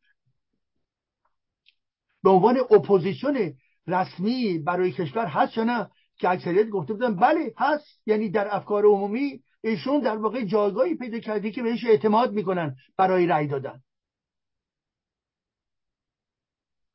به 2.22 2.30
عنوان 2.30 2.58
اپوزیسیون 2.70 3.54
رسمی 3.86 4.58
برای 4.58 4.92
کشور 4.92 5.26
هست 5.26 5.56
یا 5.56 5.64
نه 5.64 5.90
که 6.22 6.28
اکثریت 6.28 6.68
گفته 6.68 6.92
بودن 6.92 7.16
بله 7.16 7.54
هست. 7.58 8.00
یعنی 8.06 8.30
در 8.30 8.56
افکار 8.56 8.84
عمومی 8.84 9.42
ایشون 9.60 10.00
در 10.00 10.16
واقع 10.16 10.44
جایگاهی 10.44 10.94
پیدا 10.94 11.18
کرده 11.18 11.50
که 11.50 11.62
بهش 11.62 11.84
اعتماد 11.84 12.32
می‌کنن 12.32 12.76
برای 12.96 13.26
رأی 13.26 13.46
دادن. 13.46 13.82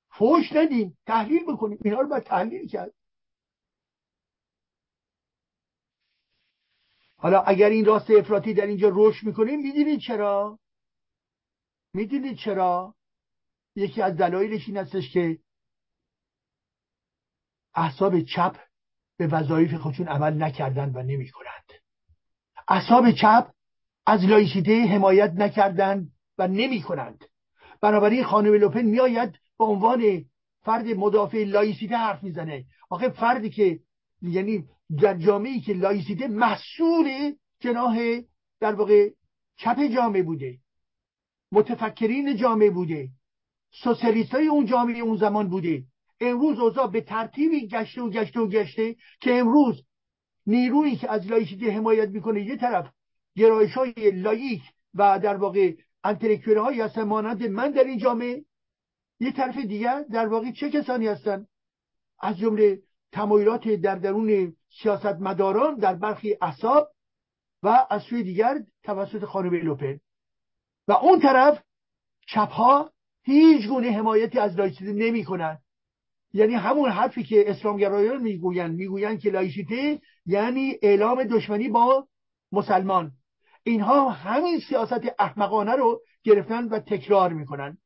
فوش 0.10 0.54
ندیم 0.54 0.98
تحلیل 1.06 1.46
بکنیم. 1.54 1.78
اینا 1.84 2.02
رو 2.02 2.08
باید 2.08 2.24
تحلیل 2.24 2.68
کرد. 2.68 2.94
حالا 7.18 7.42
اگر 7.42 7.70
این 7.70 7.86
راست 7.86 8.12
افراطی 8.12 8.54
در 8.54 8.66
اینجا 8.66 8.92
رشد 8.94 9.28
می‌کنیم 9.28 9.60
می‌دونید 9.60 10.00
چرا؟ 10.00 10.60
می‌دونید 11.94 12.38
چرا؟ 12.38 12.96
یکی 13.76 14.02
از 14.02 14.18
دلایلش 14.18 14.68
این 14.68 14.78
هستش 14.78 15.14
که 15.14 15.40
احزاب 17.76 18.22
چپ 18.22 18.67
به 19.18 19.28
وظایف 19.28 19.74
خودشون 19.74 20.08
عمل 20.08 20.44
نکردن 20.44 20.92
و 20.96 21.04
نمی‌کنند. 21.04 21.72
احزاب 22.68 23.12
چپ 23.12 23.52
از 24.06 24.26
لایسیته 24.26 24.86
حمایت 24.86 25.34
نکردند 25.36 26.12
و 26.38 26.48
نمی 26.48 26.82
کنند 26.82 27.26
بنابراین 27.82 28.24
خانم 28.24 28.54
لوپن 28.54 28.82
میآید 28.82 29.32
به 29.60 29.66
عنوان 29.66 30.26
فرد 30.62 30.88
مدافع 30.88 31.44
لایسیته 31.44 31.98
حرف 31.98 32.24
می‌زنه. 32.24 32.66
آخه 32.90 33.10
فردی 33.10 33.50
که 33.50 33.80
یعنی 34.22 34.66
در 35.02 35.18
جامعه 35.18 35.60
که 35.60 35.74
لایسیته 35.74 36.28
محصول 36.28 37.36
جناح 37.60 37.98
در 38.60 38.76
واقع 38.76 39.10
چپ 39.58 39.78
جامعه 39.96 40.24
بوده 40.24 40.60
متفکرین 41.52 42.36
جامعه 42.36 42.70
بوده 42.70 43.10
سوسیالیست 43.72 44.36
های 44.36 44.48
اون 44.48 44.66
جامعه 44.66 45.00
اون 45.00 45.18
زمان 45.18 45.50
بوده. 45.50 45.84
امروز 46.20 46.60
اوضاع 46.60 46.88
به 46.88 47.02
ترتیبی 47.02 47.68
گشته 47.68 48.02
و 48.02 48.10
گشته 48.10 48.40
و 48.40 48.48
گشته 48.48 48.96
که 49.22 49.36
امروز 49.36 49.84
نیرویی 50.48 50.96
که 50.96 51.12
از 51.12 51.28
لایسیته 51.28 51.72
حمایت 51.72 52.10
می‌کنه 52.10 52.42
یه 52.42 52.58
طرف 52.58 52.94
گرایش 53.36 53.74
های 53.74 54.12
لایک 54.12 54.62
و 54.94 55.20
در 55.20 55.36
واقع 55.36 55.74
انتلکتوره 56.04 56.62
هایی 56.62 56.82
هستن 56.82 57.04
مانند 57.04 57.44
من 57.44 57.72
در 57.72 57.84
این 57.84 57.98
جامعه 57.98 58.46
یه 59.20 59.32
طرف 59.32 59.58
دیگر 59.58 60.04
در 60.12 60.28
واقع 60.28 60.52
چه 60.52 60.70
کسانی 60.70 61.08
هستند 61.08 61.48
از 62.20 62.38
جمله 62.38 62.82
تمایلات 63.12 63.70
در 63.70 63.96
درون 63.96 64.56
سیاستمداران 64.82 65.76
در 65.76 65.96
برخی 65.96 66.38
احساب 66.42 66.92
و 67.64 67.88
از 67.90 68.02
سوی 68.04 68.24
دیگر 68.24 68.60
توسط 68.84 69.26
خانم 69.26 69.54
لوپن 69.54 70.00
و 70.88 70.92
اون 70.92 71.20
طرف 71.20 71.64
چپها 72.28 72.92
هیچ 73.24 73.68
گونه 73.68 73.92
حمایتی 73.92 74.40
از 74.40 74.56
لایسیته 74.56 74.94
نمی. 74.94 75.26
یعنی 76.34 76.54
همون 76.54 76.90
حرفی 76.90 77.24
که 77.24 77.52
اسلامگرایان 77.52 78.22
می‌گویند. 78.22 78.76
می‌گویند 78.76 79.20
که 79.20 79.30
لایسیته 79.30 80.02
یعنی 80.26 80.76
اعلام 80.82 81.24
دشمنی 81.24 81.70
با 81.70 82.08
مسلمان. 82.52 83.12
اینها 83.64 84.10
همین 84.10 84.60
سیاست 84.60 85.02
احمقانه 85.20 85.72
رو 85.72 86.02
گرفتن 86.24 86.68
و 86.68 86.80
تکرار 86.80 87.34
می‌کنن. 87.34 87.78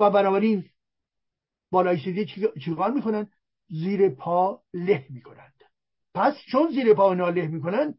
و 0.00 0.10
بنابراین 0.10 0.64
با 1.70 1.82
لایسیته 1.82 2.26
چیکار 2.64 2.90
می‌کنن؟ 2.90 3.30
زیر 3.68 4.08
پا 4.08 4.62
له 4.74 5.06
می‌کنند. 5.10 5.54
پس 6.14 6.34
چون 6.52 6.70
زیر 6.70 6.94
پا 6.94 7.08
اونا 7.08 7.28
له 7.28 7.46
می‌کنن 7.46 7.94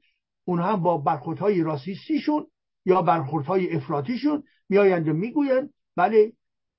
اونها 0.45 0.73
هم 0.73 0.83
با 0.83 0.97
برخوردهای 0.97 1.63
راسیستیشون 1.63 2.47
یا 2.85 3.01
برخوردهای 3.01 3.75
افراطیشون 3.75 4.43
میآیند 4.69 5.07
و 5.07 5.13
می‌گویند 5.13 5.73
بله 5.95 6.33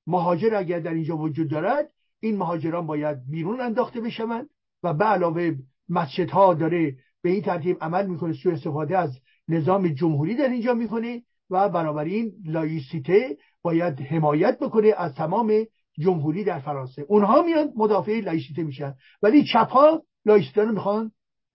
مهاجر 0.06 0.54
اگر 0.54 0.80
در 0.80 0.94
اینجا 0.94 1.16
وجود 1.16 1.50
دارد 1.50 1.90
این 2.20 2.36
مهاجران 2.36 2.86
باید 2.86 3.30
بیرون 3.30 3.60
انداخته 3.60 4.00
بشوند 4.00 4.48
و 4.82 4.94
به 4.94 5.04
علاوه 5.04 5.54
مسجدها 5.88 6.54
داره 6.54 6.96
به 7.22 7.30
این 7.30 7.42
ترتیب 7.42 7.76
عمل 7.80 8.06
می‌کنه 8.06 8.32
سوء 8.32 8.52
استفاده 8.52 8.98
از 8.98 9.18
نظام 9.48 9.88
جمهوری 9.88 10.34
در 10.34 10.48
اینجا 10.48 10.74
می‌کنه 10.74 11.22
و 11.50 11.68
بنابراین 11.68 12.32
لایسیته 12.44 13.36
باید 13.62 14.00
حمایت 14.00 14.58
بکنه 14.58 14.94
از 14.96 15.14
تمام 15.14 15.52
جمهوری 15.98 16.44
در 16.44 16.58
فرانسه. 16.58 17.02
اونها 17.08 17.42
میان 17.42 17.72
مدافع 17.76 18.20
لایسیته 18.20 18.62
میشن. 18.62 18.94
ولی 19.22 19.44
چپ 19.44 19.70
ها 19.70 20.02
لایسیته 20.26 20.62
رو 20.62 20.72
می‌خوان 20.72 21.12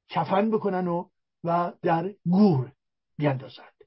کفن 0.09 0.51
بکنن 0.51 0.87
و 0.87 1.05
و 1.43 1.71
در 1.81 2.13
گور 2.25 2.71
بیاندازند 3.17 3.80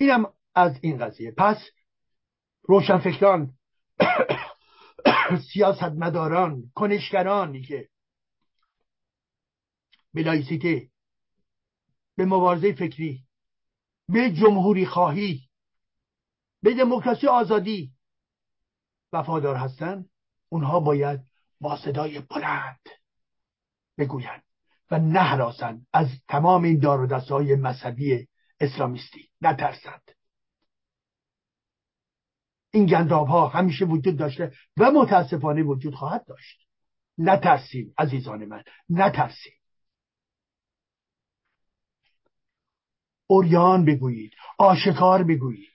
اینم 0.00 0.32
از 0.54 0.78
این 0.82 0.98
قضیه. 0.98 1.30
پس 1.30 1.56
روشنفکران 2.62 3.54
سیاستمداران 5.52 6.72
کنشگرانی 6.74 7.62
که 7.62 7.88
به 10.14 10.22
لایسیته 10.22 10.90
به 12.16 12.24
مبارزه 12.24 12.72
فکری 12.72 13.24
به 14.08 14.30
جمهوری 14.30 14.86
خواهی 14.86 15.48
به 16.62 16.74
دموکراسی 16.74 17.26
آزادی 17.26 17.92
وفادار 19.12 19.56
هستند 19.56 20.10
اونها 20.48 20.80
باید 20.80 21.20
با 21.60 21.76
صدای 21.76 22.20
بلند 22.20 22.80
بگویند 23.98 24.42
و 24.90 24.98
نهراسند 24.98 25.86
از 25.92 26.08
تمام 26.28 26.64
این 26.64 26.78
دار 26.78 27.12
و 27.12 27.20
های 27.20 27.56
مذهبی 27.56 28.28
اسلامیستی. 28.60 29.30
نترسند 29.40 30.10
این 32.70 32.86
گنداب 32.86 33.26
ها 33.26 33.48
همیشه 33.48 33.84
وجود 33.84 34.16
داشته 34.16 34.52
و 34.76 34.90
متاسفانه 34.90 35.62
وجود 35.62 35.94
خواهد 35.94 36.24
داشت. 36.26 36.66
نترسیم 37.18 37.94
عزیزان 37.98 38.44
من. 38.44 38.62
نترسیم. 38.88 39.52
اوریان 43.26 43.84
بگویید. 43.84 44.32
آشکار 44.58 45.22
بگویید. 45.22 45.74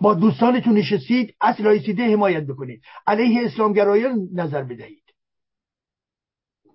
با 0.00 0.14
دوستانتون 0.14 0.78
نشستید 0.78 1.36
از 1.40 1.60
لایسیده 1.60 2.12
حمایت 2.12 2.46
بکنید. 2.46 2.82
علیه 3.06 3.46
اسلامگرایان 3.46 4.28
نظر 4.32 4.62
بدهید. 4.62 5.04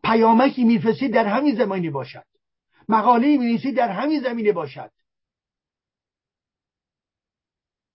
پیامکی 0.04 0.64
میفرستید 0.64 1.14
در 1.14 1.26
همین 1.26 1.56
زمانی 1.56 1.90
باشد. 1.90 2.26
مقاله 2.90 3.38
می 3.38 3.58
در 3.58 3.90
همین 3.90 4.22
زمینه 4.22 4.52
باشد. 4.52 4.92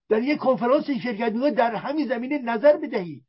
در 0.08 0.22
یک 0.22 0.38
کنفرانس 0.38 0.84
شرکت 0.90 1.32
می‌کنید 1.32 1.54
در 1.54 1.74
همین 1.74 2.08
زمینه 2.08 2.38
نظر 2.38 2.76
بدهید. 2.76 3.24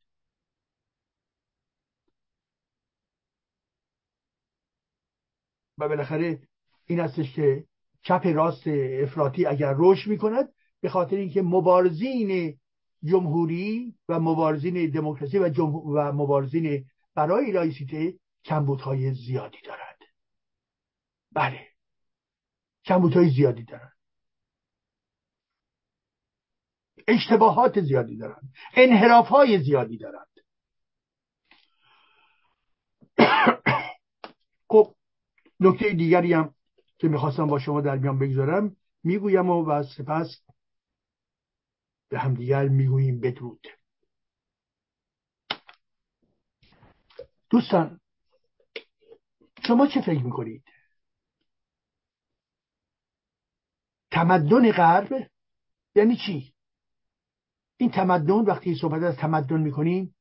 و 5.78 5.88
بالاخره 5.88 6.42
این 6.86 7.00
هستش 7.00 7.34
که 7.36 7.66
چپ 8.02 8.26
راست 8.26 8.68
افراطی 9.04 9.46
اگر 9.46 9.76
رشد 9.78 10.10
می‌کند 10.10 10.54
به 10.82 10.90
خاطر 10.90 11.16
اینکه 11.16 11.42
مبارزین 11.42 12.60
جمهوری 13.04 13.96
و 14.10 14.20
مبارزین 14.20 14.90
دموکراسی 14.90 15.38
و, 15.38 15.50
و 15.68 16.12
مبارزین 16.12 16.86
برای 17.16 17.52
لایسیته 17.52 18.14
کمبودهای 18.46 19.14
زیادی 19.14 19.58
دارند. 19.66 19.89
بله. 21.32 21.68
کمبودهای 22.86 23.30
زیادی 23.30 23.64
دارند 23.64 23.94
اشتباهات 27.08 27.82
زیادی 27.82 28.18
دارند 28.18 28.54
انحراف 28.76 29.28
های 29.28 29.64
زیادی 29.64 29.98
دارند 29.98 30.28
خب 34.70 34.96
نکته 35.60 35.94
دیگری 35.94 36.34
هم 36.34 36.56
که 36.98 37.08
می‌خواستم 37.08 37.48
با 37.48 37.60
شما 37.60 37.82
در 37.82 37.98
میان 37.98 38.20
بگذارم 38.20 38.76
می‌گویم 39.04 39.50
و, 39.50 39.66
و 39.66 39.84
سپس 39.84 40.42
به 42.10 42.20
همدیگر 42.20 42.68
می‌گوییم 42.68 43.20
بدرود. 43.20 43.68
دوستان 47.50 48.00
شما 49.68 49.88
چه 49.88 50.02
فکر 50.02 50.24
می‌کنید؟ 50.24 50.64
تمدن 54.12 54.72
غرب 54.72 55.30
یعنی 55.96 56.18
چی؟ 56.18 56.54
این 57.78 57.92
تمدن 57.92 58.34
وقتی 58.34 58.76
صحبت 58.76 59.04
از 59.04 59.16
تمدن 59.16 59.62
می‌کنیم 59.62 60.16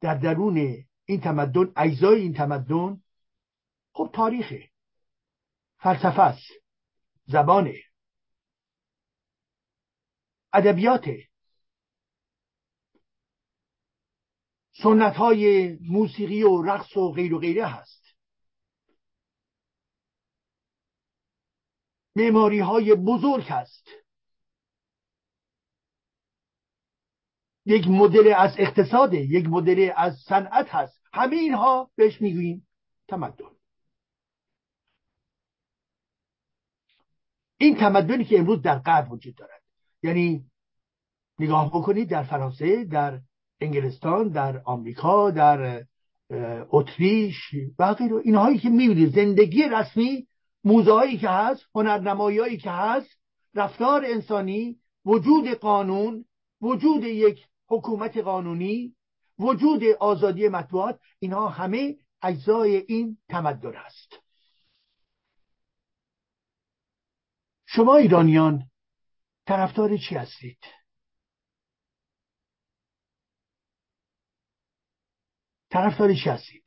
در 0.00 0.14
درون 0.14 0.84
این 1.04 1.20
تمدن 1.20 1.72
اجزای 1.76 2.20
این 2.20 2.34
تمدن 2.34 3.02
خب 3.92 4.10
تاریخه 4.14 4.70
فلسفه 5.78 6.20
است 6.20 6.50
زبان 7.24 7.72
ادبیات 10.52 11.04
سنت 14.82 15.16
های 15.16 15.72
موسیقی 15.80 16.42
و 16.42 16.62
رقص 16.62 16.96
و 16.96 17.12
غیر 17.12 17.34
و 17.34 17.38
غیره 17.38 17.66
هست. 17.66 17.99
معماری 22.16 22.58
های 22.58 22.94
بزرگ 22.94 23.44
هست. 23.48 23.88
یک 27.66 27.88
مدل 27.88 28.34
از 28.36 28.54
اقتصاد 28.58 29.14
یک 29.14 29.46
مدل 29.48 29.90
از 29.96 30.16
صنعت 30.16 30.68
هست. 30.68 31.00
همه 31.12 31.36
اینها 31.36 31.90
بهش 31.96 32.20
می‌گوییم 32.20 32.68
تمدن. 33.08 33.44
این 37.58 37.76
تمدنی 37.76 38.24
که 38.24 38.38
امروز 38.38 38.62
در 38.62 38.78
غرب 38.78 39.12
وجود 39.12 39.34
دارد. 39.34 39.62
یعنی 40.02 40.44
نگاه 41.38 41.68
بکنید 41.68 42.08
در 42.08 42.22
فرانسه 42.22 42.84
در 42.84 43.20
انگلستان 43.60 44.28
در 44.28 44.62
آمریکا 44.64 45.30
در 45.30 45.86
اتریش 46.70 47.54
و 47.78 47.94
غیره. 47.94 48.16
اینهایی 48.16 48.58
که 48.58 48.68
می‌بینید 48.68 49.14
زندگی 49.14 49.62
رسمی 49.62 50.26
موزه 50.64 51.16
که 51.16 51.28
هست 51.28 51.66
هنرنمایی 51.74 52.56
که 52.56 52.70
هست 52.70 53.20
رفتار 53.54 54.04
انسانی 54.04 54.80
وجود 55.04 55.48
قانون 55.48 56.24
وجود 56.60 57.04
یک 57.04 57.46
حکومت 57.68 58.16
قانونی 58.16 58.96
وجود 59.38 59.84
آزادی 60.00 60.48
مطبوعات 60.48 61.00
اینها 61.18 61.48
همه 61.48 61.96
اجزای 62.22 62.76
این 62.76 63.18
تمدن 63.28 63.76
است. 63.76 64.20
شما 67.66 67.96
ایرانیان 67.96 68.70
طرفدار 69.46 69.96
چی 69.96 70.14
هستید؟ 70.14 70.58
طرفدار 75.70 76.14
چی 76.14 76.30
هستید؟ 76.30 76.64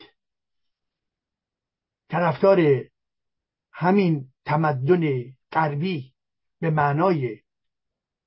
طرفدار 2.09 2.57
همین 3.73 4.27
تمدن 4.45 5.23
غربی 5.51 6.13
به 6.59 6.69
معنای 6.69 7.39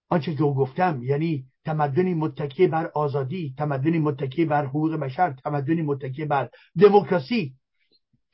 آنچه 0.08 0.34
که 0.34 0.42
گفتم 0.42 1.02
یعنی 1.02 1.46
تمدنی 1.64 2.14
متکی 2.14 2.66
بر 2.66 2.86
آزادی 2.94 3.54
تمدنی 3.58 3.98
متکی 3.98 4.44
بر 4.44 4.64
حقوق 4.64 4.94
بشر 4.94 5.32
تمدنی 5.32 5.82
متکی 5.82 6.24
بر 6.24 6.50
دموکراسی 6.80 7.54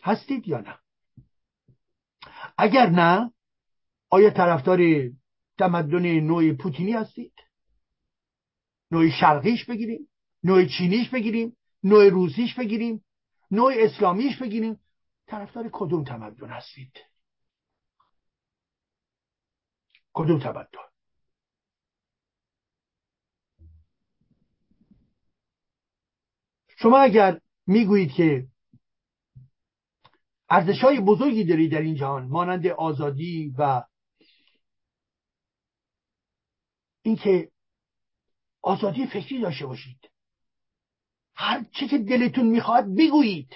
هستید 0.02 0.48
یا 0.48 0.60
نه؟ 0.60 0.78
اگر 2.58 2.90
نه 2.90 3.32
آیا 4.10 4.30
طرفدار 4.30 4.78
تمدن 5.58 6.20
نوع 6.20 6.52
پوتینی 6.52 6.92
هستید؟ 6.92 7.32
نوع 8.90 9.10
شرقیش 9.10 9.64
بگیریم 9.64 10.08
نوع 10.44 10.64
چینیش 10.64 11.10
بگیریم 11.10 11.56
نوع 11.84 12.08
روسیش 12.08 12.54
بگیریم 12.54 13.04
نوع 13.50 13.72
اسلامیش 13.76 14.38
بگیریم؟ 14.38 14.78
طرفدار 15.32 15.70
کدوم 15.72 16.04
تمدن 16.04 16.48
هستید؟ 16.48 16.98
کدوم 20.12 20.38
تمدن؟ 20.40 20.68
شما 26.78 26.98
اگر 26.98 27.40
می‌گویید 27.66 28.12
که 28.12 28.46
ارزش 30.48 30.80
های 30.84 31.00
بزرگی 31.00 31.44
دارید 31.44 31.72
در 31.72 31.80
این 31.80 31.94
جهان 31.94 32.26
مانند 32.28 32.66
آزادی 32.66 33.54
و 33.58 33.84
اینکه 37.02 37.50
آزادی 38.62 39.06
فکری 39.06 39.40
داشته 39.40 39.66
باشید 39.66 40.10
هر 41.34 41.64
چه 41.64 41.88
که 41.88 41.98
دلتون 41.98 42.46
می‌خواد 42.46 42.84
بگویید. 42.98 43.54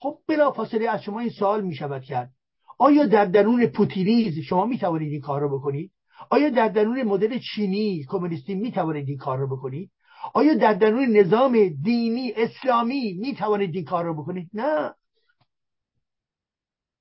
خب 0.00 0.18
بلا 0.28 0.52
فاصله 0.52 0.90
از 0.90 1.02
شما 1.02 1.20
این 1.20 1.30
سوال 1.30 1.64
می‌شود 1.64 2.02
کرد. 2.02 2.32
آیا 2.78 3.06
در 3.06 3.24
درون 3.24 3.66
پوتینیز 3.66 4.38
شما 4.38 4.66
می‌توانید 4.66 5.12
این 5.12 5.20
کار 5.20 5.40
رو 5.40 5.58
بکنید؟ 5.58 5.92
آیا 6.30 6.50
در 6.50 6.68
درون 6.68 7.02
مدل 7.02 7.38
چینی 7.38 8.04
کمونیستی 8.08 8.54
می‌توانید 8.54 9.08
این 9.08 9.18
کار 9.18 9.38
رو 9.38 9.56
بکنید؟ 9.56 9.90
آیا 10.34 10.54
در 10.54 10.72
درون 10.74 11.16
نظام 11.16 11.68
دینی 11.68 12.32
اسلامی 12.36 13.12
می‌توانید 13.12 13.74
این 13.74 13.84
کار 13.84 14.04
رو 14.04 14.22
بکنید؟ 14.22 14.50
نه. 14.52 14.94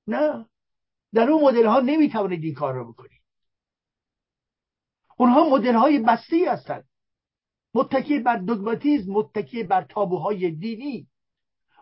نه. 0.07 0.45
در 1.13 1.29
اون 1.29 1.43
مدل 1.43 1.65
ها 1.65 1.79
نمی‌توانید 1.79 2.43
این 2.43 2.53
کار 2.53 2.73
رو 2.73 2.91
بکنید. 2.93 3.21
اونها 5.17 5.49
مدل 5.49 5.75
های 5.75 5.99
بسته 5.99 6.51
هستند. 6.51 6.85
متکی 7.73 8.19
بر 8.19 8.37
دگماتیزم 8.37 9.13
متکی 9.13 9.63
بر 9.63 9.85
تابوهای 9.89 10.51
دینی. 10.51 11.07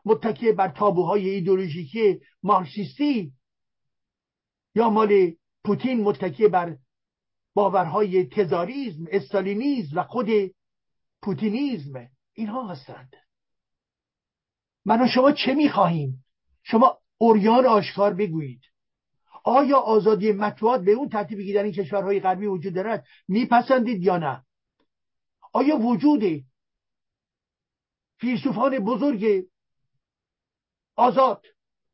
متکی 0.07 0.51
بر 0.51 0.67
تابوهای 0.67 1.29
ایدولوژیکی 1.29 2.21
مارکسیستی 2.43 3.33
یا 4.75 4.89
مال 4.89 5.31
پوتین 5.63 6.03
متکی 6.03 6.47
بر 6.47 6.77
باورهای 7.53 8.25
تزاریزم 8.25 9.05
استالینیزم 9.11 9.99
و 9.99 10.03
خود 10.03 10.29
پوتینیزم. 11.21 12.07
اینها 12.33 12.67
هستند. 12.67 13.13
من 14.85 15.01
و 15.01 15.07
شما 15.07 15.31
چه 15.31 15.53
می‌خواهیم؟ 15.53 16.25
شما 16.63 16.97
اوریان 17.17 17.65
آشکار 17.65 18.13
بگویید. 18.13 18.61
آیا 19.43 19.77
آزادی 19.77 20.31
مطبوعات 20.31 20.81
به 20.81 20.91
اون 20.91 21.09
ترتیبی 21.09 21.47
که 21.47 21.53
در 21.53 21.63
این 21.63 21.73
کشورهای 21.73 22.19
غربی 22.19 22.45
وجود 22.45 22.73
دارد 22.73 23.05
میپسندید 23.27 24.03
یا 24.03 24.17
نه؟ 24.17 24.43
آیا 25.53 25.77
وجود 25.77 26.45
فیلسوفان 28.19 28.79
بزرگ 28.79 29.45
آزاد 30.97 31.45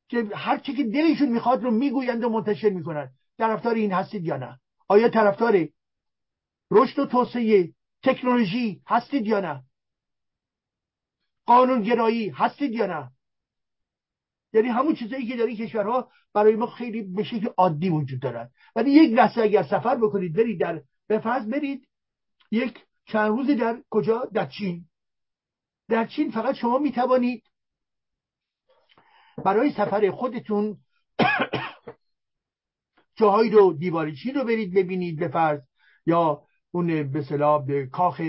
که 0.10 0.30
هر 0.36 0.58
چی 0.58 0.74
که 0.74 0.84
دلشون 0.84 1.30
می‌خواد 1.30 1.64
رو 1.64 1.72
می‌گویند 1.72 2.24
و 2.24 2.30
منتشر 2.30 2.70
می‌کنند 2.70 3.14
طرفدار 3.38 3.76
این 3.76 3.92
هستید 3.92 4.26
یا 4.26 4.38
نه؟ 4.38 4.60
آیا 4.88 5.10
طرفدار 5.10 5.68
رشد 6.72 7.00
و 7.00 7.06
توسعه 7.06 7.74
تکنولوژی 8.04 8.82
هستید 8.88 9.28
یا 9.28 9.40
نه؟ 9.40 9.64
قانونگرایی 11.46 12.30
هستید 12.30 12.72
یا 12.72 12.86
نه؟ 12.86 13.12
یعنی 14.54 14.68
همون 14.68 14.96
چیزایی 14.96 15.28
که 15.28 15.36
در 15.36 15.46
این 15.46 15.58
کشورها 15.58 16.12
برای 16.34 16.56
ما 16.56 16.68
خیلی 16.68 17.02
به 17.02 17.24
شکل 17.24 17.50
عادی 17.58 17.90
وجود 17.90 18.20
دارد 18.20 18.52
ولی 18.76 18.92
یک 18.92 19.14
لحظه 19.14 19.42
اگر 19.42 19.64
سفر 19.64 19.96
بکنید 19.96 20.34
برید 20.34 20.60
در 20.60 20.82
به 21.08 21.20
فرض 21.20 21.48
برید 21.48 21.88
یک 22.52 22.86
چند 23.06 23.30
روزی 23.30 23.56
در 23.56 23.84
کجا؟ 23.90 24.26
در 24.34 24.46
چین. 24.46 24.86
در 25.90 26.06
چین 26.08 26.32
فقط 26.32 26.56
شما 26.56 26.78
می 26.78 26.92
توانید 26.92 27.44
برای 29.46 29.72
سفر 29.72 30.12
خودتون 30.12 30.78
جاهایی 33.20 33.50
رو 33.50 33.74
دیواری 33.74 34.16
چین 34.16 34.36
رو 34.36 34.44
برید 34.44 34.74
ببینید 34.74 35.20
به 35.20 35.62
یا 36.06 36.42
اون 36.72 37.12
به 37.12 37.60
به 37.68 37.88
کاخ 37.92 38.22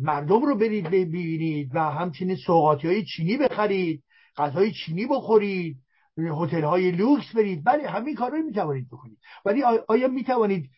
مردم 0.00 0.42
رو 0.42 0.54
برید 0.56 0.84
ببینید 0.84 1.74
و 1.74 1.78
همچنین 1.78 2.36
سوقاتی 2.36 2.88
های 2.88 3.04
چینی 3.04 3.36
بخرید 3.36 4.02
غذای 4.36 4.72
چینی 4.72 5.06
بخورید 5.06 5.76
هتل 6.18 6.64
های 6.64 6.90
لوکس 6.90 7.36
برید. 7.36 7.64
بله 7.64 7.88
همین 7.88 8.14
کار 8.14 8.30
رو 8.30 8.42
می‌توانید 8.42 8.88
بکنید. 8.88 9.18
ولی 9.44 9.62
آیا 9.88 10.08
می‌توانید 10.08 10.70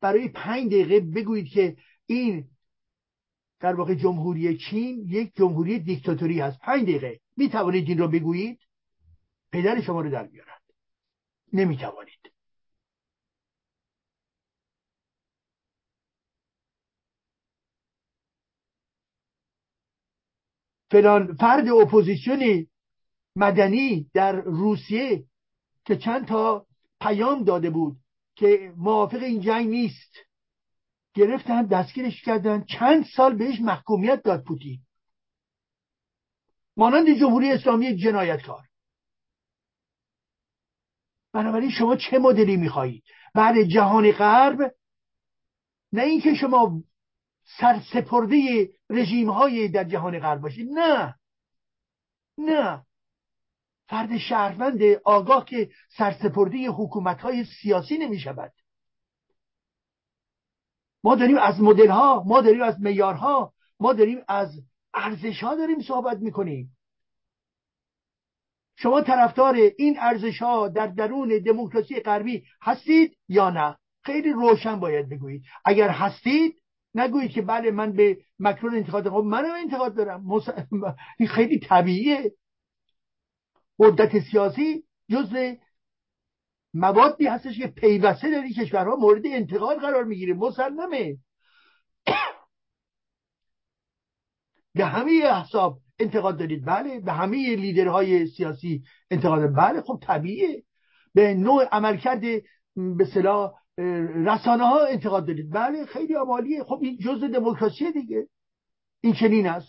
برای 0.00 0.28
پنج 0.28 0.66
دقیقه 0.66 1.00
بگویید 1.00 1.48
که 1.48 1.76
این 2.06 2.44
در 3.60 3.74
واقع 3.74 3.94
جمهوری 3.94 4.58
چین 4.58 5.04
یک 5.08 5.34
جمهوری 5.34 5.78
دیکتاتوری 5.78 6.40
هست. 6.40 6.58
پنج 6.60 6.82
دقیقه. 6.82 7.20
می‌توانید 7.36 7.88
این 7.88 7.98
رو 7.98 8.08
بگویید؟ 8.08 8.58
پدر 9.52 9.80
شما 9.80 10.00
رو 10.00 10.10
در 10.10 10.26
بیارند 10.26 10.60
نمی‌توانید. 11.52 12.32
فلان 20.90 21.36
فرد 21.36 21.68
اپوزیسیون 21.68 22.66
مدنی 23.36 24.10
در 24.14 24.32
روسیه 24.32 25.24
که 25.84 25.96
چند 25.96 26.26
تا 26.26 26.66
پیام 27.00 27.44
داده 27.44 27.70
بود 27.70 27.96
که 28.34 28.72
موافق 28.76 29.22
این 29.22 29.40
جنگ 29.40 29.68
نیست. 29.68 30.25
گرفتن 31.16 31.66
دستگیرش 31.66 32.22
کردن. 32.22 32.64
چند 32.64 33.04
سال 33.04 33.36
بهش 33.36 33.60
محکومیت 33.60 34.22
داد 34.22 34.44
پوتین. 34.44 34.80
مانند 36.76 37.18
جمهوری 37.20 37.52
اسلامی 37.52 37.96
جنایتکار. 37.96 38.64
بنابراین 41.32 41.70
شما 41.70 41.96
چه 41.96 42.18
مدلی 42.18 42.56
می‌خواهید 42.56 43.04
بعد 43.34 43.62
جهان 43.62 44.12
غرب؟ 44.12 44.74
نه 45.92 46.02
اینکه 46.02 46.34
شما 46.34 46.82
سرسپرده 47.58 48.70
رژیم 48.90 49.30
های 49.30 49.68
در 49.68 49.84
جهان 49.84 50.18
غرب 50.18 50.40
باشید. 50.40 50.68
نه. 50.70 51.14
نه. 52.38 52.86
فرد 53.88 54.18
شهروند 54.18 54.82
آگاه 55.04 55.44
که 55.44 55.70
سرسپرده 55.88 56.66
حکومت 56.68 57.20
های 57.20 57.44
سیاسی 57.44 57.98
نمی 57.98 58.18
شود 58.18 58.52
ما 61.04 61.14
داریم 61.14 61.38
از 61.38 61.60
مدل 61.60 61.88
ها 61.88 62.24
ما 62.26 62.40
داریم 62.40 62.62
از 62.62 62.80
معیارها 62.80 63.52
ما 63.80 63.92
داریم 63.92 64.18
از 64.28 64.50
ارزش 64.94 65.42
ها 65.42 65.54
داریم 65.54 65.80
صحبت 65.80 66.18
می‌کنیم. 66.18 66.76
شما 68.78 69.00
طرفدار 69.00 69.54
این 69.54 69.96
ارزش 70.00 70.42
ها 70.42 70.68
در 70.68 70.86
درون 70.86 71.42
دموکراسی 71.46 72.00
غربی 72.00 72.44
هستید 72.62 73.16
یا 73.28 73.50
نه؟ 73.50 73.76
خیلی 74.02 74.32
روشن 74.32 74.80
باید 74.80 75.08
بگویید. 75.08 75.42
اگر 75.64 75.88
هستید 75.88 76.62
نگویید 76.94 77.30
که 77.30 77.42
بله 77.42 77.70
من 77.70 77.92
به 77.92 78.18
مکرون 78.38 78.74
انتقاد 78.74 79.08
خب 79.08 79.16
منم 79.16 79.54
انتقاد 79.54 79.96
دارم. 79.96 80.30
این 81.18 81.28
خیلی 81.36 81.58
طبیعیه. 81.58 82.32
قدرت 83.78 84.18
سیاسی 84.30 84.84
جز 85.10 85.56
موادی 86.76 87.26
هستش 87.26 87.58
که 87.58 87.66
پیوسته 87.66 88.30
در 88.30 88.42
این 88.42 88.52
کشورها 88.52 88.96
مورد 88.96 89.22
انتقاد 89.26 89.78
قرار 89.78 90.04
می‌گیره. 90.04 90.34
مسلمه. 90.34 91.16
به 94.74 94.84
همه 94.84 95.20
احساب 95.24 95.78
انتقاد 95.98 96.38
دارید. 96.38 96.64
بله. 96.66 97.00
به 97.00 97.12
همه 97.12 97.56
لیدرهای 97.56 98.26
سیاسی 98.26 98.82
انتقاد 99.10 99.54
بله. 99.54 99.80
خب 99.80 99.98
طبیعیه. 100.02 100.62
به 101.14 101.34
نوع 101.34 101.64
عملکرد 101.72 102.20
به 102.76 103.04
صلاح 103.14 103.52
رسانه 104.26 104.64
ها 104.64 104.86
انتقاد 104.86 105.26
دارید. 105.26 105.50
بله. 105.50 105.86
خیلی 105.86 106.14
عمالیه 106.14 106.64
خب 106.64 106.78
این 106.82 106.98
جز 106.98 107.24
دموکراسی 107.24 107.92
دیگه. 107.92 108.28
این 109.00 109.12
چنین 109.12 109.46
است. 109.46 109.68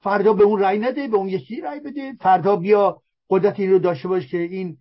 فردا 0.00 0.32
به 0.32 0.44
اون 0.44 0.60
رأی 0.60 0.78
نده 0.78 1.08
به 1.08 1.16
اون 1.16 1.28
یکی 1.28 1.60
رأی 1.60 1.80
بده. 1.80 2.12
فردا 2.20 2.56
بیا 2.56 3.02
قدرت 3.30 3.60
این 3.60 3.70
رو 3.70 3.78
داشته 3.78 4.08
باش 4.08 4.30
که 4.30 4.38
این 4.38 4.78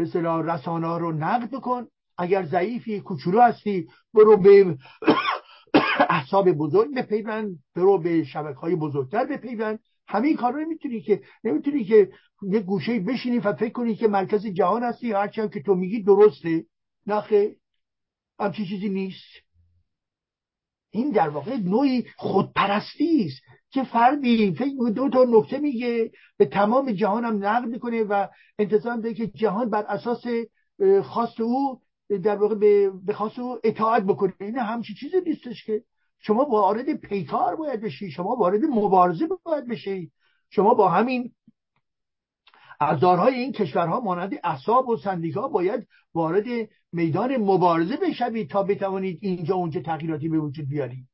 به 0.00 0.06
صلاح 0.06 0.54
رسانه 0.54 0.98
رو 0.98 1.12
نقد 1.12 1.50
بکن. 1.50 1.86
اگر 2.18 2.46
ضعیفی 2.46 3.00
کوچولو 3.00 3.40
هستی 3.40 3.88
برو 4.14 4.36
به 4.36 4.76
احساب 6.10 6.52
بزرگ 6.52 6.94
بپیوند 6.94 7.58
برو 7.76 7.98
به 7.98 8.24
شبکه 8.24 8.58
های 8.58 8.76
بزرگتر 8.76 9.26
بپیوند. 9.26 9.80
همین 10.08 10.36
کار 10.36 10.52
رو 10.52 10.68
می‌تونی 10.68 11.00
که 11.00 11.22
نمی‌تونی 11.44 11.84
که 11.84 12.12
یه 12.42 12.60
گوشه 12.60 13.00
بشینی 13.00 13.38
و 13.38 13.52
فکر 13.52 13.72
کنی 13.72 13.96
که 13.96 14.08
مرکز 14.08 14.46
جهان 14.46 14.82
هستی 14.82 15.12
هرچی 15.12 15.40
هم 15.40 15.48
که 15.48 15.62
تو 15.62 15.74
میگی 15.74 16.02
درسته. 16.02 16.64
نخه 17.06 17.56
همچی 18.40 18.66
چیزی 18.66 18.88
نیست. 18.88 19.24
این 20.90 21.10
در 21.10 21.28
واقع 21.28 21.56
نوعی 21.56 22.04
خودپرستی 22.16 23.24
است. 23.26 23.42
که 23.70 23.84
فردی 23.84 24.54
فکر 24.54 24.90
دو 24.94 25.08
تا 25.08 25.24
نکته 25.28 25.58
میگه. 25.58 26.10
به 26.36 26.44
تمام 26.44 26.92
جهان 26.92 27.24
هم 27.24 27.44
نقد 27.44 27.68
می‌کنه 27.68 28.02
و 28.02 28.26
انتظار 28.58 28.96
داره 28.96 29.14
که 29.14 29.26
جهان 29.26 29.70
بر 29.70 29.82
اساس 29.82 30.22
خواست 31.02 31.40
او 31.40 31.80
در 32.22 32.36
واقع 32.36 32.54
به 33.06 33.12
خواست 33.12 33.38
او 33.38 33.58
اطاعت 33.64 34.02
بکنه. 34.02 34.32
این 34.40 34.58
همچی 34.58 34.94
چیزی 34.94 35.16
نیستش 35.26 35.64
که. 35.64 35.82
شما 36.22 36.44
وارد 36.44 36.94
پیکار 36.94 37.56
باید 37.56 37.80
بشی 37.80 38.10
شما 38.10 38.36
وارد 38.36 38.64
مبارزه 38.64 39.28
باید 39.44 39.68
بشی. 39.68 40.10
شما 40.50 40.74
با 40.74 40.88
همین 40.88 41.32
ابزارهای 42.80 43.34
این 43.34 43.52
کشورها 43.52 44.00
مانند 44.00 44.40
احساب 44.44 44.88
و 44.88 44.96
سندیکا 44.96 45.48
باید 45.48 45.86
وارد 46.14 46.44
میدان 46.92 47.36
مبارزه 47.36 47.96
بشوید 47.96 48.50
تا 48.50 48.62
بتوانید 48.62 49.18
اینجا 49.22 49.54
اونجا 49.54 49.80
تغییراتی 49.80 50.28
به 50.28 50.38
وجود 50.38 50.68
بیارید. 50.68 51.09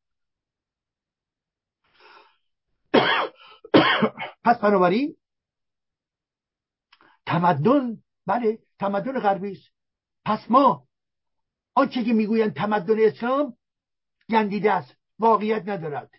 پس 4.44 4.58
بنابراین 4.58 5.16
تمدن 7.26 8.02
بله 8.26 8.58
تمدن 8.78 9.20
غربی 9.20 9.52
است. 9.52 9.70
پس 10.24 10.50
ما 10.50 10.86
آنچه 11.74 12.04
که 12.04 12.12
می‌گویند 12.12 12.54
تمدن 12.54 12.96
اسلام 12.98 13.56
گندیده 14.30 14.72
است 14.72 14.96
واقعیت 15.18 15.68
ندارد. 15.68 16.10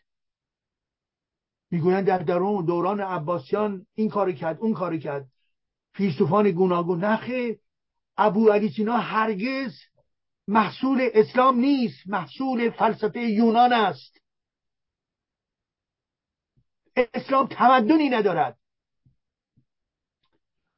می‌گویند 1.71 2.05
در 2.05 2.17
درون 2.17 2.65
دوران 2.65 3.01
عباسیان 3.01 3.85
این 3.95 4.09
کار 4.09 4.31
کرد 4.31 4.59
اون 4.59 4.73
کار 4.73 4.97
کرد. 4.97 5.27
فیلسوفان 5.93 6.51
گوناگون 6.51 7.03
نخه 7.03 7.59
ابو 8.17 8.49
علی 8.49 8.69
سینا 8.69 8.97
هرگز 8.97 9.73
محصول 10.47 11.09
اسلام 11.13 11.59
نیست 11.59 12.07
محصول 12.07 12.69
فلسفه 12.69 13.19
یونان 13.19 13.73
است. 13.73 14.17
اسلام 17.13 17.47
تمدنی 17.47 18.09
ندارد. 18.09 18.57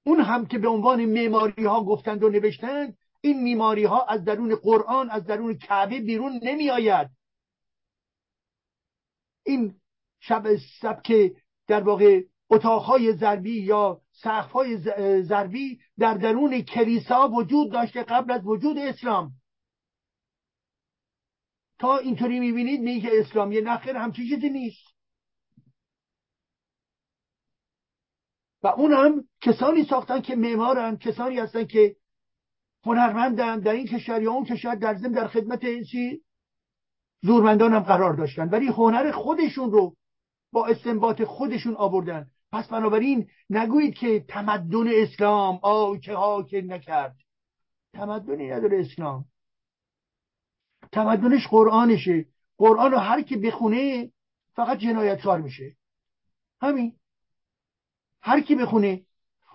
اون 0.03 0.19
هم 0.19 0.45
که 0.45 0.57
به 0.57 0.67
عنوان 0.67 1.05
معماری 1.05 1.65
ها 1.65 1.83
گفتند 1.83 2.23
و 2.23 2.29
نوشتند 2.29 2.97
این 3.21 3.43
میماری 3.43 3.83
ها 3.83 4.05
از 4.05 4.23
درون 4.25 4.55
قرآن 4.55 5.09
از 5.09 5.25
درون 5.25 5.57
کعبه 5.57 5.99
بیرون 5.99 6.39
نمی 6.43 6.69
آید 6.69 7.09
این 9.43 9.75
شب 10.19 10.55
سبک 10.81 11.13
در 11.67 11.83
واقع 11.83 12.21
اتاقهای 12.49 13.13
ضربی 13.13 13.61
یا 13.61 14.01
سقفهای 14.11 14.77
ضربی 15.21 15.79
در 15.97 16.13
درون 16.13 16.61
کلیسا 16.61 17.29
وجود 17.29 17.71
داشته 17.71 18.03
قبل 18.03 18.31
از 18.31 18.45
وجود 18.45 18.77
اسلام. 18.77 19.31
تا 21.79 21.97
اینطوری 21.97 22.39
می‌بینید 22.39 22.81
میگه 22.81 23.09
اسلامی 23.13 23.61
نخیر 23.61 23.95
همچی 23.95 24.29
چیزی 24.29 24.49
نیست. 24.49 24.88
و 28.63 28.67
اون 28.67 28.93
هم 28.93 29.27
کسانی 29.41 29.83
ساختن 29.83 30.21
که 30.21 30.35
معمارن 30.35 30.97
کسانی 30.97 31.39
هستن 31.39 31.65
که 31.65 31.95
هنرمندن 32.85 33.59
در 33.59 33.71
این 33.71 33.87
کشور 33.87 34.21
یا 34.21 34.31
اون 34.31 34.45
کشور 34.45 34.75
در 34.75 34.95
زم 34.95 35.11
در 35.11 35.27
خدمت 35.27 35.83
چی؟ 35.83 36.21
زورمندان 37.21 37.73
هم 37.73 37.79
قرار 37.79 38.13
داشتن. 38.13 38.49
ولی 38.49 38.67
هنر 38.67 39.11
خودشون 39.11 39.71
رو 39.71 39.95
با 40.51 40.67
استنباط 40.67 41.23
خودشون 41.23 41.75
آوردن. 41.75 42.27
پس 42.51 42.67
بنابراین 42.67 43.29
نگویید 43.49 43.93
که 43.93 44.19
تمدن 44.19 44.87
اسلام 44.87 45.59
آ 45.61 45.97
چه 45.97 46.15
ها 46.15 46.43
که 46.43 46.61
نکرد. 46.61 47.15
تمدنی 47.93 48.49
نداره 48.49 48.79
اسلام. 48.79 49.25
تمدنش 50.91 51.47
قرآنشه. 51.47 52.25
قرآن 52.57 52.91
رو 52.91 52.97
هر 52.97 53.21
کی 53.21 53.37
بخونه 53.37 54.11
فقط 54.55 54.77
جنایتکار 54.77 55.41
میشه. 55.41 55.75
همین. 56.61 56.95
هر 58.21 58.41
کی 58.41 58.55
بخونه. 58.55 59.01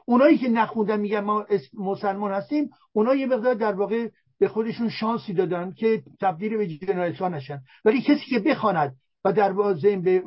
اونایی 0.07 0.39
که 0.39 0.49
نخوندن 0.49 1.01
میگن 1.01 1.21
ما 1.21 1.47
مسلمان 1.75 2.33
هستیم 2.33 2.71
اونا 2.93 3.15
یه 3.15 3.27
مقدار 3.27 3.55
در 3.55 3.73
واقع 3.73 4.09
به 4.39 4.49
خودشون 4.49 4.89
شانسی 4.89 5.33
دادن 5.33 5.73
که 5.73 6.03
تبدیل 6.21 6.57
به 6.57 6.67
جنایتکار 6.67 7.31
نشن. 7.31 7.63
ولی 7.85 8.03
کسی 8.03 8.27
که 8.31 8.39
بخواند 8.39 8.97
و 9.25 9.33
در 9.33 9.53
به 9.97 10.23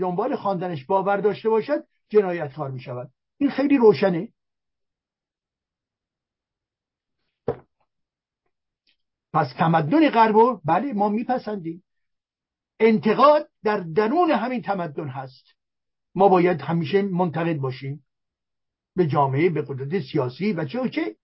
دنبال 0.00 0.36
خواندنش 0.36 0.84
باور 0.84 1.16
داشته 1.16 1.48
باشد 1.48 1.84
جنایتکار 2.08 2.70
می 2.70 2.80
شود 2.80 3.10
این 3.38 3.50
خیلی 3.50 3.78
روشنه. 3.78 4.28
پس 9.32 9.52
تمدن 9.58 10.10
غرب 10.10 10.60
بله 10.64 10.92
ما 10.92 11.08
میپسندیم. 11.08 11.84
انتقاد 12.80 13.48
در 13.64 13.80
درون 13.80 14.30
همین 14.30 14.62
تمدن 14.62 15.08
هست. 15.08 15.59
ما 16.14 16.28
باید 16.28 16.60
همیشه 16.60 17.02
منتقد 17.02 17.56
باشیم 17.56 18.04
به 18.96 19.06
جامعه 19.06 19.50
به 19.50 19.62
قدرت 19.62 20.02
سیاسی 20.02 20.52
و 20.52 20.64
چه 20.64 20.80
و 20.80 20.88
چه. 20.88 21.16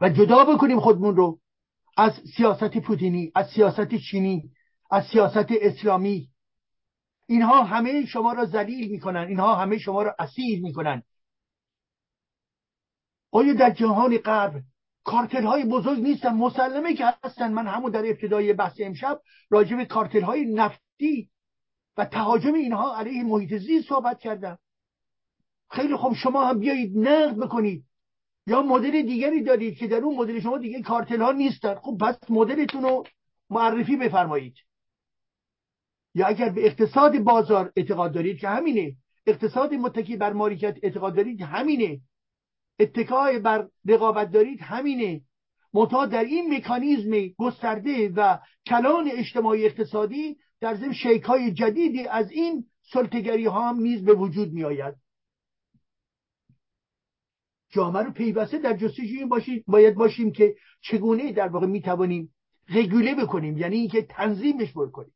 و 0.00 0.08
جدا 0.08 0.44
بکنیم 0.44 0.80
خودمون 0.80 1.16
رو 1.16 1.40
از 1.96 2.12
سیاست 2.36 2.78
پوتینی 2.78 3.32
از 3.34 3.50
سیاست 3.50 3.94
چینی 3.94 4.50
از 4.90 5.04
سیاست 5.12 5.46
اسلامی. 5.50 6.28
اینها 7.26 7.64
همه 7.64 8.06
شما 8.06 8.32
را 8.32 8.44
ذلیل 8.44 8.90
می‌کنن 8.90 9.26
اینها 9.28 9.54
همه 9.54 9.78
شما 9.78 10.02
را 10.02 10.16
اسیر 10.18 10.62
می‌کنن. 10.62 11.02
آیا 13.30 13.52
در 13.52 13.70
جهان 13.70 14.18
غرب 14.18 14.62
کارتل 15.04 15.44
های 15.44 15.64
بزرگ 15.64 15.98
نیستن؟ 15.98 16.34
مسلمه 16.34 16.94
که 16.94 17.04
هستن. 17.24 17.52
من 17.52 17.66
همون 17.66 17.90
در 17.90 18.06
ابتدای 18.06 18.52
بحث 18.52 18.76
امشب 18.80 19.20
راجع 19.50 19.76
به 19.76 19.84
کارتل 19.84 20.20
های 20.20 20.44
نفتی 20.54 21.30
و 21.98 22.04
تهاجم 22.04 22.54
اینها 22.54 22.96
علیه 22.96 23.24
محیط 23.24 23.54
زیست 23.54 23.88
صحبت 23.88 24.18
کردم. 24.18 24.58
خیلی 25.70 25.96
خوب 25.96 26.14
شما 26.14 26.44
هم 26.44 26.58
بیایید 26.58 26.98
نقد 26.98 27.36
بکنید. 27.36 27.84
یا 28.46 28.62
مدل 28.62 29.02
دیگری 29.02 29.42
دارید 29.42 29.76
که 29.76 29.86
در 29.86 29.96
اون 29.96 30.16
مدل 30.16 30.40
شما 30.40 30.58
دیگه 30.58 30.82
کارتل 30.82 31.22
ها 31.22 31.32
نیستن. 31.32 31.74
خب 31.74 31.96
پس 32.00 32.30
مدلتون 32.30 32.82
رو 32.82 33.04
معرفی 33.50 33.96
بفرمایید. 33.96 34.54
یا 36.14 36.26
اگر 36.26 36.48
به 36.48 36.66
اقتصاد 36.66 37.18
بازار 37.18 37.72
اعتقاد 37.76 38.14
دارید 38.14 38.38
که 38.38 38.48
همینه. 38.48 38.96
اقتصاد 39.26 39.74
متکی 39.74 40.16
بر 40.16 40.32
مالکیت 40.32 40.78
اعتقاد 40.82 41.16
دارید 41.16 41.42
همینه. 41.42 42.00
اتکای 42.80 43.38
بر 43.38 43.68
رقابت 43.86 44.30
دارید 44.30 44.60
همینه. 44.60 45.20
منتها 45.74 46.06
در 46.06 46.24
این 46.24 46.54
مکانیزم 46.54 47.34
گسترده 47.38 48.08
و 48.16 48.38
کلان 48.66 49.10
اجتماعی 49.12 49.66
اقتصادی 49.66 50.36
در 50.60 50.74
ضمن 50.74 50.92
شیک 50.92 51.22
های 51.22 51.52
جدیدی 51.52 52.06
از 52.06 52.30
این 52.30 52.66
سلطگری 52.92 53.44
ها 53.44 53.68
هم 53.68 53.80
نیز 53.80 54.04
به 54.04 54.14
وجود 54.14 54.52
می 54.52 54.64
آید 54.64 54.94
جامعه 57.70 58.02
رو 58.02 58.12
پیوسته 58.12 58.58
در 58.58 58.76
جستجوی 58.76 59.24
باشید 59.24 59.64
باید 59.66 59.94
باشیم 59.94 60.32
که 60.32 60.54
چگونه 60.80 61.32
در 61.32 61.48
واقع 61.48 61.66
می 61.66 61.82
توانیم 61.82 62.34
رگوله 62.68 63.14
بکنیم 63.14 63.58
یعنی 63.58 63.76
اینکه 63.76 64.02
تنظیمش 64.02 64.72
بکنیم 64.72 65.14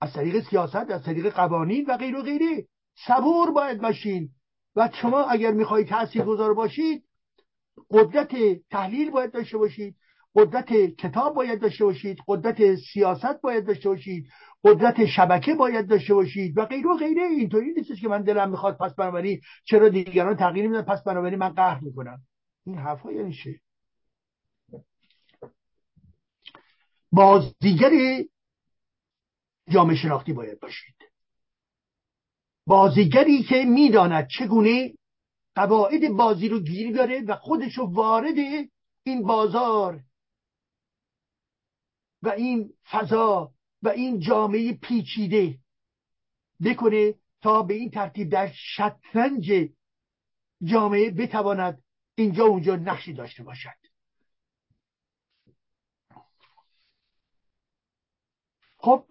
از 0.00 0.12
طریق 0.12 0.50
سیاست 0.50 0.90
از 0.90 1.02
طریق 1.02 1.28
قوانین 1.28 1.84
و 1.88 1.96
غیر 1.96 2.16
و 2.16 2.22
غیره 2.22 2.66
صبور 3.06 3.50
باید 3.50 3.80
باشین. 3.80 4.30
و 4.76 4.90
شما 4.92 5.24
اگر 5.24 5.50
می‌خواهید 5.50 5.88
تأثیر 5.88 6.22
گذار 6.22 6.54
باشید 6.54 7.04
قدرت 7.90 8.34
تحلیل 8.70 9.10
باید 9.10 9.32
داشته 9.32 9.58
باشید. 9.58 9.96
قدرت 10.34 10.72
کتاب 10.72 11.34
باید 11.34 11.60
داشته 11.60 11.84
باشید 11.84 12.18
قدرت 12.28 12.74
سیاست 12.74 13.40
باید 13.40 13.66
داشته 13.66 13.88
باشید 13.88 14.28
قدرت 14.64 15.04
شبکه 15.06 15.54
باید 15.54 15.88
داشته 15.88 16.14
باشید 16.14 16.58
و 16.58 16.64
غیر 16.64 16.86
و 16.86 16.96
غیره. 16.96 17.22
اینطوری 17.22 17.72
نیستش 17.72 18.00
که 18.00 18.08
من 18.08 18.22
دلم 18.22 18.50
می‌خواد 18.50 18.76
پس 18.76 18.94
بنابراین 18.94 19.40
چرا 19.64 19.88
دیگران 19.88 20.36
تغییر 20.36 20.68
میدن 20.68 20.82
پس 20.82 21.02
بنابراین 21.04 21.38
من 21.38 21.48
قهر 21.48 21.80
می‌کنم. 21.80 22.22
این 22.66 22.78
حرفا 22.78 23.12
یعنی 23.12 23.32
چه 23.32 23.60
بازیگر 27.12 27.90
جامعه 29.68 29.96
شناختی 29.96 30.32
باید 30.32 30.60
باشید. 30.60 30.94
بازیگری 32.66 33.42
که 33.42 33.64
می‌داند 33.64 34.28
چگونه 34.38 34.94
قواعد 35.54 36.08
بازی 36.08 36.48
رو 36.48 36.60
گیر 36.60 36.96
داره 36.96 37.22
و 37.28 37.36
خودش 37.36 37.78
رو 37.78 37.94
وارد 37.94 38.34
این 39.04 39.22
بازار 39.22 40.00
و 42.24 42.28
این 42.28 42.72
فضا 42.90 43.52
و 43.82 43.88
این 43.88 44.20
جامعه 44.20 44.72
پیچیده 44.72 45.58
بکنه 46.64 47.14
تا 47.42 47.62
به 47.62 47.74
این 47.74 47.90
ترتیب 47.90 48.28
در 48.28 48.52
شطرنج 48.54 49.70
جامعه 50.62 51.10
بتواند 51.10 51.82
اینجا 52.14 52.44
اونجا 52.44 52.76
نقشی 52.76 53.12
داشته 53.12 53.42
باشد. 53.42 53.84
خب 58.76 59.06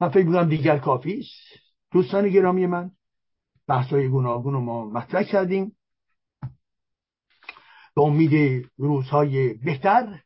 من 0.00 0.08
فکر 0.08 0.26
می‌کنم 0.26 0.48
دیگر 0.48 0.78
کافی 0.78 1.18
است. 1.18 1.62
دوستان 1.92 2.28
گرامی 2.28 2.66
من 2.66 2.90
بحثای 3.66 4.08
گوناگون 4.08 4.52
رو 4.52 4.60
ما 4.60 4.84
مطرح 4.84 5.22
کردیم. 5.22 5.76
به 7.94 8.02
امید 8.02 8.66
روزهای 8.76 9.54
بهتر 9.54 10.22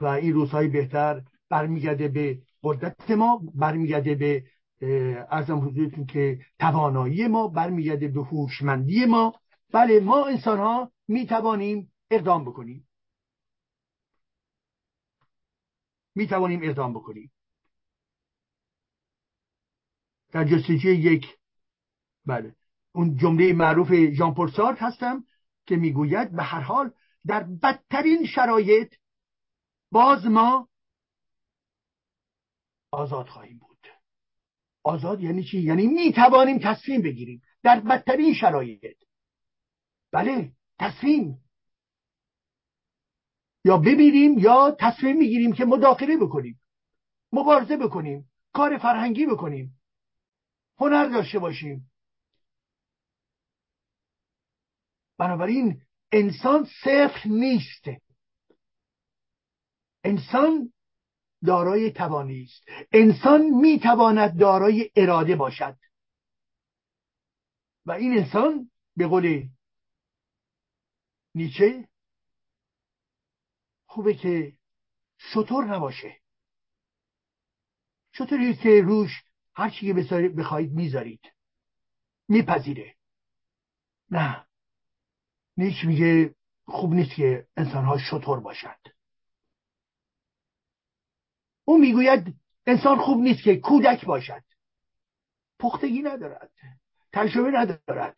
و 0.00 0.06
این 0.06 0.32
روزهای 0.32 0.68
بهتر 0.68 1.22
برمیگرده 1.48 2.08
به 2.08 2.42
قدرت 2.62 3.10
ما 3.10 3.42
برمیگرده 3.54 4.14
به 4.14 4.44
ارزم 5.30 5.58
حضورتون 5.58 6.06
که 6.06 6.40
توانایی 6.58 7.28
ما 7.28 7.48
برمیگرده 7.48 8.08
به 8.08 8.22
هوشمندی 8.22 9.04
ما. 9.04 9.40
بله 9.72 10.00
ما 10.00 10.26
انسان 10.26 10.58
ها 10.58 10.92
می 11.08 11.26
توانیم 11.26 11.92
اقدام 12.10 12.44
بکنیم. 12.44 12.88
می 16.14 16.26
توانیم 16.26 16.60
اقدام 16.62 16.92
بکنیم. 16.92 17.32
در 20.32 20.44
جستجوی 20.44 20.96
یک 20.96 21.26
بله 22.26 22.54
اون 22.92 23.16
جمله 23.16 23.52
معروف 23.52 23.94
ژان 23.94 24.34
پل 24.34 24.74
هستم 24.76 25.24
که 25.66 25.76
می‌گوید 25.76 26.32
به 26.32 26.42
هر 26.42 26.60
حال 26.60 26.92
در 27.26 27.42
بدترین 27.42 28.26
شرایط 28.26 28.94
باز 29.92 30.26
ما 30.26 30.68
آزاد 32.90 33.26
خواهیم 33.28 33.58
بود. 33.58 33.86
آزاد 34.82 35.20
یعنی 35.20 35.44
چی؟ 35.44 35.60
یعنی 35.60 35.86
می 35.86 36.12
توانیم 36.12 36.58
تصمیم 36.58 37.02
بگیریم 37.02 37.42
در 37.62 37.80
بدترین 37.80 38.34
شرایط. 38.34 38.96
بله 40.12 40.52
تصمیم. 40.78 41.44
یا 43.64 43.76
بمیریم 43.76 44.38
یا 44.38 44.76
تصمیم 44.80 45.16
می‌گیریم 45.16 45.52
که 45.52 45.64
مداخله 45.64 46.16
بکنیم 46.16 46.60
مبارزه 47.32 47.76
بکنیم 47.76 48.30
کار 48.52 48.78
فرهنگی 48.78 49.26
بکنیم. 49.26 49.80
هنر 50.78 51.08
داشته 51.08 51.38
باشیم. 51.38 51.90
بنابراین 55.18 55.82
انسان 56.12 56.64
صفر 56.84 57.28
نیست. 57.28 57.84
انسان 60.04 60.72
دارای 61.46 61.92
توانی 61.92 62.42
است. 62.42 62.64
انسان 62.92 63.40
می‌تواند 63.42 64.38
دارای 64.38 64.90
اراده 64.96 65.36
باشد. 65.36 65.76
و 67.86 67.92
این 67.92 68.18
انسان 68.18 68.70
به 68.96 69.06
قول 69.06 69.48
نیچه 71.34 71.88
خوبه 73.86 74.14
که 74.14 74.52
شطور 75.18 75.64
نباشه. 75.64 76.16
شطوری 78.12 78.56
که 78.56 78.82
روش 78.82 79.10
هر 79.54 79.70
چی 79.70 79.86
که 79.86 80.28
بخواهید 80.28 80.72
می‌ذارید. 80.72 81.20
میپذیره. 82.28 82.96
نه. 84.10 84.46
نیچ 85.56 85.84
میگه 85.84 86.34
خوب 86.64 86.92
نیست 86.92 87.14
که 87.14 87.46
انسان 87.56 87.84
ها 87.84 87.98
شطور 87.98 88.40
باشند. 88.40 88.99
او 91.70 91.78
می‌گوید 91.78 92.34
انسان 92.66 92.98
خوب 92.98 93.20
نیست 93.20 93.42
که 93.42 93.56
کودک 93.56 94.04
باشد. 94.04 94.42
پختگی 95.58 96.02
ندارد. 96.02 96.50
تجربه 97.12 97.50
ندارد. 97.50 98.16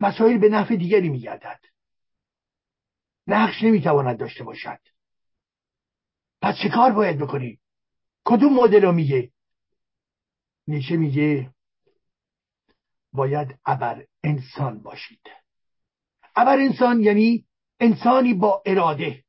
مسائل 0.00 0.38
به 0.38 0.48
نفع 0.48 0.76
دیگری 0.76 1.08
میگردد. 1.08 1.60
نقش 3.26 3.62
نمی‌تواند 3.62 4.18
داشته 4.18 4.44
باشد. 4.44 4.78
پس 6.42 6.54
چه 6.62 6.68
کار 6.68 6.92
باید 6.92 7.18
بکنی؟ 7.18 7.60
کدوم 8.24 8.52
مدل 8.52 8.82
رو 8.82 8.92
میگه؟ 8.92 9.32
نیچه 10.66 10.96
میگه 10.96 11.50
باید 13.12 13.58
ابر 13.66 14.06
انسان 14.24 14.82
باشید. 14.82 15.26
ابر 16.36 16.58
انسان 16.58 17.00
یعنی 17.00 17.46
انسانی 17.80 18.34
با 18.34 18.62
اراده. 18.66 19.24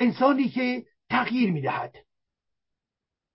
انسانی 0.00 0.48
که 0.48 0.87
تغییر 1.10 1.52
می‌دهد. 1.52 1.96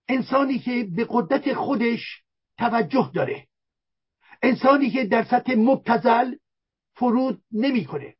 انسانی 0.08 0.58
که 0.58 0.88
به 0.96 1.06
قدرت 1.10 1.54
خودش 1.54 2.22
توجه 2.58 3.10
داره. 3.14 3.46
انسانی 4.42 4.90
که 4.90 5.04
در 5.04 5.24
سطح 5.24 5.54
مبتزل 5.56 6.34
فرود 6.94 7.42
نمی‌کنه. 7.52 8.16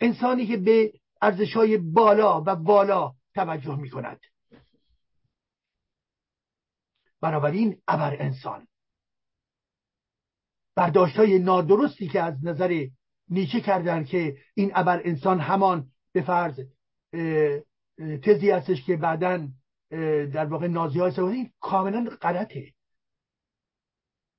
انسانی 0.00 0.46
که 0.46 0.56
به 0.56 0.92
ارزش 1.22 1.56
های 1.56 1.76
بالا 1.78 2.42
و 2.46 2.56
بالا 2.56 3.14
توجه 3.34 3.76
می 3.76 3.90
کند 3.90 4.20
بنابراین 7.20 7.82
ابر 7.88 8.16
انسان. 8.22 8.66
برداشت 10.76 11.16
های 11.16 11.38
نادرستی 11.38 12.08
که 12.08 12.22
از 12.22 12.44
نظر 12.44 12.86
نیچه 13.28 13.60
کردن 13.60 14.04
که 14.04 14.36
این 14.54 14.72
ابر 14.74 15.00
انسان 15.04 15.40
همان 15.40 15.90
به 16.12 16.22
فرض 16.22 16.60
تزی 17.98 18.50
هستش 18.50 18.84
که 18.84 18.96
بعدا 18.96 19.48
در 20.34 20.44
واقع 20.44 20.66
نازی 20.66 21.00
های 21.00 21.50
کاملا 21.60 22.10
غلطه. 22.22 22.72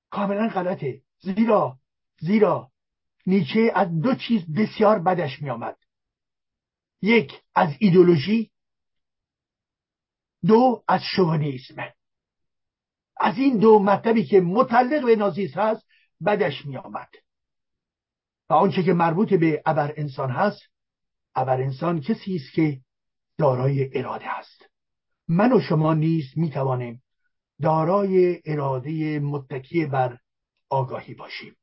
کاملا 0.10 0.48
غلطه. 0.48 1.02
زیرا 1.20 1.78
زیرا 2.20 2.72
نیچه 3.26 3.72
از 3.76 4.02
دو 4.02 4.16
چیز 4.16 4.54
بسیار 4.54 5.00
بدش 5.00 5.42
میآمد. 5.42 5.78
یک 7.02 7.42
از 7.56 7.70
ایدولوژی 7.80 8.52
دو 10.46 10.84
از 10.88 11.02
شوونیسم 11.16 11.94
از 13.18 13.38
این 13.38 13.58
دو 13.58 13.80
مطلبی 13.80 14.26
که 14.26 14.42
متعلق 14.42 15.06
به 15.06 15.16
نازیس 15.16 15.58
هست 15.58 15.88
بدش 16.26 16.66
میآمد. 16.66 17.10
و 18.50 18.54
آنچه 18.54 18.84
که 18.84 18.94
مربوط 18.94 19.34
به 19.34 19.64
ابر 19.66 19.94
انسان 19.98 20.32
هست 20.32 20.62
ابر 21.36 21.62
انسان 21.62 22.02
کسی 22.02 22.36
است 22.36 22.54
که 22.54 22.82
دارای 23.38 23.98
اراده 24.00 24.38
است. 24.38 24.66
من 25.28 25.54
و 25.54 25.60
شما 25.60 25.94
نیز 25.94 26.26
می 26.36 26.50
توانیم 26.50 27.04
دارای 27.62 28.42
اراده 28.46 29.20
متکی 29.20 29.86
بر 29.86 30.18
آگاهی 30.70 31.14
باشیم. 31.14 31.58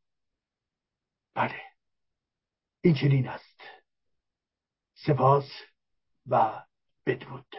بله. 1.34 1.60
این 2.80 2.94
چنین 2.94 3.28
است. 3.28 3.60
سپاس 4.94 5.48
و 6.26 6.64
بدرود. 7.06 7.56